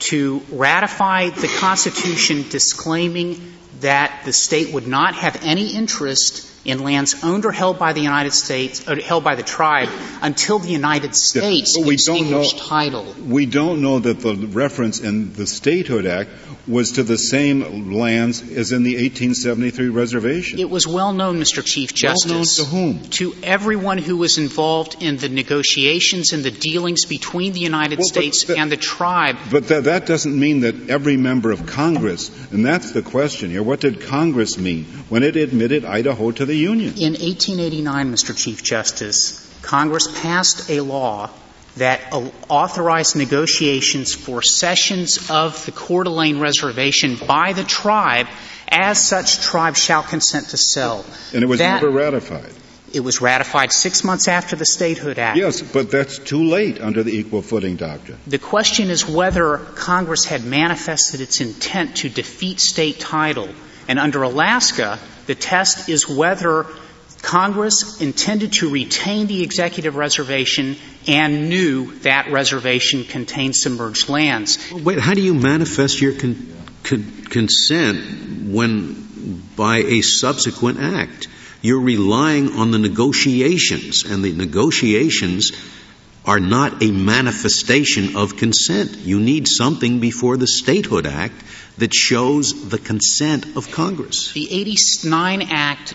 to 0.00 0.42
ratify 0.50 1.30
the 1.30 1.46
Constitution 1.46 2.44
disclaiming 2.50 3.54
that 3.80 4.22
the 4.24 4.32
state 4.32 4.72
would 4.72 4.86
not 4.86 5.14
have 5.14 5.40
any 5.42 5.74
interest 5.74 6.48
in 6.64 6.82
lands 6.84 7.24
owned 7.24 7.44
or 7.44 7.52
held 7.52 7.78
by 7.78 7.92
the 7.92 8.00
United 8.00 8.32
States, 8.32 8.88
or 8.88 8.96
held 8.96 9.24
by 9.24 9.34
the 9.34 9.42
tribe, 9.42 9.88
until 10.20 10.58
the 10.58 10.68
United 10.68 11.14
States 11.14 11.76
yeah, 11.76 11.84
we 11.84 11.94
extinguished 11.94 12.56
don't 12.56 12.62
know, 12.62 12.68
title. 12.68 13.14
We 13.26 13.46
don't 13.46 13.82
know 13.82 13.98
that 13.98 14.20
the 14.20 14.36
reference 14.36 15.00
in 15.00 15.32
the 15.32 15.46
Statehood 15.46 16.06
Act 16.06 16.30
was 16.68 16.92
to 16.92 17.02
the 17.02 17.18
same 17.18 17.92
lands 17.92 18.40
as 18.40 18.70
in 18.70 18.84
the 18.84 18.94
1873 18.94 19.88
reservation. 19.88 20.60
It 20.60 20.70
was 20.70 20.86
well 20.86 21.12
known, 21.12 21.40
Mr. 21.40 21.64
Chief 21.64 21.92
Justice. 21.92 22.60
Well 22.60 22.82
known 22.82 22.98
to 22.98 23.00
whom? 23.00 23.10
To 23.10 23.34
everyone 23.42 23.98
who 23.98 24.16
was 24.16 24.38
involved 24.38 25.02
in 25.02 25.16
the 25.16 25.28
negotiations 25.28 26.32
and 26.32 26.44
the 26.44 26.52
dealings 26.52 27.04
between 27.04 27.52
the 27.52 27.60
United 27.60 27.98
well, 27.98 28.06
States 28.06 28.48
and 28.48 28.70
the 28.70 28.76
tribe. 28.76 29.36
But 29.50 29.68
that, 29.68 29.84
that 29.84 30.06
doesn't 30.06 30.38
mean 30.38 30.60
that 30.60 30.88
every 30.88 31.16
member 31.16 31.50
of 31.50 31.66
Congress, 31.66 32.30
and 32.52 32.64
that's 32.64 32.92
the 32.92 33.02
question 33.02 33.50
here, 33.50 33.61
what 33.62 33.80
did 33.80 34.00
Congress 34.00 34.58
mean 34.58 34.84
when 35.08 35.22
it 35.22 35.36
admitted 35.36 35.84
Idaho 35.84 36.30
to 36.32 36.44
the 36.44 36.54
Union? 36.54 36.94
In 36.96 37.12
1889, 37.12 38.12
Mr. 38.12 38.36
Chief 38.36 38.62
Justice, 38.62 39.48
Congress 39.62 40.08
passed 40.20 40.70
a 40.70 40.80
law 40.80 41.30
that 41.76 42.12
authorized 42.48 43.16
negotiations 43.16 44.14
for 44.14 44.42
cessions 44.42 45.30
of 45.30 45.64
the 45.64 45.72
Coeur 45.72 46.04
d'Alene 46.04 46.40
Reservation 46.40 47.16
by 47.26 47.54
the 47.54 47.64
tribe 47.64 48.26
as 48.68 48.98
such 48.98 49.40
tribe 49.40 49.76
shall 49.76 50.02
consent 50.02 50.48
to 50.50 50.56
sell. 50.56 51.04
And 51.32 51.42
it 51.42 51.46
was 51.46 51.58
that, 51.60 51.82
never 51.82 51.90
ratified. 51.90 52.52
It 52.92 53.00
was 53.00 53.20
ratified 53.20 53.72
six 53.72 54.04
months 54.04 54.28
after 54.28 54.56
the 54.56 54.66
Statehood 54.66 55.18
Act. 55.18 55.38
Yes, 55.38 55.62
but 55.62 55.90
that's 55.90 56.18
too 56.18 56.44
late 56.44 56.80
under 56.80 57.02
the 57.02 57.16
Equal 57.16 57.42
Footing 57.42 57.76
Doctrine. 57.76 58.18
The 58.26 58.38
question 58.38 58.90
is 58.90 59.08
whether 59.08 59.58
Congress 59.58 60.24
had 60.24 60.44
manifested 60.44 61.20
its 61.20 61.40
intent 61.40 61.96
to 61.98 62.08
defeat 62.08 62.60
state 62.60 63.00
title. 63.00 63.48
And 63.88 63.98
under 63.98 64.22
Alaska, 64.22 64.98
the 65.26 65.34
test 65.34 65.88
is 65.88 66.08
whether 66.08 66.66
Congress 67.22 68.00
intended 68.00 68.52
to 68.54 68.68
retain 68.68 69.26
the 69.26 69.42
executive 69.42 69.96
reservation 69.96 70.76
and 71.06 71.48
knew 71.48 71.92
that 72.00 72.30
reservation 72.30 73.04
contained 73.04 73.56
submerged 73.56 74.08
lands. 74.08 74.58
Wait, 74.72 74.98
how 74.98 75.14
do 75.14 75.20
you 75.20 75.34
manifest 75.34 76.00
your 76.00 76.18
con- 76.18 76.54
con- 76.82 77.24
consent 77.24 78.52
when 78.52 79.42
by 79.56 79.78
a 79.78 80.00
subsequent 80.00 80.80
act? 80.80 81.28
You're 81.62 81.80
relying 81.80 82.54
on 82.54 82.72
the 82.72 82.78
negotiations, 82.78 84.04
and 84.04 84.24
the 84.24 84.32
negotiations 84.32 85.52
are 86.24 86.40
not 86.40 86.82
a 86.82 86.90
manifestation 86.90 88.16
of 88.16 88.36
consent. 88.36 88.98
You 88.98 89.20
need 89.20 89.48
something 89.48 90.00
before 90.00 90.36
the 90.36 90.46
Statehood 90.46 91.06
Act 91.06 91.34
that 91.78 91.94
shows 91.94 92.68
the 92.68 92.78
consent 92.78 93.56
of 93.56 93.70
Congress. 93.70 94.32
The 94.32 94.52
89 94.52 95.42
Act 95.50 95.94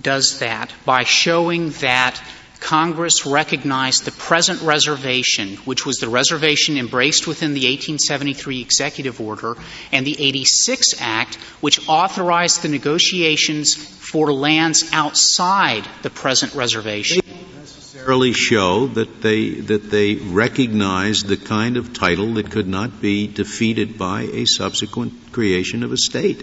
does 0.00 0.40
that 0.40 0.72
by 0.84 1.04
showing 1.04 1.70
that 1.70 2.20
Congress 2.64 3.26
recognized 3.26 4.06
the 4.06 4.10
present 4.10 4.62
reservation, 4.62 5.56
which 5.66 5.84
was 5.84 5.98
the 5.98 6.08
reservation 6.08 6.78
embraced 6.78 7.26
within 7.26 7.52
the 7.52 7.66
1873 7.66 8.62
executive 8.62 9.20
order, 9.20 9.54
and 9.92 10.06
the 10.06 10.16
86 10.18 10.94
Act, 10.98 11.34
which 11.60 11.86
authorized 11.90 12.62
the 12.62 12.70
negotiations 12.70 13.74
for 13.74 14.32
lands 14.32 14.88
outside 14.92 15.86
the 16.00 16.08
present 16.08 16.54
reservation. 16.54 17.20
Necessarily 17.58 18.32
show 18.32 18.86
that 18.86 19.20
they 19.20 19.50
that 19.50 19.90
they 19.90 20.14
recognized 20.14 21.26
the 21.26 21.36
kind 21.36 21.76
of 21.76 21.92
title 21.92 22.32
that 22.34 22.50
could 22.50 22.66
not 22.66 22.98
be 22.98 23.26
defeated 23.26 23.98
by 23.98 24.22
a 24.22 24.46
subsequent 24.46 25.32
creation 25.32 25.82
of 25.82 25.92
a 25.92 25.98
state. 25.98 26.42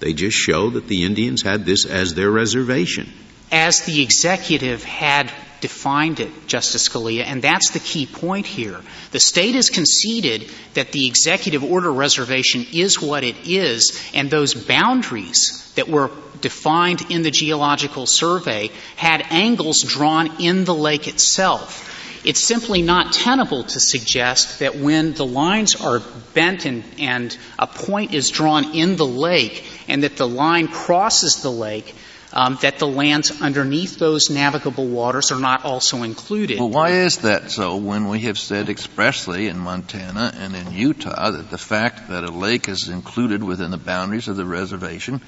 They 0.00 0.12
just 0.12 0.36
show 0.36 0.70
that 0.70 0.88
the 0.88 1.04
Indians 1.04 1.40
had 1.40 1.64
this 1.64 1.86
as 1.86 2.12
their 2.12 2.30
reservation. 2.30 3.10
As 3.54 3.82
the 3.82 4.02
executive 4.02 4.82
had 4.82 5.30
defined 5.60 6.18
it, 6.18 6.48
Justice 6.48 6.88
Scalia, 6.88 7.22
and 7.22 7.40
that's 7.40 7.70
the 7.70 7.78
key 7.78 8.04
point 8.04 8.46
here. 8.46 8.80
The 9.12 9.20
state 9.20 9.54
has 9.54 9.70
conceded 9.70 10.50
that 10.74 10.90
the 10.90 11.06
executive 11.06 11.62
order 11.62 11.92
reservation 11.92 12.66
is 12.72 13.00
what 13.00 13.22
it 13.22 13.36
is, 13.46 13.96
and 14.12 14.28
those 14.28 14.54
boundaries 14.54 15.72
that 15.76 15.88
were 15.88 16.10
defined 16.40 17.12
in 17.12 17.22
the 17.22 17.30
geological 17.30 18.06
survey 18.06 18.70
had 18.96 19.24
angles 19.30 19.82
drawn 19.82 20.42
in 20.42 20.64
the 20.64 20.74
lake 20.74 21.06
itself. 21.06 21.92
It's 22.24 22.42
simply 22.42 22.82
not 22.82 23.12
tenable 23.12 23.62
to 23.62 23.78
suggest 23.78 24.58
that 24.58 24.74
when 24.74 25.14
the 25.14 25.26
lines 25.26 25.76
are 25.76 26.00
bent 26.34 26.66
and, 26.66 26.82
and 26.98 27.38
a 27.56 27.68
point 27.68 28.14
is 28.14 28.30
drawn 28.30 28.74
in 28.74 28.96
the 28.96 29.06
lake 29.06 29.64
and 29.86 30.02
that 30.02 30.16
the 30.16 30.26
line 30.26 30.66
crosses 30.66 31.40
the 31.40 31.52
lake, 31.52 31.94
um, 32.34 32.58
that 32.62 32.78
the 32.78 32.86
lands 32.86 33.40
underneath 33.40 33.98
those 33.98 34.28
navigable 34.28 34.86
waters 34.86 35.30
are 35.30 35.38
not 35.38 35.64
also 35.64 36.02
included. 36.02 36.58
Well, 36.58 36.68
why 36.68 36.90
is 36.90 37.18
that 37.18 37.52
so 37.52 37.76
when 37.76 38.08
we 38.08 38.20
have 38.22 38.38
said 38.38 38.68
expressly 38.68 39.46
in 39.46 39.56
Montana 39.56 40.34
and 40.36 40.56
in 40.56 40.72
Utah 40.72 41.30
that 41.30 41.50
the 41.50 41.58
fact 41.58 42.08
that 42.08 42.24
a 42.24 42.30
lake 42.30 42.68
is 42.68 42.88
included 42.88 43.42
within 43.42 43.70
the 43.70 43.78
boundaries 43.78 44.26
of 44.26 44.36
the 44.36 44.44
reservation 44.44 45.20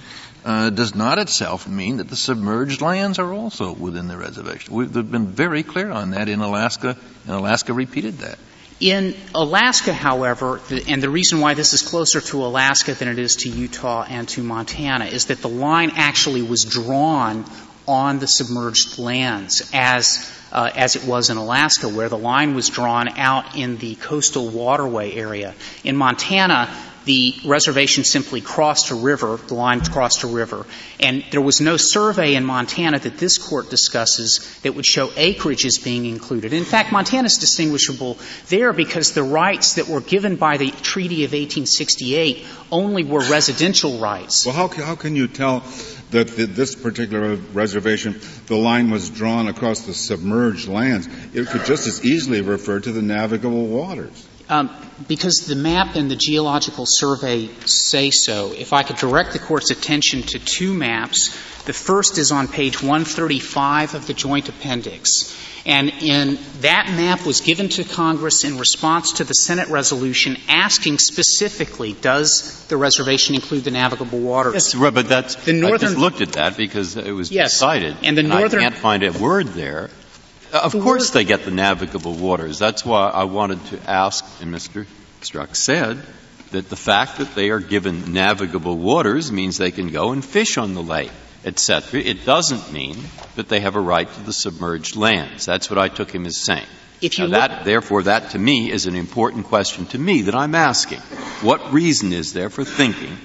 uh, 0.44 0.70
does 0.70 0.94
not 0.94 1.18
itself 1.18 1.68
mean 1.68 1.98
that 1.98 2.08
the 2.08 2.16
submerged 2.16 2.80
lands 2.80 3.20
are 3.20 3.32
also 3.32 3.72
within 3.72 4.08
the 4.08 4.16
reservation. 4.16 4.74
We've 4.74 4.92
been 4.92 5.28
very 5.28 5.62
clear 5.62 5.90
on 5.90 6.10
that 6.10 6.28
in 6.28 6.40
Alaska, 6.40 6.96
and 7.26 7.34
Alaska 7.34 7.72
repeated 7.72 8.18
that. 8.18 8.38
In 8.78 9.16
Alaska, 9.34 9.94
however, 9.94 10.60
and 10.86 11.02
the 11.02 11.08
reason 11.08 11.40
why 11.40 11.54
this 11.54 11.72
is 11.72 11.80
closer 11.80 12.20
to 12.20 12.44
Alaska 12.44 12.92
than 12.94 13.08
it 13.08 13.18
is 13.18 13.36
to 13.36 13.48
Utah 13.48 14.04
and 14.06 14.28
to 14.30 14.42
Montana 14.42 15.06
is 15.06 15.26
that 15.26 15.40
the 15.40 15.48
line 15.48 15.92
actually 15.94 16.42
was 16.42 16.64
drawn 16.64 17.46
on 17.88 18.18
the 18.18 18.26
submerged 18.26 18.98
lands 18.98 19.70
as 19.72 20.30
uh, 20.52 20.70
as 20.74 20.96
it 20.96 21.04
was 21.04 21.30
in 21.30 21.36
Alaska, 21.36 21.88
where 21.88 22.08
the 22.08 22.18
line 22.18 22.54
was 22.54 22.68
drawn 22.68 23.08
out 23.18 23.56
in 23.56 23.78
the 23.78 23.94
coastal 23.96 24.48
waterway 24.48 25.12
area. 25.12 25.54
In 25.82 25.96
Montana, 25.96 26.70
the 27.06 27.34
reservation 27.44 28.04
simply 28.04 28.40
crossed 28.40 28.90
a 28.90 28.94
river, 28.94 29.36
the 29.36 29.54
line 29.54 29.80
crossed 29.80 30.24
a 30.24 30.26
river, 30.26 30.66
and 31.00 31.24
there 31.30 31.40
was 31.40 31.60
no 31.60 31.76
survey 31.76 32.34
in 32.34 32.44
Montana 32.44 32.98
that 32.98 33.16
this 33.16 33.38
court 33.38 33.70
discusses 33.70 34.60
that 34.62 34.74
would 34.74 34.84
show 34.84 35.10
acreage 35.16 35.64
as 35.64 35.78
being 35.78 36.04
included. 36.04 36.52
In 36.52 36.64
fact, 36.64 36.92
Montana 36.92 37.26
is 37.26 37.38
distinguishable 37.38 38.18
there 38.48 38.72
because 38.72 39.12
the 39.12 39.22
rights 39.22 39.74
that 39.74 39.88
were 39.88 40.00
given 40.00 40.34
by 40.34 40.56
the 40.56 40.70
Treaty 40.70 41.24
of 41.24 41.30
1868 41.30 42.44
only 42.72 43.04
were 43.04 43.20
residential 43.20 43.98
rights. 43.98 44.44
Well, 44.44 44.54
how, 44.54 44.68
how 44.68 44.96
can 44.96 45.14
you 45.14 45.28
tell 45.28 45.62
that 46.10 46.26
this 46.26 46.74
particular 46.74 47.36
reservation, 47.36 48.20
the 48.46 48.56
line 48.56 48.90
was 48.90 49.10
drawn 49.10 49.46
across 49.46 49.82
the 49.82 49.94
submerged 49.94 50.66
lands? 50.66 51.08
It 51.32 51.46
could 51.46 51.64
just 51.66 51.86
as 51.86 52.04
easily 52.04 52.40
refer 52.40 52.80
to 52.80 52.90
the 52.90 53.02
navigable 53.02 53.68
waters. 53.68 54.26
Um, 54.48 54.70
because 55.08 55.46
the 55.46 55.56
map 55.56 55.96
and 55.96 56.10
the 56.10 56.16
geological 56.16 56.84
survey 56.86 57.48
say 57.64 58.10
so, 58.10 58.52
if 58.52 58.72
I 58.72 58.82
could 58.82 58.96
direct 58.96 59.32
the 59.32 59.38
Court's 59.40 59.70
attention 59.70 60.22
to 60.22 60.38
two 60.38 60.72
maps. 60.72 61.36
The 61.64 61.72
first 61.72 62.16
is 62.16 62.30
on 62.30 62.46
page 62.46 62.80
135 62.80 63.94
of 63.94 64.06
the 64.06 64.14
Joint 64.14 64.48
Appendix. 64.48 65.36
And 65.66 65.92
in 66.00 66.38
that 66.60 66.86
map 66.90 67.26
was 67.26 67.40
given 67.40 67.68
to 67.70 67.82
Congress 67.82 68.44
in 68.44 68.56
response 68.56 69.14
to 69.14 69.24
the 69.24 69.32
Senate 69.32 69.66
resolution 69.66 70.36
asking 70.48 70.98
specifically, 70.98 71.92
does 71.94 72.64
the 72.68 72.76
reservation 72.76 73.34
include 73.34 73.64
the 73.64 73.72
navigable 73.72 74.20
waters? 74.20 74.54
Yes, 74.54 74.92
but 74.92 75.08
that's, 75.08 75.34
the 75.34 75.54
northern, 75.54 75.74
I 75.74 75.78
just 75.78 75.96
looked 75.96 76.20
at 76.20 76.34
that 76.34 76.56
because 76.56 76.96
it 76.96 77.10
was 77.10 77.32
yes, 77.32 77.54
decided. 77.54 77.96
And 78.04 78.16
the 78.16 78.22
northern, 78.22 78.60
I 78.60 78.62
can't 78.62 78.76
find 78.76 79.02
a 79.02 79.10
word 79.10 79.48
there 79.48 79.90
of 80.58 80.72
course 80.72 81.10
they 81.10 81.24
get 81.24 81.44
the 81.44 81.50
navigable 81.50 82.14
waters. 82.14 82.58
That's 82.58 82.84
why 82.84 83.08
I 83.08 83.24
wanted 83.24 83.64
to 83.66 83.90
ask, 83.90 84.24
and 84.40 84.54
Mr. 84.54 84.86
Strack 85.22 85.56
said, 85.56 86.00
that 86.52 86.68
the 86.68 86.76
fact 86.76 87.18
that 87.18 87.34
they 87.34 87.50
are 87.50 87.60
given 87.60 88.12
navigable 88.12 88.76
waters 88.76 89.32
means 89.32 89.58
they 89.58 89.70
can 89.70 89.88
go 89.88 90.12
and 90.12 90.24
fish 90.24 90.58
on 90.58 90.74
the 90.74 90.82
lake, 90.82 91.10
etc. 91.44 92.00
It 92.00 92.24
doesn't 92.24 92.72
mean 92.72 92.96
that 93.34 93.48
they 93.48 93.60
have 93.60 93.76
a 93.76 93.80
right 93.80 94.10
to 94.10 94.20
the 94.20 94.32
submerged 94.32 94.96
lands. 94.96 95.44
That's 95.44 95.68
what 95.68 95.78
I 95.78 95.88
took 95.88 96.10
him 96.10 96.26
as 96.26 96.36
saying. 96.36 96.66
If 97.02 97.18
you 97.18 97.28
that, 97.28 97.64
therefore, 97.64 98.04
that 98.04 98.30
to 98.30 98.38
me 98.38 98.70
is 98.70 98.86
an 98.86 98.94
important 98.94 99.46
question 99.46 99.86
to 99.86 99.98
me 99.98 100.22
that 100.22 100.34
I'm 100.34 100.54
asking. 100.54 101.00
What 101.42 101.72
reason 101.72 102.12
is 102.12 102.32
there 102.32 102.48
for 102.48 102.64
thinking 102.64 103.18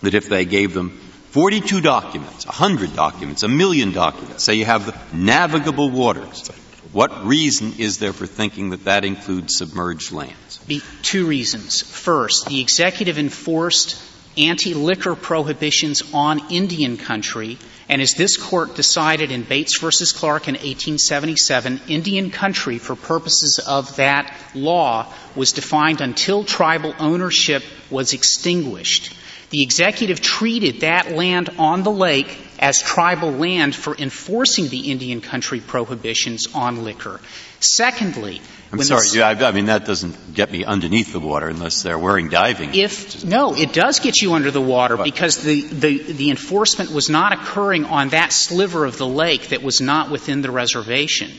that 0.00 0.14
if 0.14 0.28
they 0.28 0.44
gave 0.44 0.72
them 0.72 0.98
42 1.32 1.80
documents, 1.80 2.44
100 2.44 2.94
documents, 2.94 3.42
a 3.42 3.48
million 3.48 3.92
documents. 3.92 4.44
Say 4.44 4.56
you 4.56 4.66
have 4.66 5.14
navigable 5.14 5.88
waters. 5.88 6.48
What 6.92 7.24
reason 7.24 7.72
is 7.78 7.96
there 7.96 8.12
for 8.12 8.26
thinking 8.26 8.68
that 8.70 8.84
that 8.84 9.06
includes 9.06 9.56
submerged 9.56 10.12
lands? 10.12 10.58
Be 10.58 10.82
two 11.00 11.26
reasons. 11.26 11.80
First, 11.80 12.48
the 12.48 12.60
executive 12.60 13.18
enforced 13.18 13.98
anti-liquor 14.36 15.14
prohibitions 15.14 16.02
on 16.12 16.52
Indian 16.52 16.98
country, 16.98 17.56
and 17.88 18.02
as 18.02 18.12
this 18.12 18.36
court 18.36 18.74
decided 18.76 19.30
in 19.30 19.42
Bates 19.42 19.78
versus 19.78 20.12
Clark 20.12 20.48
in 20.48 20.54
1877, 20.54 21.80
Indian 21.88 22.30
country, 22.30 22.76
for 22.76 22.94
purposes 22.94 23.58
of 23.66 23.96
that 23.96 24.36
law, 24.54 25.10
was 25.34 25.52
defined 25.52 26.02
until 26.02 26.44
tribal 26.44 26.94
ownership 26.98 27.62
was 27.90 28.12
extinguished. 28.12 29.14
The 29.52 29.62
executive 29.62 30.22
treated 30.22 30.80
that 30.80 31.12
land 31.12 31.50
on 31.58 31.82
the 31.82 31.90
lake 31.90 32.38
as 32.58 32.80
tribal 32.80 33.30
land 33.32 33.74
for 33.74 33.94
enforcing 33.94 34.68
the 34.68 34.90
Indian 34.90 35.20
country 35.20 35.60
prohibitions 35.60 36.46
on 36.54 36.84
liquor. 36.84 37.20
Secondly, 37.60 38.40
I'm 38.72 38.82
sorry, 38.82 39.08
yeah, 39.12 39.28
I, 39.28 39.48
I, 39.48 39.52
mean 39.52 39.66
that 39.66 39.84
doesn't 39.84 40.32
get 40.32 40.50
me 40.50 40.64
underneath 40.64 41.12
the 41.12 41.20
water 41.20 41.48
unless 41.48 41.82
they're 41.82 41.98
wearing 41.98 42.30
diving. 42.30 42.74
If 42.74 43.26
no, 43.26 43.54
it 43.54 43.74
does 43.74 44.00
get 44.00 44.22
you 44.22 44.32
under 44.32 44.50
the 44.50 44.62
water 44.62 44.96
but, 44.96 45.04
because 45.04 45.42
the, 45.42 45.60
the 45.60 45.98
the 45.98 46.30
enforcement 46.30 46.90
was 46.90 47.10
not 47.10 47.34
occurring 47.34 47.84
on 47.84 48.08
that 48.08 48.32
sliver 48.32 48.86
of 48.86 48.96
the 48.96 49.06
lake 49.06 49.50
that 49.50 49.62
was 49.62 49.82
not 49.82 50.10
within 50.10 50.40
the 50.40 50.50
reservation. 50.50 51.30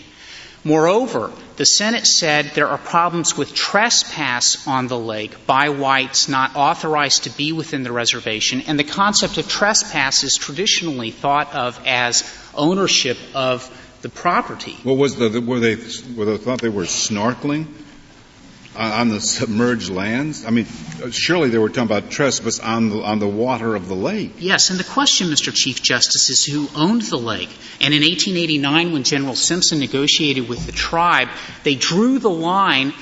Moreover, 0.64 1.32
the 1.57 1.66
Senate 1.66 2.07
said 2.07 2.51
there 2.55 2.70
are 2.70 2.78
problems 2.78 3.38
with 3.38 3.53
trespass 3.53 4.66
on 4.66 4.88
the 4.88 4.97
lake 4.97 5.45
by 5.45 5.70
whites 5.70 6.30
not 6.30 6.55
authorized 6.55 7.26
to 7.26 7.30
be 7.32 7.51
within 7.51 7.84
the 7.84 7.91
reservation, 7.91 8.61
and 8.61 8.80
the 8.80 8.84
concept 8.86 9.38
of 9.38 9.47
trespass 9.47 10.24
is 10.24 10.38
traditionally 10.39 11.11
thought 11.11 11.53
of 11.53 11.80
as 11.86 12.24
ownership 12.55 13.18
of 13.36 13.70
the 14.01 14.09
property. 14.09 14.78
What 14.84 14.97
was 14.97 15.16
the, 15.16 15.39
were 15.39 15.59
they, 15.59 15.76
were 16.16 16.26
they 16.26 16.38
thought 16.38 16.61
they 16.61 16.70
were 16.70 16.84
snorkeling? 16.84 17.68
On 18.76 19.10
the 19.10 19.22
submerged 19.22 19.90
lands? 19.90 20.46
I 20.46 20.50
mean, 20.50 20.66
surely 21.12 21.50
they 21.50 21.58
were 21.58 21.70
talking 21.70 21.84
about 21.84 22.10
trespass 22.10 22.60
on 22.60 22.90
the, 22.90 23.02
on 23.02 23.20
the 23.20 23.28
water 23.28 23.76
of 23.76 23.88
the 23.88 23.96
lake. 23.96 24.34
Yes, 24.40 24.70
and 24.70 24.80
the 24.80 24.84
question, 24.84 25.28
Mr. 25.28 25.54
Chief 25.54 25.82
Justice, 25.82 26.30
is 26.30 26.46
who 26.46 26.68
owned 26.76 27.04
the 27.04 27.18
lake. 27.18 27.50
And 27.82 27.94
in 27.94 28.02
1889, 28.02 28.94
when 28.94 29.04
General 29.04 29.36
Simpson 29.36 29.80
negotiated 29.80 30.48
with 30.50 30.66
the 30.66 30.72
tribe, 30.72 31.30
they 31.64 31.76
drew 31.76 32.20
the 32.20 32.30
line 32.30 32.94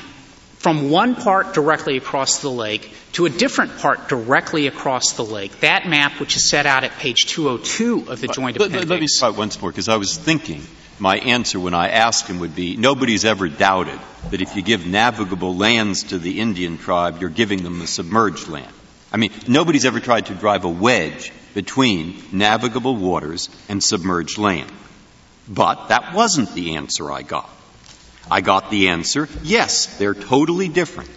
from 0.60 0.92
one 0.92 1.16
part 1.16 1.54
directly 1.56 1.98
across 1.98 2.42
the 2.42 2.50
lake 2.50 2.94
to 3.14 3.26
a 3.26 3.30
different 3.30 3.80
part 3.80 4.08
directly 4.08 4.68
across 4.68 5.14
the 5.14 5.26
lake. 5.26 5.60
That 5.62 5.88
map, 5.88 6.20
which 6.20 6.36
is 6.36 6.48
set 6.48 6.66
out 6.66 6.84
at 6.84 6.92
page 6.92 7.26
202 7.26 8.12
of 8.12 8.22
the 8.22 8.28
joint 8.28 8.58
but, 8.58 8.68
appendix. 8.68 8.90
Let 8.90 9.02
me 9.02 9.08
start 9.08 9.36
once 9.38 9.60
more, 9.60 9.72
because 9.72 9.90
I 9.90 9.98
was 9.98 10.16
thinking 10.16 10.62
my 11.02 11.18
answer 11.18 11.60
when 11.60 11.74
I 11.74 11.90
asked 11.90 12.28
him 12.28 12.40
would 12.40 12.56
be 12.56 12.78
nobody's 12.78 13.26
ever 13.26 13.50
doubted 13.50 14.00
that 14.30 14.40
if 14.40 14.56
you 14.56 14.62
give 14.62 14.86
navigable 14.86 15.56
lands 15.56 16.04
to 16.04 16.20
the 16.20 16.40
Indian 16.40 16.78
tribe, 16.78 17.20
you're 17.20 17.32
giving 17.32 17.64
them 17.64 17.80
the 17.80 17.88
submerged 17.88 18.48
land. 18.48 18.72
I 19.12 19.18
mean, 19.18 19.32
nobody's 19.48 19.86
ever 19.86 20.00
tried 20.00 20.28
to 20.28 20.36
drive 20.36 20.64
a 20.64 20.70
wedge 20.70 21.34
between 21.56 22.22
navigable 22.32 22.96
waters 22.96 23.50
and 23.68 23.84
submerged 23.84 24.38
land. 24.38 24.72
But 25.50 25.88
that 25.88 26.14
wasn't 26.14 26.54
the 26.54 26.76
answer 26.76 27.12
I 27.12 27.24
got. 27.24 27.50
I 28.30 28.42
got 28.42 28.70
the 28.70 28.90
answer, 28.90 29.28
yes, 29.42 29.98
they're 29.98 30.14
totally 30.14 30.70
different. 30.70 31.10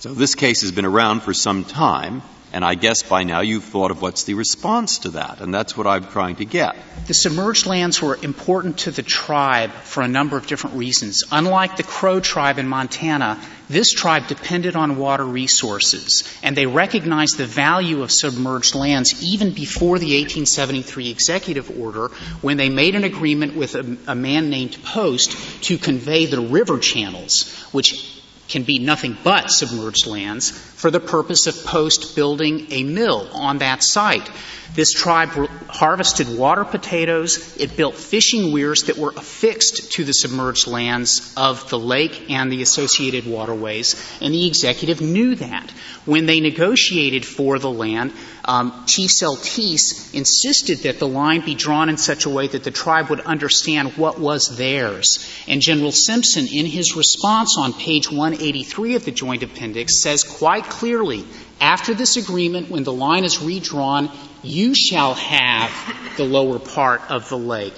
So 0.00 0.12
this 0.12 0.34
case 0.34 0.60
has 0.60 0.70
been 0.70 0.84
around 0.84 1.22
for 1.22 1.32
some 1.32 1.64
time, 1.64 2.20
and 2.52 2.64
I 2.64 2.74
guess 2.74 3.02
by 3.02 3.24
now 3.24 3.40
you've 3.40 3.64
thought 3.64 3.90
of 3.90 4.02
what's 4.02 4.24
the 4.24 4.34
response 4.34 4.98
to 4.98 5.10
that, 5.10 5.40
and 5.40 5.52
that's 5.54 5.76
what 5.76 5.86
I'm 5.86 6.06
trying 6.06 6.36
to 6.36 6.44
get. 6.44 6.76
The 7.06 7.14
submerged 7.14 7.66
lands 7.66 8.02
were 8.02 8.18
important 8.22 8.78
to 8.80 8.90
the 8.90 9.02
tribe 9.02 9.70
for 9.70 10.02
a 10.02 10.08
number 10.08 10.36
of 10.36 10.46
different 10.46 10.76
reasons. 10.76 11.24
Unlike 11.32 11.76
the 11.76 11.82
Crow 11.82 12.20
tribe 12.20 12.58
in 12.58 12.68
Montana, 12.68 13.40
this 13.70 13.90
tribe 13.92 14.26
depended 14.26 14.76
on 14.76 14.98
water 14.98 15.24
resources, 15.24 16.24
and 16.42 16.54
they 16.54 16.66
recognized 16.66 17.38
the 17.38 17.46
value 17.46 18.02
of 18.02 18.12
submerged 18.12 18.74
lands 18.74 19.22
even 19.22 19.54
before 19.54 19.98
the 19.98 20.14
1873 20.20 21.10
executive 21.10 21.80
order 21.80 22.08
when 22.42 22.58
they 22.58 22.68
made 22.68 22.94
an 22.94 23.04
agreement 23.04 23.56
with 23.56 23.74
a, 23.74 23.96
a 24.06 24.14
man 24.14 24.50
named 24.50 24.76
Post 24.84 25.62
to 25.64 25.78
convey 25.78 26.26
the 26.26 26.40
river 26.40 26.78
channels, 26.78 27.50
which 27.72 28.21
can 28.52 28.62
be 28.62 28.78
nothing 28.78 29.16
but 29.24 29.50
submerged 29.50 30.06
lands 30.06 30.50
for 30.50 30.90
the 30.90 31.00
purpose 31.00 31.46
of 31.46 31.64
post 31.64 32.14
building 32.14 32.70
a 32.70 32.84
mill 32.84 33.28
on 33.32 33.58
that 33.58 33.82
site. 33.82 34.30
This 34.74 34.92
tribe 34.92 35.28
harvested 35.68 36.38
water 36.38 36.64
potatoes. 36.64 37.56
It 37.58 37.76
built 37.76 37.94
fishing 37.94 38.52
weirs 38.52 38.84
that 38.84 38.96
were 38.96 39.10
affixed 39.10 39.92
to 39.92 40.04
the 40.04 40.12
submerged 40.12 40.66
lands 40.66 41.34
of 41.36 41.68
the 41.68 41.78
lake 41.78 42.30
and 42.30 42.50
the 42.50 42.62
associated 42.62 43.26
waterways, 43.26 43.96
and 44.20 44.32
the 44.32 44.46
executive 44.46 45.00
knew 45.00 45.34
that. 45.34 45.70
When 46.04 46.26
they 46.26 46.40
negotiated 46.40 47.26
for 47.26 47.58
the 47.58 47.70
land, 47.70 48.12
um, 48.44 48.84
Seltice 48.86 50.12
insisted 50.14 50.78
that 50.78 50.98
the 50.98 51.06
line 51.06 51.44
be 51.44 51.54
drawn 51.54 51.88
in 51.88 51.96
such 51.96 52.26
a 52.26 52.30
way 52.30 52.48
that 52.48 52.64
the 52.64 52.70
tribe 52.70 53.08
would 53.10 53.20
understand 53.20 53.96
what 53.96 54.18
was 54.18 54.56
theirs. 54.56 55.24
And 55.46 55.60
General 55.60 55.92
Simpson, 55.92 56.46
in 56.46 56.66
his 56.66 56.96
response 56.96 57.56
on 57.58 57.72
page 57.72 58.10
183 58.10 58.96
of 58.96 59.04
the 59.04 59.12
Joint 59.12 59.42
Appendix, 59.42 60.02
says 60.02 60.24
quite 60.24 60.64
clearly 60.64 61.24
after 61.60 61.94
this 61.94 62.16
agreement, 62.16 62.70
when 62.70 62.82
the 62.82 62.92
line 62.92 63.24
is 63.24 63.40
redrawn, 63.40 64.10
you 64.42 64.74
shall 64.74 65.14
have 65.14 65.70
the 66.16 66.24
lower 66.24 66.58
part 66.58 67.08
of 67.08 67.28
the 67.28 67.38
lake. 67.38 67.74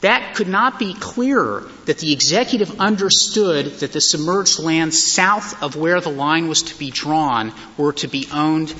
That 0.00 0.34
could 0.34 0.48
not 0.48 0.78
be 0.78 0.94
clearer 0.94 1.68
that 1.84 1.98
the 1.98 2.12
executive 2.12 2.80
understood 2.80 3.80
that 3.80 3.92
the 3.92 4.00
submerged 4.00 4.60
lands 4.60 5.12
south 5.12 5.62
of 5.62 5.76
where 5.76 6.00
the 6.00 6.10
line 6.10 6.48
was 6.48 6.62
to 6.62 6.78
be 6.78 6.90
drawn 6.90 7.52
were 7.76 7.92
to 7.94 8.08
be 8.08 8.28
owned 8.32 8.72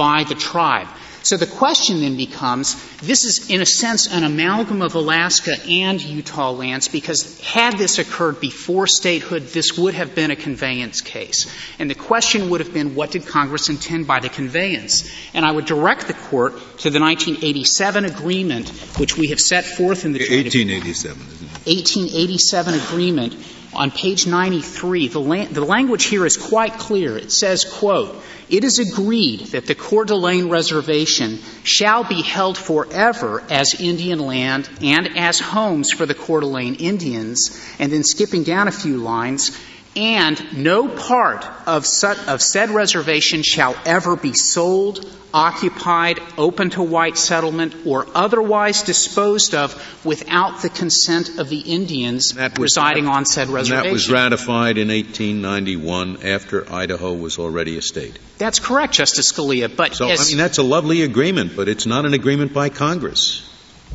by 0.00 0.24
the 0.24 0.34
tribe. 0.34 0.88
So 1.22 1.36
the 1.36 1.46
question 1.46 2.00
then 2.00 2.16
becomes 2.16 2.74
this 3.00 3.24
is, 3.24 3.50
in 3.50 3.60
a 3.60 3.66
sense, 3.66 4.10
an 4.10 4.24
amalgam 4.24 4.80
of 4.80 4.94
Alaska 4.94 5.54
and 5.68 6.02
Utah 6.02 6.52
lands 6.52 6.88
because 6.88 7.38
had 7.40 7.76
this 7.76 7.98
occurred 7.98 8.40
before 8.40 8.86
statehood, 8.86 9.42
this 9.48 9.76
would 9.76 9.92
have 9.92 10.14
been 10.14 10.30
a 10.30 10.36
conveyance 10.36 11.02
case. 11.02 11.54
And 11.78 11.90
the 11.90 11.94
question 11.94 12.48
would 12.48 12.60
have 12.60 12.72
been 12.72 12.94
what 12.94 13.10
did 13.10 13.26
Congress 13.26 13.68
intend 13.68 14.06
by 14.06 14.20
the 14.20 14.30
conveyance? 14.30 15.06
And 15.34 15.44
I 15.44 15.52
would 15.52 15.66
direct 15.66 16.06
the 16.06 16.14
Court 16.14 16.54
to 16.78 16.88
the 16.88 17.00
1987 17.00 18.06
agreement, 18.06 18.70
which 18.96 19.18
we 19.18 19.28
have 19.28 19.40
set 19.40 19.66
forth 19.66 20.06
in 20.06 20.14
the 20.14 20.20
1887, 20.20 21.18
1887 21.66 22.74
agreement 22.74 23.36
on 23.72 23.90
page 23.90 24.26
93. 24.26 25.08
The, 25.08 25.20
la- 25.20 25.44
the 25.44 25.64
language 25.64 26.04
here 26.04 26.26
is 26.26 26.36
quite 26.36 26.74
clear. 26.74 27.16
It 27.16 27.32
says, 27.32 27.64
quote, 27.64 28.20
it 28.48 28.64
is 28.64 28.80
agreed 28.80 29.40
that 29.52 29.66
the 29.66 29.76
Coeur 29.76 30.04
d'Alene 30.04 30.48
Reservation 30.48 31.38
shall 31.62 32.02
be 32.02 32.20
held 32.20 32.58
forever 32.58 33.44
as 33.48 33.80
Indian 33.80 34.18
land 34.18 34.68
and 34.82 35.16
as 35.16 35.38
homes 35.38 35.92
for 35.92 36.04
the 36.04 36.14
Coeur 36.14 36.40
d'Alene 36.40 36.74
Indians. 36.74 37.56
And 37.78 37.92
then 37.92 38.02
skipping 38.02 38.42
down 38.42 38.66
a 38.66 38.72
few 38.72 38.96
lines, 38.96 39.56
and 39.96 40.56
no 40.56 40.88
part 40.88 41.44
of, 41.66 41.84
of 42.26 42.42
said 42.42 42.70
reservation 42.70 43.42
shall 43.42 43.74
ever 43.84 44.14
be 44.14 44.32
sold, 44.32 45.04
occupied, 45.34 46.20
open 46.38 46.70
to 46.70 46.82
white 46.82 47.16
settlement, 47.16 47.74
or 47.86 48.06
otherwise 48.14 48.82
disposed 48.82 49.54
of 49.54 49.74
without 50.04 50.62
the 50.62 50.68
consent 50.68 51.38
of 51.38 51.48
the 51.48 51.58
Indians 51.58 52.34
residing 52.58 53.06
on 53.08 53.24
said 53.24 53.48
reservation. 53.48 53.84
that 53.84 53.92
was 53.92 54.10
ratified 54.10 54.78
in 54.78 54.88
1891 54.88 56.24
after 56.24 56.72
Idaho 56.72 57.12
was 57.12 57.38
already 57.38 57.76
a 57.76 57.82
state. 57.82 58.18
That's 58.38 58.60
correct, 58.60 58.94
Justice 58.94 59.32
Scalia. 59.32 59.74
But 59.74 59.94
so, 59.94 60.08
I 60.08 60.16
mean, 60.24 60.36
that's 60.36 60.58
a 60.58 60.62
lovely 60.62 61.02
agreement, 61.02 61.56
but 61.56 61.68
it's 61.68 61.86
not 61.86 62.06
an 62.06 62.14
agreement 62.14 62.52
by 62.52 62.68
Congress. 62.68 63.46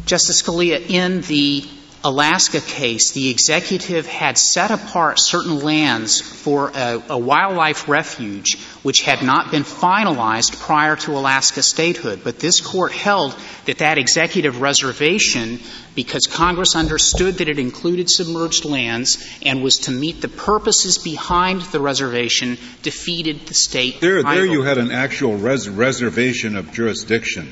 Justice 0.05 0.41
Scalia, 0.41 0.79
in 0.89 1.21
the 1.21 1.65
Alaska 2.05 2.61
case, 2.61 3.13
the 3.13 3.29
executive 3.31 4.05
had 4.05 4.37
set 4.37 4.69
apart 4.69 5.19
certain 5.19 5.57
lands 5.61 6.21
for 6.21 6.69
a, 6.75 7.01
a, 7.09 7.17
wildlife 7.17 7.89
refuge 7.89 8.59
which 8.83 9.01
had 9.01 9.23
not 9.23 9.49
been 9.49 9.63
finalized 9.63 10.59
prior 10.59 10.95
to 10.95 11.17
Alaska 11.17 11.63
statehood. 11.63 12.21
But 12.23 12.37
this 12.37 12.61
court 12.61 12.91
held 12.91 13.35
that 13.65 13.79
that 13.79 13.97
executive 13.97 14.61
reservation, 14.61 15.59
because 15.95 16.27
Congress 16.27 16.75
understood 16.75 17.39
that 17.39 17.49
it 17.49 17.57
included 17.57 18.07
submerged 18.07 18.65
lands 18.65 19.27
and 19.41 19.63
was 19.63 19.79
to 19.79 19.91
meet 19.91 20.21
the 20.21 20.27
purposes 20.27 20.99
behind 20.99 21.61
the 21.61 21.79
reservation, 21.79 22.59
defeated 22.83 23.47
the 23.47 23.55
state. 23.55 23.99
There, 23.99 24.21
there 24.21 24.45
you 24.45 24.61
had 24.61 24.77
an 24.77 24.91
actual 24.91 25.37
res- 25.37 25.67
reservation 25.67 26.55
of 26.55 26.71
jurisdiction 26.71 27.51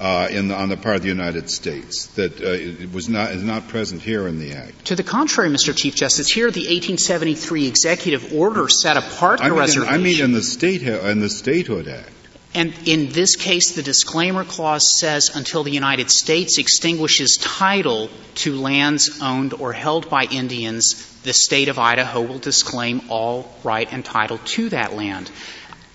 uh, 0.00 0.28
the, 0.28 0.54
on 0.54 0.70
the 0.70 0.76
part 0.78 0.96
of 0.96 1.02
the 1.02 1.08
United 1.08 1.50
States 1.50 2.06
that 2.14 2.40
uh, 2.40 2.88
was 2.92 3.08
not 3.08 3.32
is 3.32 3.42
not 3.42 3.68
present 3.68 4.00
here 4.00 4.26
in 4.26 4.38
the 4.38 4.54
Act. 4.54 4.86
To 4.86 4.96
the 4.96 5.02
contrary, 5.02 5.50
Mr. 5.50 5.76
Chief 5.76 5.94
Justice, 5.94 6.28
here 6.28 6.50
the 6.50 6.60
1873 6.60 7.68
executive 7.68 8.32
order 8.32 8.68
set 8.68 8.96
apart 8.96 9.40
I 9.40 9.44
the 9.44 9.50
mean, 9.50 9.58
reservation. 9.58 9.94
I 9.94 9.98
mean, 9.98 10.24
in 10.24 10.32
the 10.32 10.42
state 10.42 10.82
in 10.82 11.20
the 11.20 11.28
Statehood 11.28 11.86
Act. 11.86 12.10
And 12.52 12.74
in 12.84 13.10
this 13.10 13.36
case, 13.36 13.76
the 13.76 13.82
disclaimer 13.82 14.42
clause 14.42 14.98
says 14.98 15.36
until 15.36 15.62
the 15.62 15.70
United 15.70 16.10
States 16.10 16.58
extinguishes 16.58 17.36
title 17.40 18.10
to 18.36 18.56
lands 18.56 19.20
owned 19.22 19.54
or 19.54 19.72
held 19.72 20.10
by 20.10 20.24
Indians, 20.24 21.20
the 21.22 21.32
state 21.32 21.68
of 21.68 21.78
Idaho 21.78 22.22
will 22.22 22.40
disclaim 22.40 23.02
all 23.08 23.54
right 23.62 23.86
and 23.92 24.04
title 24.04 24.38
to 24.38 24.70
that 24.70 24.94
land 24.94 25.30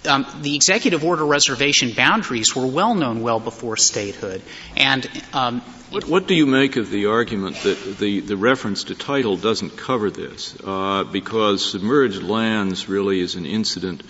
the 0.06 0.56
executive 0.56 1.03
order 1.03 1.26
reservation 1.26 1.91
boundaries 1.91 2.56
were 2.56 2.68
well 2.68 2.95
known 2.95 3.22
well 3.22 3.39
before 3.39 3.78
statehood. 3.78 4.41
And 4.78 5.10
um, 5.34 5.62
what, 5.89 6.06
what, 6.06 6.28
do 6.28 6.34
you 6.34 6.45
make 6.45 6.78
of 6.78 6.89
the 6.89 7.08
argument 7.08 7.58
that 7.58 7.97
the, 7.99 8.20
the 8.20 8.38
reference 8.38 8.86
to 8.86 8.95
title 8.95 9.38
doesn't 9.38 9.78
cover 9.78 10.10
this 10.10 10.58
uh, 10.64 11.03
because 11.03 11.72
submerged 11.72 12.24
lands 12.24 12.89
really 12.89 13.20
is 13.20 13.36
an 13.36 13.45
incident 13.45 14.03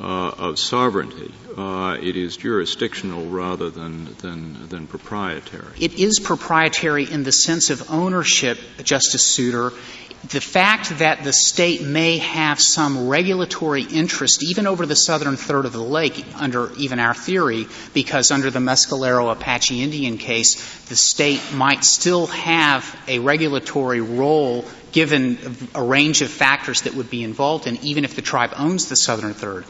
uh, 0.00 0.30
of 0.30 0.58
sovereignty. 0.58 1.32
Uh, 1.56 1.98
it 2.00 2.16
is 2.16 2.36
jurisdictional 2.36 3.26
rather 3.26 3.68
than, 3.70 4.14
than, 4.16 4.68
than 4.68 4.86
proprietary. 4.86 5.72
It 5.78 5.98
is 5.98 6.18
proprietary 6.20 7.04
in 7.10 7.22
the 7.22 7.32
sense 7.32 7.70
of 7.70 7.90
ownership, 7.90 8.58
Justice 8.82 9.26
Souter. 9.26 9.72
The 10.28 10.40
fact 10.40 10.98
that 10.98 11.24
the 11.24 11.32
state 11.32 11.82
may 11.82 12.18
have 12.18 12.60
some 12.60 13.08
regulatory 13.08 13.84
interest, 13.84 14.42
even 14.42 14.66
over 14.66 14.84
the 14.84 14.94
southern 14.94 15.36
third 15.36 15.64
of 15.64 15.72
the 15.72 15.82
lake, 15.82 16.26
under 16.36 16.70
even 16.74 16.98
our 16.98 17.14
theory, 17.14 17.66
because 17.94 18.30
under 18.30 18.50
the 18.50 18.58
Mescalero 18.58 19.32
Apache 19.32 19.82
Indian 19.82 20.18
case, 20.18 20.84
the 20.88 20.96
state 20.96 21.40
might 21.54 21.84
still 21.84 22.26
have 22.26 22.94
a 23.08 23.18
regulatory 23.18 24.02
role 24.02 24.66
given 24.92 25.38
a 25.74 25.82
range 25.82 26.20
of 26.20 26.30
factors 26.30 26.82
that 26.82 26.94
would 26.94 27.08
be 27.08 27.22
involved 27.22 27.66
in, 27.66 27.78
even 27.82 28.04
if 28.04 28.14
the 28.14 28.22
tribe 28.22 28.52
owns 28.56 28.90
the 28.90 28.96
southern 28.96 29.32
third. 29.32 29.64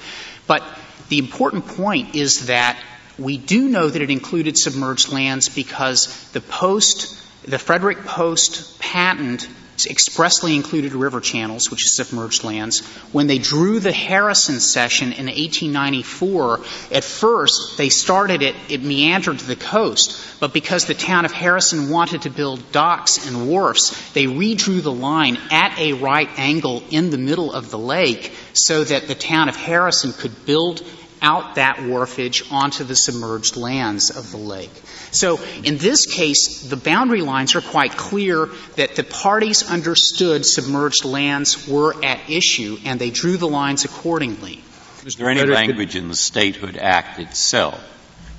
But 0.49 0.65
the 1.11 1.19
important 1.19 1.69
point 1.69 2.17
is 2.17 2.47
that 2.47 2.77
we 3.19 3.39
do 3.39 3.69
know 3.69 3.89
that 3.89 4.03
it 4.03 4.11
included 4.11 4.59
submerged 4.59 5.13
lands 5.13 5.49
because 5.49 6.29
the 6.31 6.41
post, 6.41 7.17
the 7.45 7.59
Frederick 7.59 7.99
Post 8.05 8.81
patent 8.81 9.49
expressly 9.87 10.55
included 10.55 10.93
river 10.93 11.21
channels, 11.21 11.71
which 11.71 11.85
is 11.85 11.97
submerged 11.97 12.45
lands. 12.45 12.81
When 13.13 13.27
they 13.27 13.39
drew 13.39 13.81
the 13.81 13.93
Harrison 13.93 14.61
cession 14.61 15.13
in 15.13 15.27
1894, 15.27 16.61
at 16.93 17.05
first 17.05 17.77
they 17.79 17.89
started 17.89 18.43
it, 18.43 18.55
it 18.69 18.83
meandered 18.83 19.39
to 19.39 19.47
the 19.47 19.57
coast, 19.57 20.41
but 20.41 20.53
because 20.53 20.87
the 20.87 20.95
town 20.95 21.25
of 21.25 21.33
Harrison 21.33 21.91
wanted 21.91 22.23
to 22.23 22.31
build 22.31 22.73
docks 22.73 23.27
and 23.27 23.49
wharfs, 23.49 24.13
they 24.13 24.27
redrew 24.27 24.83
the 24.83 24.93
line 24.93 25.39
at 25.51 25.79
a 25.79 25.95
right 25.95 26.29
angle 26.39 26.83
in 26.91 27.11
the 27.11 27.19
middle 27.19 27.53
of 27.53 27.71
the 27.71 27.79
lake 27.79 28.33
so 28.53 28.85
that 28.85 29.09
the 29.09 29.15
town 29.15 29.49
of 29.49 29.57
Harrison 29.57 30.13
could 30.13 30.47
build 30.47 30.83
out 31.23 31.57
that 31.57 31.77
wharfage 31.77 32.51
onto 32.53 32.85
the 32.85 32.95
submerged 32.95 33.57
lands 33.57 34.11
of 34.11 34.31
the 34.31 34.37
lake. 34.37 34.73
So 35.11 35.41
in 35.65 35.79
this 35.79 36.07
case, 36.07 36.63
the 36.63 36.77
boundary 36.77 37.23
lines 37.23 37.55
are 37.55 37.61
quite 37.61 37.97
clear 37.97 38.49
that 38.77 38.97
the 38.97 39.05
parties 39.05 39.69
understood 39.69 40.47
submerged 40.47 41.05
lands 41.05 41.69
were 41.69 41.95
at 42.05 42.31
issue 42.31 42.79
and 42.85 43.01
they 43.01 43.11
drew 43.11 43.37
the 43.37 43.49
lines 43.49 43.85
accordingly. 43.85 44.63
Is 45.05 45.17
there 45.17 45.31
any 45.31 45.45
language 45.47 45.97
in 45.97 46.09
the 46.09 46.15
Statehood 46.15 46.77
Act 46.77 47.19
itself 47.19 47.81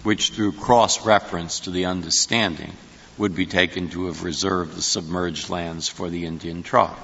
which, 0.03 0.31
through 0.31 0.51
cross 0.53 1.05
reference 1.05 1.61
to 1.61 1.71
the 1.71 1.85
understanding, 1.85 2.73
would 3.17 3.35
be 3.35 3.45
taken 3.45 3.89
to 3.89 4.07
have 4.07 4.23
reserved 4.23 4.75
the 4.75 4.81
submerged 4.81 5.49
lands 5.49 5.87
for 5.87 6.09
the 6.09 6.25
Indian 6.25 6.63
tribe? 6.63 6.97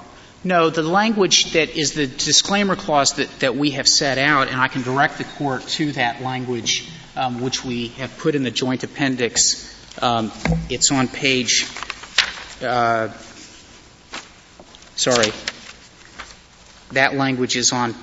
No, 0.44 0.70
the 0.70 0.82
language 0.82 1.52
that 1.52 1.70
is 1.76 1.94
the 1.94 2.06
disclaimer 2.06 2.76
clause 2.76 3.14
that, 3.14 3.28
that 3.40 3.56
we 3.56 3.72
have 3.72 3.88
set 3.88 4.18
out, 4.18 4.48
and 4.48 4.60
I 4.60 4.68
can 4.68 4.82
direct 4.82 5.18
the 5.18 5.24
court 5.24 5.62
to 5.62 5.92
that 5.92 6.22
language, 6.22 6.88
um, 7.16 7.40
which 7.40 7.64
we 7.64 7.88
have 7.88 8.16
put 8.18 8.36
in 8.36 8.44
the 8.44 8.52
joint 8.52 8.84
appendix. 8.84 9.74
Um, 10.00 10.30
it's 10.70 10.92
on 10.92 11.08
page, 11.08 11.66
uh, 12.62 13.08
sorry, 14.94 15.32
that 16.92 17.14
language 17.14 17.56
is 17.56 17.72
on 17.72 17.94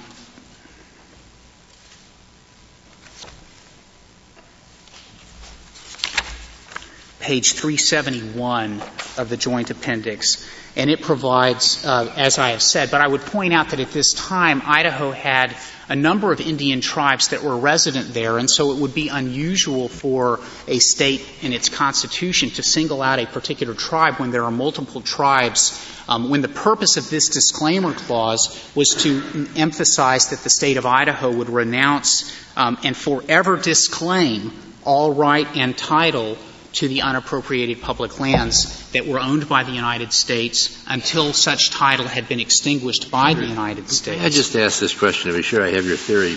page 7.26 7.53
371 7.53 8.80
of 9.17 9.30
the 9.30 9.36
joint 9.36 9.71
appendix 9.71 10.45
and 10.76 10.91
it 10.91 11.01
provides, 11.01 11.84
uh, 11.84 12.13
as 12.15 12.38
I 12.38 12.49
have 12.49 12.61
said, 12.61 12.91
but 12.91 13.01
I 13.01 13.07
would 13.07 13.21
point 13.21 13.51
out 13.51 13.69
that 13.69 13.80
at 13.80 13.91
this 13.91 14.13
time, 14.13 14.61
Idaho 14.63 15.11
had 15.11 15.55
a 15.88 15.95
number 15.95 16.32
of 16.32 16.39
Indian 16.39 16.82
tribes 16.82 17.30
that 17.30 17.43
were 17.43 17.57
resident 17.57 18.13
there, 18.13 18.38
and 18.38 18.49
so 18.49 18.73
it 18.73 18.80
would 18.80 18.93
be 18.93 19.07
unusual 19.07 19.88
for 19.88 20.39
a 20.67 20.78
state 20.80 21.26
in 21.41 21.53
its 21.53 21.69
constitution 21.69 22.49
to 22.51 22.61
single 22.61 23.01
out 23.01 23.19
a 23.19 23.26
particular 23.26 23.73
tribe 23.73 24.15
when 24.15 24.32
there 24.32 24.43
are 24.43 24.51
multiple 24.51 25.01
tribes. 25.01 25.82
Um, 26.07 26.30
when 26.30 26.41
the 26.41 26.49
purpose 26.49 26.97
of 26.97 27.09
this 27.09 27.30
disclaimer 27.30 27.93
clause 27.93 28.71
was 28.76 28.89
to 29.03 29.47
emphasize 29.55 30.30
that 30.30 30.39
the 30.39 30.51
state 30.51 30.78
of 30.78 30.86
Idaho 30.86 31.32
would 31.32 31.49
renounce 31.49 32.32
um, 32.55 32.78
and 32.84 32.95
forever 32.95 33.57
disclaim 33.57 34.51
all 34.84 35.13
right 35.13 35.47
and 35.55 35.76
title 35.76 36.38
to 36.76 36.88
the 36.88 37.01
unappropriated 37.01 37.82
public 37.82 38.19
lands 38.19 38.89
that 38.91 39.07
were 39.07 39.19
owned 39.19 39.47
by 39.47 39.63
the 39.63 39.71
United 39.71 40.11
States 40.11 40.84
until 40.88 41.34
such 41.34 41.71
title 41.71 42.05
had 42.05 42.28
been 42.28 42.39
extinguished 42.39 43.09
by 43.09 43.34
the 43.34 43.45
United 43.45 43.89
States. 43.89 44.21
I 44.21 44.30
just 44.30 44.55
asked 44.55 44.80
this 44.80 44.97
question 44.97 45.32
to 45.32 45.38
be 45.38 45.43
sure 45.43 45.63
I 45.63 45.71
have 45.71 45.86
your 45.86 45.97
theory. 45.97 46.36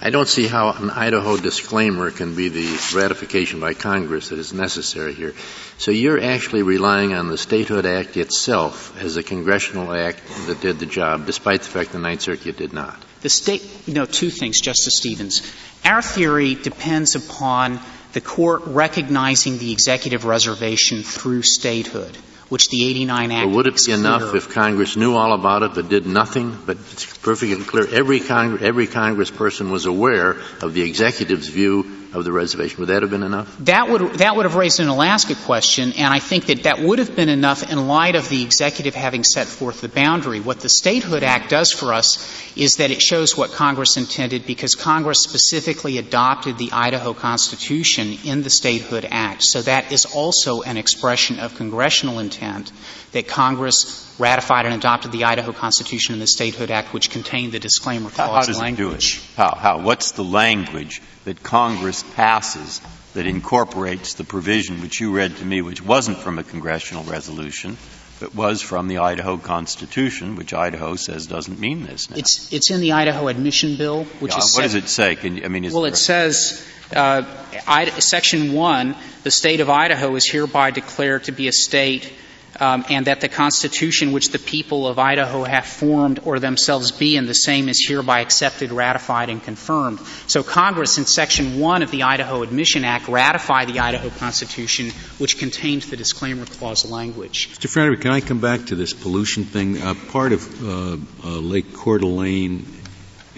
I 0.00 0.10
don't 0.10 0.28
see 0.28 0.46
how 0.46 0.72
an 0.72 0.90
Idaho 0.90 1.36
disclaimer 1.38 2.10
can 2.10 2.36
be 2.36 2.48
the 2.48 2.94
ratification 2.94 3.60
by 3.60 3.72
Congress 3.72 4.28
that 4.28 4.38
is 4.38 4.52
necessary 4.52 5.14
here. 5.14 5.34
So 5.78 5.90
you're 5.90 6.20
actually 6.20 6.62
relying 6.62 7.14
on 7.14 7.28
the 7.28 7.38
Statehood 7.38 7.86
Act 7.86 8.16
itself 8.16 8.96
as 9.02 9.16
a 9.16 9.22
congressional 9.22 9.92
act 9.92 10.20
that 10.46 10.60
did 10.60 10.78
the 10.78 10.86
job, 10.86 11.26
despite 11.26 11.62
the 11.62 11.68
fact 11.68 11.92
the 11.92 11.98
Ninth 11.98 12.20
Circuit 12.20 12.56
did 12.56 12.72
not. 12.72 13.02
The 13.22 13.30
state, 13.30 13.66
you 13.86 13.94
know, 13.94 14.04
two 14.04 14.30
things, 14.30 14.60
Justice 14.60 14.98
Stevens. 14.98 15.50
Our 15.84 16.02
theory 16.02 16.54
depends 16.54 17.14
upon 17.14 17.80
the 18.16 18.22
court 18.22 18.62
recognizing 18.64 19.58
the 19.58 19.72
executive 19.72 20.24
reservation 20.24 21.02
through 21.02 21.42
statehood, 21.42 22.16
which 22.48 22.70
the 22.70 22.88
89 22.88 23.30
Act 23.30 23.50
would 23.50 23.66
it 23.66 23.78
be 23.84 23.92
enough 23.92 24.34
if 24.34 24.48
Congress 24.54 24.96
knew 24.96 25.14
all 25.14 25.34
about 25.34 25.62
it 25.62 25.74
but 25.74 25.90
did 25.90 26.06
nothing? 26.06 26.56
But 26.64 26.78
it's 26.92 27.04
perfectly 27.18 27.62
clear 27.62 27.86
every, 27.86 28.20
Cong- 28.20 28.62
every 28.62 28.86
Congressperson 28.86 29.70
was 29.70 29.84
aware 29.84 30.30
of 30.62 30.72
the 30.72 30.80
executive's 30.80 31.48
view 31.48 32.05
of 32.16 32.24
the 32.24 32.32
reservation. 32.32 32.80
Would 32.80 32.88
that 32.88 33.02
have 33.02 33.10
been 33.10 33.22
enough? 33.22 33.54
That 33.58 33.88
would 33.90 34.14
that 34.14 34.34
would 34.34 34.46
have 34.46 34.54
raised 34.54 34.80
an 34.80 34.88
Alaska 34.88 35.34
question, 35.34 35.92
and 35.92 36.12
I 36.12 36.18
think 36.18 36.46
that 36.46 36.62
that 36.62 36.78
would 36.78 36.98
have 36.98 37.14
been 37.14 37.28
enough 37.28 37.70
in 37.70 37.86
light 37.86 38.14
of 38.14 38.28
the 38.28 38.42
executive 38.42 38.94
having 38.94 39.22
set 39.22 39.46
forth 39.46 39.82
the 39.82 39.88
boundary. 39.88 40.40
What 40.40 40.60
the 40.60 40.68
Statehood 40.68 41.22
Act 41.22 41.50
does 41.50 41.72
for 41.72 41.92
us 41.92 42.16
is 42.56 42.76
that 42.76 42.90
it 42.90 43.02
shows 43.02 43.36
what 43.36 43.52
Congress 43.52 43.96
intended 43.98 44.46
because 44.46 44.74
Congress 44.74 45.22
specifically 45.22 45.98
adopted 45.98 46.56
the 46.56 46.72
Idaho 46.72 47.12
Constitution 47.12 48.18
in 48.24 48.42
the 48.42 48.50
Statehood 48.50 49.06
Act. 49.10 49.42
So 49.42 49.60
that 49.62 49.92
is 49.92 50.06
also 50.06 50.62
an 50.62 50.78
expression 50.78 51.38
of 51.38 51.54
congressional 51.56 52.18
intent 52.18 52.72
that 53.12 53.28
Congress 53.28 54.05
ratified 54.18 54.66
and 54.66 54.74
adopted 54.74 55.12
the 55.12 55.24
Idaho 55.24 55.52
Constitution 55.52 56.14
and 56.14 56.22
the 56.22 56.26
Statehood 56.26 56.70
Act, 56.70 56.92
which 56.92 57.10
contained 57.10 57.52
the 57.52 57.58
disclaimer 57.58 58.10
clause 58.10 58.28
how, 58.28 58.34
how 58.34 58.42
does 58.42 58.58
language. 58.58 58.78
It 58.78 58.88
do 58.88 58.94
it? 58.94 59.36
How? 59.36 59.54
How? 59.54 59.80
What's 59.80 60.12
the 60.12 60.24
language 60.24 61.02
that 61.24 61.42
Congress 61.42 62.02
passes 62.14 62.80
that 63.14 63.26
incorporates 63.26 64.14
the 64.14 64.24
provision 64.24 64.82
which 64.82 65.00
you 65.00 65.10
read 65.14 65.36
to 65.36 65.44
me, 65.44 65.62
which 65.62 65.82
wasn't 65.82 66.18
from 66.18 66.38
a 66.38 66.44
congressional 66.44 67.02
resolution, 67.04 67.76
but 68.20 68.34
was 68.34 68.62
from 68.62 68.88
the 68.88 68.98
Idaho 68.98 69.36
Constitution, 69.36 70.36
which 70.36 70.54
Idaho 70.54 70.96
says 70.96 71.26
doesn't 71.26 71.58
mean 71.58 71.82
this 71.84 72.10
now. 72.10 72.16
It's, 72.16 72.52
it's 72.52 72.70
in 72.70 72.80
the 72.80 72.92
Idaho 72.92 73.28
Admission 73.28 73.76
Bill, 73.76 74.04
which 74.20 74.32
yeah, 74.32 74.38
is. 74.38 74.54
What 74.54 74.62
does 74.62 74.74
it 74.74 74.88
say? 74.88 75.16
Can 75.16 75.38
you, 75.38 75.44
I 75.44 75.48
mean, 75.48 75.64
well, 75.64 75.84
it 75.84 75.96
says, 75.96 76.66
uh, 76.94 77.22
I, 77.66 77.86
Section 77.90 78.52
1, 78.52 78.96
the 79.22 79.30
state 79.30 79.60
of 79.60 79.70
Idaho 79.70 80.14
is 80.14 80.30
hereby 80.30 80.70
declared 80.70 81.24
to 81.24 81.32
be 81.32 81.48
a 81.48 81.52
state 81.52 82.12
um, 82.60 82.84
and 82.88 83.06
that 83.06 83.20
the 83.20 83.28
Constitution 83.28 84.12
which 84.12 84.30
the 84.30 84.38
people 84.38 84.86
of 84.86 84.98
Idaho 84.98 85.44
have 85.44 85.66
formed 85.66 86.20
or 86.24 86.38
themselves 86.38 86.92
be 86.92 87.16
and 87.16 87.28
the 87.28 87.34
same 87.34 87.68
is 87.68 87.84
hereby 87.86 88.20
accepted, 88.20 88.72
ratified, 88.72 89.28
and 89.28 89.42
confirmed. 89.42 90.00
So 90.26 90.42
Congress, 90.42 90.98
in 90.98 91.06
Section 91.06 91.58
1 91.58 91.82
of 91.82 91.90
the 91.90 92.04
Idaho 92.04 92.42
Admission 92.42 92.84
Act, 92.84 93.08
ratified 93.08 93.68
the 93.68 93.80
Idaho 93.80 94.10
Constitution, 94.10 94.90
which 95.18 95.38
contains 95.38 95.88
the 95.90 95.96
disclaimer 95.96 96.46
clause 96.46 96.84
language. 96.84 97.50
Mr. 97.50 97.68
Frederick, 97.68 98.00
can 98.00 98.12
I 98.12 98.20
come 98.20 98.40
back 98.40 98.66
to 98.66 98.74
this 98.74 98.92
pollution 98.92 99.44
thing? 99.44 99.82
Uh, 99.82 99.94
part 100.10 100.32
of 100.32 100.62
uh, 100.62 100.96
uh, 101.24 101.28
Lake 101.28 101.74
Coeur 101.74 101.98
d'Alene 101.98 102.66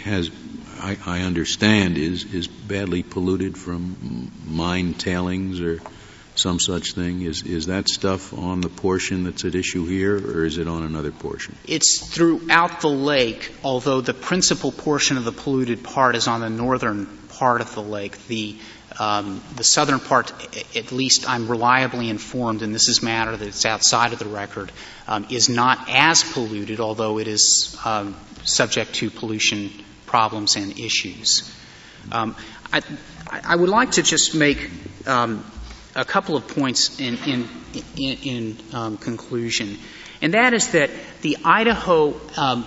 has 0.03 0.31
I, 0.81 0.97
I, 1.05 1.21
understand 1.23 1.99
is 1.99 2.25
is 2.33 2.47
badly 2.47 3.03
polluted 3.03 3.59
from 3.59 4.31
mine 4.47 4.95
tailings 4.95 5.61
or 5.61 5.81
some 6.39 6.61
such 6.61 6.93
thing? 6.93 7.22
Is, 7.22 7.43
is 7.43 7.66
that 7.66 7.89
stuff 7.89 8.32
on 8.32 8.61
the 8.61 8.68
portion 8.68 9.24
that's 9.24 9.45
at 9.45 9.55
issue 9.55 9.86
here, 9.86 10.16
or 10.16 10.45
is 10.45 10.59
it 10.59 10.68
on 10.68 10.82
another 10.82 11.11
portion? 11.11 11.57
It's 11.66 12.07
throughout 12.07 12.80
the 12.80 12.89
lake, 12.89 13.53
although 13.64 14.01
the 14.01 14.14
principal 14.14 14.72
portion 14.72 15.16
of 15.16 15.24
the 15.24 15.32
polluted 15.32 15.82
part 15.82 16.16
is 16.16 16.28
on 16.28 16.41
the 16.41 16.51
northern 16.51 17.07
part 17.28 17.61
of 17.61 17.74
the 17.74 17.82
lake. 17.82 18.26
The 18.26 18.57
um, 18.99 19.43
the 19.55 19.62
southern 19.62 20.01
part, 20.01 20.32
at 20.76 20.91
least 20.91 21.28
I'm 21.28 21.47
reliably 21.49 22.11
informed, 22.11 22.62
and 22.62 22.74
this 22.74 22.89
is 22.89 23.01
matter 23.01 23.36
that's 23.36 23.64
outside 23.64 24.12
of 24.12 24.18
the 24.18 24.26
record, 24.26 24.72
um, 25.07 25.26
is 25.30 25.49
not 25.49 25.89
as 25.89 26.24
polluted, 26.32 26.80
although 26.80 27.18
it 27.18 27.28
is 27.28 27.76
um, 27.84 28.16
subject 28.45 28.95
to 28.95 29.11
pollution 29.11 29.70
problems 30.07 30.57
and 30.57 30.80
issues. 30.80 31.55
Um, 32.11 32.34
I, 32.72 32.82
I, 33.30 33.55
would 33.55 33.68
like 33.68 33.93
to 33.93 34.03
just 34.03 34.34
make 34.34 34.70
um, 35.07 35.45
a 35.99 36.05
couple 36.05 36.37
of 36.37 36.47
points 36.49 37.01
in, 37.01 37.19
in, 37.27 37.49
in, 37.97 38.19
in 38.23 38.57
um, 38.73 38.97
conclusion, 38.97 39.77
and 40.23 40.35
that 40.35 40.55
is 40.55 40.73
that 40.73 40.91
the 41.23 41.37
Idaho 41.45 42.15
um, 42.37 42.65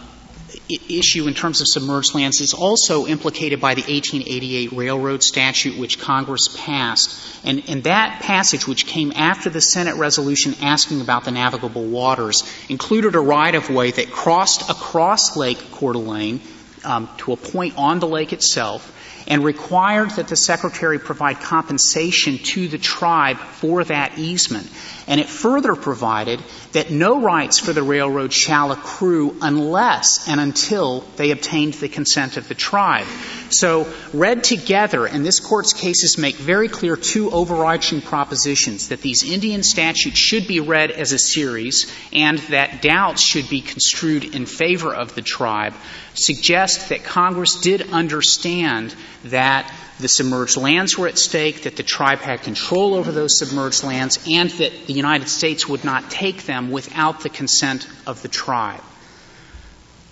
issue 0.70 1.28
in 1.28 1.34
terms 1.34 1.62
of 1.62 1.68
submerged 1.68 2.14
lands 2.14 2.42
is 2.42 2.54
also 2.54 3.06
implicated 3.06 3.60
by 3.60 3.74
the 3.74 3.82
1888 3.82 4.72
railroad 4.74 5.24
statute 5.24 5.78
which 5.78 6.00
Congress 6.00 6.56
passed. 6.58 7.46
And, 7.46 7.64
and 7.68 7.84
that 7.84 8.22
passage, 8.22 8.68
which 8.68 8.86
came 8.86 9.12
after 9.16 9.50
the 9.50 9.62
Senate 9.62 9.96
resolution 9.96 10.56
asking 10.62 11.02
about 11.02 11.26
the 11.26 11.32
navigable 11.32 11.86
waters, 11.86 12.44
included 12.70 13.16
a 13.16 13.20
right 13.20 13.54
of 13.54 13.70
way 13.70 13.92
that 13.92 14.12
crossed 14.12 14.70
across 14.70 15.36
Lake 15.36 15.60
Coeur 15.72 15.94
d'Alene 15.94 16.42
um, 16.84 17.10
to 17.20 17.34
a 17.34 17.38
point 17.38 17.78
on 17.78 18.00
the 18.00 18.08
lake 18.08 18.34
itself 18.34 18.98
and 19.28 19.44
required 19.44 20.12
that 20.12 20.28
the 20.28 20.36
Secretary 20.36 21.00
provide 21.00 21.40
compensation 21.40 22.38
to 22.40 22.68
the 22.68 22.78
tribe 22.78 23.38
for 23.38 23.84
that 23.84 24.18
easement. 24.18 24.70
And 25.08 25.20
it 25.20 25.30
further 25.30 25.76
provided 25.76 26.42
that 26.74 26.92
no 26.92 27.22
rights 27.22 27.60
for 27.60 27.74
the 27.74 27.84
railroad 27.84 28.32
shall 28.32 28.72
accrue 28.72 29.36
unless 29.42 30.28
and 30.28 30.40
until 30.40 31.02
they 31.18 31.32
obtained 31.32 31.74
the 31.76 31.90
consent 31.90 32.38
of 32.38 32.48
the 32.48 32.56
tribe. 32.56 33.08
So, 33.50 33.92
read 34.14 34.44
together, 34.44 35.06
and 35.06 35.26
this 35.26 35.40
Court's 35.40 35.74
cases 35.74 36.18
make 36.18 36.36
very 36.36 36.70
clear 36.70 36.96
two 36.96 37.32
overarching 37.32 38.02
propositions 38.02 38.90
that 38.90 39.02
these 39.02 39.30
Indian 39.30 39.64
statutes 39.64 40.18
should 40.18 40.48
be 40.48 40.60
read 40.62 40.92
as 40.92 41.12
a 41.12 41.20
series 41.20 41.92
and 42.14 42.38
that 42.50 42.82
doubts 42.82 43.22
should 43.22 43.50
be 43.50 43.62
construed 43.62 44.24
in 44.24 44.46
favor 44.46 44.94
of 44.94 45.16
the 45.16 45.22
tribe, 45.22 45.74
suggest 46.14 46.90
that 46.90 47.04
Congress 47.04 47.60
did 47.62 47.92
understand 47.92 48.96
that 49.26 49.72
the 50.00 50.08
submerged 50.08 50.58
lands 50.58 50.98
were 50.98 51.08
at 51.08 51.18
stake, 51.18 51.64
that 51.64 51.76
the 51.76 51.84
tribe 51.84 52.20
had 52.20 52.42
control 52.42 52.96
over 52.96 53.12
those 53.12 53.38
submerged 53.38 53.84
lands, 53.84 54.20
and 54.28 54.50
that 54.52 54.88
the 54.88 54.94
United 54.94 55.28
States 55.28 55.68
would 55.68 55.84
not 55.84 56.10
take 56.10 56.44
them 56.44 56.72
without 56.72 57.22
the 57.22 57.30
consent 57.30 57.88
of 58.08 58.22
the 58.22 58.28
tribe. 58.28 58.82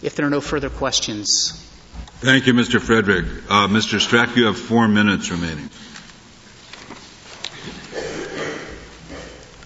If 0.01 0.15
there 0.15 0.25
are 0.25 0.29
no 0.29 0.41
further 0.41 0.69
questions. 0.69 1.65
Thank 2.19 2.47
you, 2.47 2.53
Mr. 2.53 2.79
Frederick. 2.79 3.25
Uh, 3.49 3.67
Mr. 3.67 3.99
Strack, 3.99 4.35
you 4.35 4.45
have 4.45 4.57
four 4.57 4.87
minutes 4.87 5.31
remaining. 5.31 5.69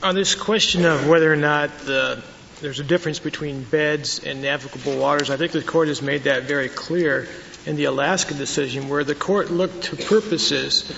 On 0.01 0.15
this 0.15 0.35
question 0.35 0.83
of 0.83 1.07
whether 1.07 1.31
or 1.31 1.37
not 1.37 1.69
the, 1.79 2.21
there's 2.59 2.81
a 2.81 2.83
difference 2.83 3.19
between 3.19 3.63
beds 3.63 4.19
and 4.19 4.41
navigable 4.41 4.97
waters, 4.97 5.29
I 5.29 5.37
think 5.37 5.53
the 5.53 5.61
court 5.61 5.87
has 5.87 6.01
made 6.01 6.23
that 6.23 6.43
very 6.43 6.67
clear 6.67 7.29
in 7.65 7.75
the 7.75 7.85
Alaska 7.85 8.33
decision 8.33 8.89
where 8.89 9.03
the 9.03 9.15
court 9.15 9.51
looked 9.51 9.85
to 9.85 9.95
purposes 9.95 10.91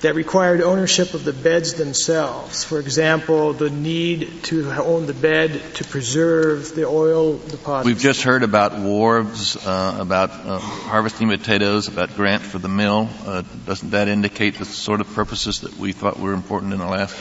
that 0.00 0.14
required 0.14 0.62
ownership 0.62 1.12
of 1.12 1.24
the 1.24 1.32
beds 1.32 1.74
themselves. 1.74 2.64
For 2.64 2.80
example, 2.80 3.52
the 3.52 3.68
need 3.68 4.44
to 4.44 4.70
own 4.72 5.06
the 5.06 5.14
bed 5.14 5.60
to 5.74 5.84
preserve 5.84 6.74
the 6.74 6.86
oil 6.86 7.36
deposits. 7.36 7.86
We've 7.86 7.98
just 7.98 8.22
heard 8.22 8.42
about 8.42 8.72
wharves, 8.72 9.56
uh, 9.56 10.00
about 10.00 10.30
uh, 10.30 10.58
harvesting 10.58 11.28
potatoes, 11.28 11.88
about 11.88 12.16
grant 12.16 12.42
for 12.42 12.58
the 12.58 12.68
mill. 12.68 13.10
Uh, 13.26 13.42
doesn't 13.66 13.90
that 13.90 14.08
indicate 14.08 14.54
the 14.54 14.64
sort 14.64 15.02
of 15.02 15.12
purposes 15.14 15.60
that 15.60 15.76
we 15.76 15.92
thought 15.92 16.18
were 16.18 16.32
important 16.32 16.72
in 16.72 16.80
Alaska? 16.80 17.20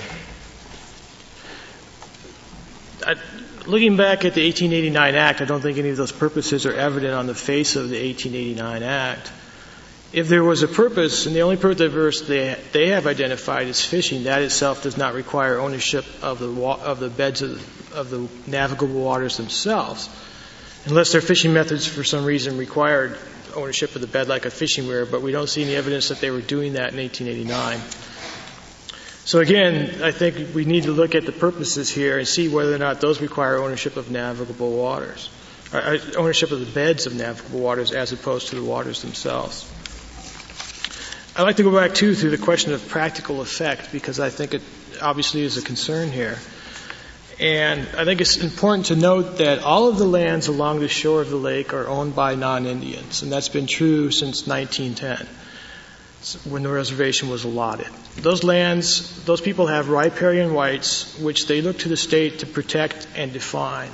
I, 3.06 3.16
looking 3.68 3.98
back 3.98 4.26
at 4.26 4.34
the 4.34 4.44
1889 4.46 5.16
Act, 5.16 5.42
I 5.42 5.46
don't 5.46 5.62
think 5.62 5.78
any 5.78 5.90
of 5.90 5.98
those 5.98 6.12
purposes 6.12 6.66
are 6.66 6.74
evident 6.74 7.14
on 7.14 7.28
the 7.28 7.36
face 7.36 7.76
of 7.76 7.90
the 7.90 8.02
1889 8.02 8.84
Act. 8.84 9.32
If 10.12 10.28
there 10.28 10.44
was 10.44 10.64
a 10.64 10.68
purpose, 10.68 11.28
and 11.28 11.36
the 11.36 11.42
only 11.42 11.58
purpose 11.58 12.22
they, 12.22 12.60
they 12.72 12.90
have 12.90 13.06
identified 13.06 13.68
is 13.68 13.84
fishing, 13.84 14.24
that 14.24 14.42
itself 14.42 14.82
does 14.82 14.98
not 14.98 15.14
require 15.14 15.60
ownership 15.60 16.06
of 16.24 16.40
the, 16.40 16.50
of 16.50 17.00
the 17.00 17.10
beds 17.10 17.44
of, 17.44 17.94
of 17.94 18.10
the 18.10 18.28
navigable 18.50 19.00
waters 19.02 19.38
themselves, 19.38 20.10
unless 20.86 21.12
their 21.12 21.22
fishing 21.22 21.54
methods 21.54 21.86
for 21.86 22.04
some 22.04 22.26
reason 22.26 22.58
required 22.58 23.20
ownership 23.56 23.94
of 23.96 24.02
the 24.02 24.08
bed 24.08 24.28
like 24.28 24.46
a 24.46 24.52
fishing 24.52 24.88
weir, 24.88 25.06
but 25.06 25.22
we 25.22 25.32
don't 25.32 25.50
see 25.50 25.64
any 25.64 25.76
evidence 25.76 26.10
that 26.10 26.20
they 26.20 26.32
were 26.32 26.42
doing 26.42 26.74
that 26.74 26.94
in 26.94 27.00
1889. 27.00 27.80
So 29.30 29.38
again, 29.38 30.02
I 30.02 30.10
think 30.10 30.56
we 30.56 30.66
need 30.66 30.86
to 30.86 30.92
look 30.92 31.14
at 31.14 31.24
the 31.24 31.32
purposes 31.32 31.88
here 31.88 32.18
and 32.18 32.28
see 32.28 32.48
whether 32.48 32.74
or 32.74 32.80
not 32.80 33.00
those 33.00 33.22
require 33.22 33.58
ownership 33.58 33.96
of 33.96 34.10
navigable 34.10 34.72
waters, 34.72 35.30
uh, 35.72 36.00
ownership 36.18 36.50
of 36.50 36.60
the 36.60 36.66
beds 36.66 37.06
of 37.06 37.14
navigable 37.14 37.60
waters 37.60 37.92
as 37.92 38.12
opposed 38.12 38.48
to 38.48 38.56
the 38.56 38.64
waters 38.64 39.04
themselves. 39.04 39.72
I'd 41.36 41.44
like 41.44 41.58
to 41.58 41.64
go 41.64 41.72
back 41.72 41.94
too 41.94 42.16
to 42.16 42.30
the 42.32 42.40
question 42.40 42.74
of 42.74 42.88
practical 42.88 43.42
effect 43.42 43.92
because 43.92 44.20
I 44.20 44.32
think 44.32 44.56
it 44.56 44.64
obviously 45.00 45.44
is 45.44 45.58
a 45.58 45.62
concern 45.62 46.12
here. 46.12 46.40
And 47.40 47.88
I 47.96 48.06
think 48.06 48.22
it's 48.22 48.38
important 48.38 48.88
to 48.88 48.96
note 48.96 49.38
that 49.38 49.60
all 49.60 49.90
of 49.90 50.00
the 50.00 50.08
lands 50.08 50.48
along 50.48 50.80
the 50.80 50.88
shore 50.88 51.22
of 51.22 51.30
the 51.30 51.36
lake 51.36 51.72
are 51.72 51.88
owned 51.88 52.16
by 52.16 52.34
non-Indians, 52.34 53.22
and 53.22 53.32
that's 53.32 53.50
been 53.50 53.68
true 53.68 54.10
since 54.10 54.48
1910 54.48 55.28
when 56.46 56.64
the 56.64 56.70
reservation 56.70 57.30
was 57.30 57.46
allotted. 57.46 57.88
Those 58.18 58.44
lands, 58.44 59.24
those 59.24 59.42
people 59.42 59.68
have 59.68 59.90
riparian 59.90 60.54
rights, 60.54 61.18
which 61.18 61.48
they 61.48 61.62
look 61.62 61.80
to 61.80 61.90
the 61.90 61.98
state 61.98 62.40
to 62.40 62.46
protect 62.46 63.08
and 63.16 63.32
define. 63.32 63.92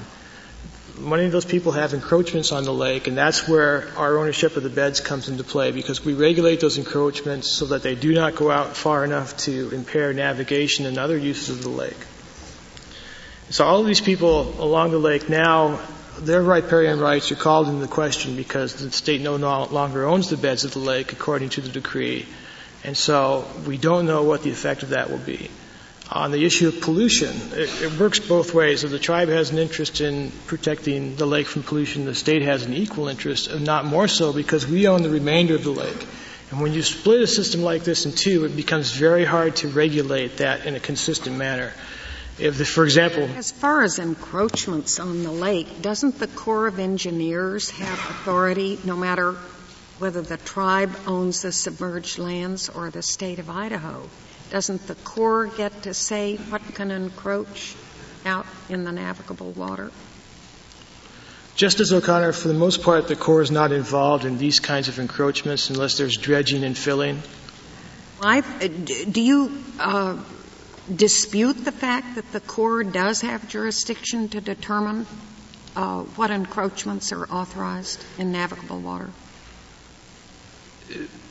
Many 0.97 1.25
of 1.25 1.31
those 1.31 1.45
people 1.45 1.73
have 1.73 1.93
encroachments 1.93 2.51
on 2.51 2.63
the 2.63 2.73
lake, 2.73 3.07
and 3.07 3.17
that's 3.17 3.47
where 3.47 3.89
our 3.97 4.17
ownership 4.17 4.55
of 4.55 4.63
the 4.63 4.69
beds 4.69 5.01
comes 5.01 5.27
into 5.27 5.43
play 5.43 5.71
because 5.71 6.03
we 6.03 6.13
regulate 6.13 6.61
those 6.61 6.77
encroachments 6.77 7.51
so 7.51 7.65
that 7.67 7.83
they 7.83 7.95
do 7.95 8.13
not 8.13 8.35
go 8.35 8.49
out 8.49 8.75
far 8.75 9.03
enough 9.03 9.37
to 9.37 9.69
impair 9.71 10.13
navigation 10.13 10.85
and 10.85 10.97
other 10.97 11.17
uses 11.17 11.49
of 11.49 11.63
the 11.63 11.69
lake. 11.69 11.97
So 13.49 13.65
all 13.65 13.81
of 13.81 13.87
these 13.87 14.01
people 14.01 14.55
along 14.59 14.91
the 14.91 14.97
lake 14.97 15.29
now 15.29 15.79
their 16.19 16.41
riparian 16.41 16.99
rights 16.99 17.31
are 17.31 17.35
called 17.35 17.67
into 17.67 17.87
question 17.87 18.35
because 18.35 18.75
the 18.75 18.91
state 18.91 19.21
no 19.21 19.35
longer 19.35 20.05
owns 20.05 20.29
the 20.29 20.37
beds 20.37 20.63
of 20.63 20.73
the 20.73 20.79
lake 20.79 21.11
according 21.13 21.49
to 21.49 21.61
the 21.61 21.69
decree. 21.69 22.25
And 22.83 22.95
so 22.95 23.47
we 23.65 23.77
don't 23.77 24.05
know 24.05 24.23
what 24.23 24.43
the 24.43 24.51
effect 24.51 24.83
of 24.83 24.89
that 24.89 25.09
will 25.09 25.17
be. 25.17 25.49
On 26.11 26.31
the 26.31 26.45
issue 26.45 26.67
of 26.67 26.81
pollution, 26.81 27.35
it, 27.53 27.81
it 27.81 27.99
works 27.99 28.19
both 28.19 28.53
ways. 28.53 28.83
If 28.83 28.91
the 28.91 28.99
tribe 28.99 29.29
has 29.29 29.49
an 29.49 29.57
interest 29.57 30.01
in 30.01 30.31
protecting 30.45 31.15
the 31.15 31.25
lake 31.25 31.47
from 31.47 31.63
pollution, 31.63 32.05
the 32.05 32.13
state 32.13 32.43
has 32.43 32.63
an 32.63 32.73
equal 32.73 33.07
interest, 33.07 33.47
and 33.47 33.65
not 33.65 33.85
more 33.85 34.07
so 34.07 34.31
because 34.31 34.67
we 34.67 34.87
own 34.87 35.01
the 35.01 35.09
remainder 35.09 35.55
of 35.55 35.63
the 35.63 35.71
lake. 35.71 36.05
And 36.51 36.61
when 36.61 36.73
you 36.73 36.83
split 36.83 37.21
a 37.21 37.27
system 37.27 37.63
like 37.63 37.83
this 37.83 38.05
in 38.05 38.11
two, 38.11 38.45
it 38.45 38.55
becomes 38.55 38.91
very 38.91 39.25
hard 39.25 39.55
to 39.57 39.67
regulate 39.67 40.37
that 40.37 40.67
in 40.67 40.75
a 40.75 40.79
consistent 40.79 41.37
manner. 41.37 41.73
If, 42.37 42.57
the, 42.57 42.65
for 42.65 42.83
example, 42.83 43.23
as 43.37 43.51
far 43.51 43.81
as 43.81 43.97
encroachments 43.97 44.99
on 44.99 45.23
the 45.23 45.31
lake, 45.31 45.81
doesn't 45.81 46.19
the 46.19 46.27
Corps 46.27 46.67
of 46.67 46.79
Engineers 46.79 47.69
have 47.69 47.97
authority, 47.97 48.77
no 48.83 48.97
matter 48.97 49.37
whether 49.99 50.21
the 50.21 50.35
tribe 50.35 50.93
owns 51.07 51.43
the 51.43 51.53
submerged 51.53 52.19
lands 52.19 52.67
or 52.67 52.89
the 52.89 53.01
state 53.01 53.39
of 53.39 53.49
Idaho? 53.49 54.09
Doesn't 54.51 54.85
the 54.85 54.95
Corps 54.95 55.45
get 55.45 55.83
to 55.83 55.93
say 55.93 56.35
what 56.35 56.61
can 56.73 56.91
encroach 56.91 57.73
out 58.25 58.45
in 58.67 58.83
the 58.83 58.91
navigable 58.91 59.51
water? 59.51 59.91
Justice 61.55 61.93
O'Connor, 61.93 62.33
for 62.33 62.49
the 62.49 62.53
most 62.53 62.83
part, 62.83 63.07
the 63.07 63.15
Corps 63.15 63.43
is 63.43 63.51
not 63.51 63.71
involved 63.71 64.25
in 64.25 64.37
these 64.37 64.59
kinds 64.59 64.89
of 64.89 64.99
encroachments 64.99 65.69
unless 65.69 65.97
there's 65.97 66.17
dredging 66.17 66.65
and 66.65 66.77
filling. 66.77 67.21
I, 68.21 68.41
do 68.41 69.21
you 69.21 69.63
uh, 69.79 70.17
dispute 70.93 71.65
the 71.65 71.71
fact 71.71 72.15
that 72.15 72.31
the 72.31 72.39
Corps 72.39 72.83
does 72.83 73.21
have 73.21 73.47
jurisdiction 73.47 74.29
to 74.29 74.41
determine 74.41 75.05
uh, 75.75 76.01
what 76.01 76.31
encroachments 76.31 77.11
are 77.11 77.25
authorized 77.25 78.03
in 78.17 78.31
navigable 78.31 78.79
water? 78.79 79.09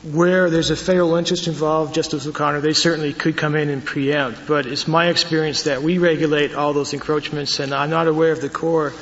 Where 0.03 0.49
there's 0.49 0.69
a 0.69 0.75
federal 0.75 1.15
interest 1.15 1.47
involved, 1.47 1.95
Justice 1.95 2.27
O'Connor, 2.27 2.61
they 2.61 2.73
certainly 2.73 3.13
could 3.13 3.37
come 3.37 3.55
in 3.55 3.69
and 3.69 3.83
preempt. 3.83 4.45
But 4.47 4.65
it's 4.65 4.87
my 4.87 5.07
experience 5.07 5.63
that 5.63 5.81
we 5.81 5.97
regulate 5.97 6.53
all 6.53 6.73
those 6.73 6.93
encroachments, 6.93 7.59
and 7.59 7.73
I'm 7.73 7.89
not 7.89 8.07
aware 8.07 8.33
of 8.33 8.41
the 8.41 8.49
Corps 8.49 8.93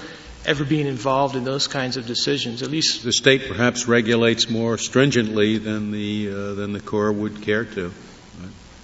ever 0.45 0.63
being 0.63 0.87
involved 0.87 1.35
in 1.35 1.43
those 1.43 1.67
kinds 1.67 1.97
of 1.97 2.05
decisions. 2.05 2.61
At 2.61 2.69
least 2.69 3.03
the 3.03 3.13
state 3.13 3.47
perhaps 3.47 3.87
regulates 3.87 4.49
more 4.49 4.77
stringently 4.77 5.57
than 5.57 5.91
the 5.91 6.29
uh, 6.29 6.53
than 6.53 6.73
the 6.73 6.81
Corps 6.81 7.11
would 7.11 7.41
care 7.41 7.65
to. 7.65 7.91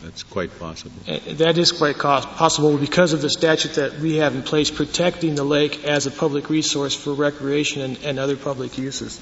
That's 0.04 0.24
quite 0.24 0.58
possible. 0.58 0.96
Uh, 1.08 1.20
that 1.34 1.58
is 1.58 1.74
quite 1.74 1.98
possible 1.98 2.78
because 2.78 3.12
of 3.12 3.22
the 3.22 3.30
statute 3.30 3.74
that 3.74 4.00
we 4.00 4.18
have 4.18 4.34
in 4.34 4.44
place 4.44 4.72
protecting 4.72 5.36
the 5.36 5.44
lake 5.44 5.84
as 5.84 6.08
a 6.08 6.12
public 6.12 6.50
resource 6.50 6.96
for 6.96 7.14
recreation 7.14 7.82
and, 7.82 8.00
and 8.04 8.18
other 8.18 8.38
public 8.38 8.78
uses. 8.78 9.20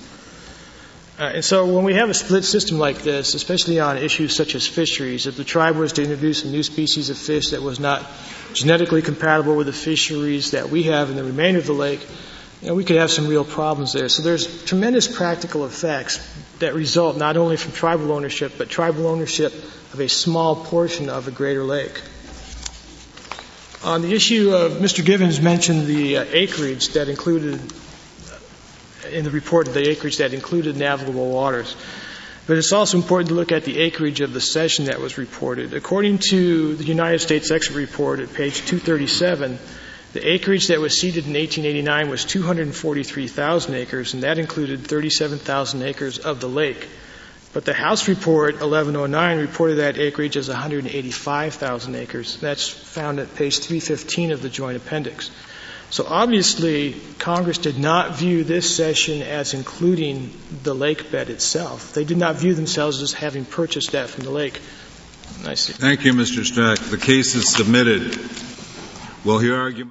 Uh, 1.19 1.31
and 1.35 1.43
so 1.43 1.65
when 1.65 1.83
we 1.83 1.95
have 1.95 2.11
a 2.11 2.13
split 2.13 2.45
system 2.45 2.77
like 2.77 3.01
this, 3.01 3.33
especially 3.33 3.79
on 3.79 3.97
issues 3.97 4.35
such 4.35 4.53
as 4.53 4.67
fisheries, 4.67 5.25
if 5.25 5.35
the 5.35 5.43
tribe 5.43 5.75
was 5.75 5.93
to 5.93 6.03
introduce 6.03 6.43
a 6.43 6.47
new 6.47 6.61
species 6.61 7.09
of 7.09 7.17
fish 7.17 7.49
that 7.49 7.63
was 7.63 7.79
not 7.79 8.05
genetically 8.53 9.01
compatible 9.01 9.55
with 9.55 9.65
the 9.65 9.73
fisheries 9.73 10.51
that 10.51 10.69
we 10.69 10.83
have 10.83 11.09
in 11.09 11.15
the 11.15 11.23
remainder 11.23 11.59
of 11.59 11.65
the 11.65 11.73
lake, 11.73 12.05
you 12.61 12.67
know, 12.67 12.75
we 12.75 12.83
could 12.83 12.97
have 12.97 13.09
some 13.09 13.27
real 13.27 13.43
problems 13.43 13.93
there. 13.93 14.09
So 14.09 14.21
there's 14.21 14.63
tremendous 14.65 15.07
practical 15.07 15.65
effects 15.65 16.19
that 16.59 16.73
result 16.73 17.17
not 17.17 17.37
only 17.37 17.57
from 17.57 17.71
tribal 17.71 18.11
ownership, 18.11 18.53
but 18.57 18.69
tribal 18.69 19.07
ownership 19.07 19.53
of 19.93 19.99
a 19.99 20.09
small 20.09 20.55
portion 20.55 21.09
of 21.09 21.27
a 21.27 21.31
greater 21.31 21.63
lake. 21.63 22.01
On 23.83 24.01
the 24.01 24.13
issue 24.13 24.53
of 24.53 24.73
Mr. 24.73 25.05
Givens 25.05 25.39
mentioned 25.39 25.85
the 25.85 26.17
uh, 26.17 26.25
acreage 26.31 26.89
that 26.89 27.09
included 27.09 27.61
in 29.11 29.23
the 29.23 29.31
report 29.31 29.71
the 29.73 29.87
acreage 29.89 30.17
that 30.17 30.33
included 30.33 30.75
navigable 30.75 31.29
waters. 31.29 31.75
But 32.47 32.57
it's 32.57 32.71
also 32.71 32.97
important 32.97 33.29
to 33.29 33.35
look 33.35 33.51
at 33.51 33.65
the 33.65 33.79
acreage 33.79 34.21
of 34.21 34.33
the 34.33 34.41
cession 34.41 34.85
that 34.85 34.99
was 34.99 35.17
reported. 35.17 35.73
According 35.73 36.19
to 36.29 36.75
the 36.75 36.83
United 36.85 37.19
States 37.19 37.51
Expert 37.51 37.75
Report 37.75 38.19
at 38.19 38.33
page 38.33 38.57
237, 38.65 39.59
the 40.13 40.27
acreage 40.27 40.67
that 40.67 40.79
was 40.79 40.99
ceded 40.99 41.25
in 41.25 41.33
1889 41.33 42.09
was 42.09 42.25
243,000 42.25 43.75
acres, 43.75 44.13
and 44.13 44.23
that 44.23 44.39
included 44.39 44.87
37,000 44.87 45.81
acres 45.83 46.17
of 46.17 46.39
the 46.39 46.47
lake. 46.47 46.87
But 47.53 47.65
the 47.65 47.73
House 47.73 48.07
report 48.07 48.55
1109 48.55 49.39
reported 49.39 49.75
that 49.75 49.97
acreage 49.97 50.37
as 50.37 50.47
185,000 50.47 51.95
acres. 51.95 52.37
That's 52.37 52.67
found 52.67 53.19
at 53.19 53.35
page 53.35 53.59
315 53.59 54.31
of 54.31 54.41
the 54.41 54.49
Joint 54.49 54.77
Appendix. 54.77 55.31
So 55.89 56.05
obviously, 56.05 56.95
Congress 57.17 57.57
did 57.57 57.79
not 57.79 58.15
view 58.17 58.43
this 58.43 58.75
cession 58.75 59.21
as 59.21 59.53
including 59.53 60.33
the 60.63 60.75
lake 60.75 61.11
bed 61.11 61.29
itself. 61.29 61.93
They 61.93 62.03
did 62.03 62.17
not 62.17 62.35
view 62.35 62.53
themselves 62.53 63.01
as 63.01 63.13
having 63.13 63.45
purchased 63.45 63.93
that 63.93 64.09
from 64.09 64.25
the 64.25 64.31
lake. 64.31 64.57
Thank 64.57 66.03
you, 66.03 66.13
Mr. 66.13 66.43
Strack. 66.43 66.89
The 66.89 66.97
case 66.97 67.35
is 67.35 67.49
submitted. 67.49 68.19
We'll 69.23 69.39
hear 69.39 69.55
argument. 69.55 69.85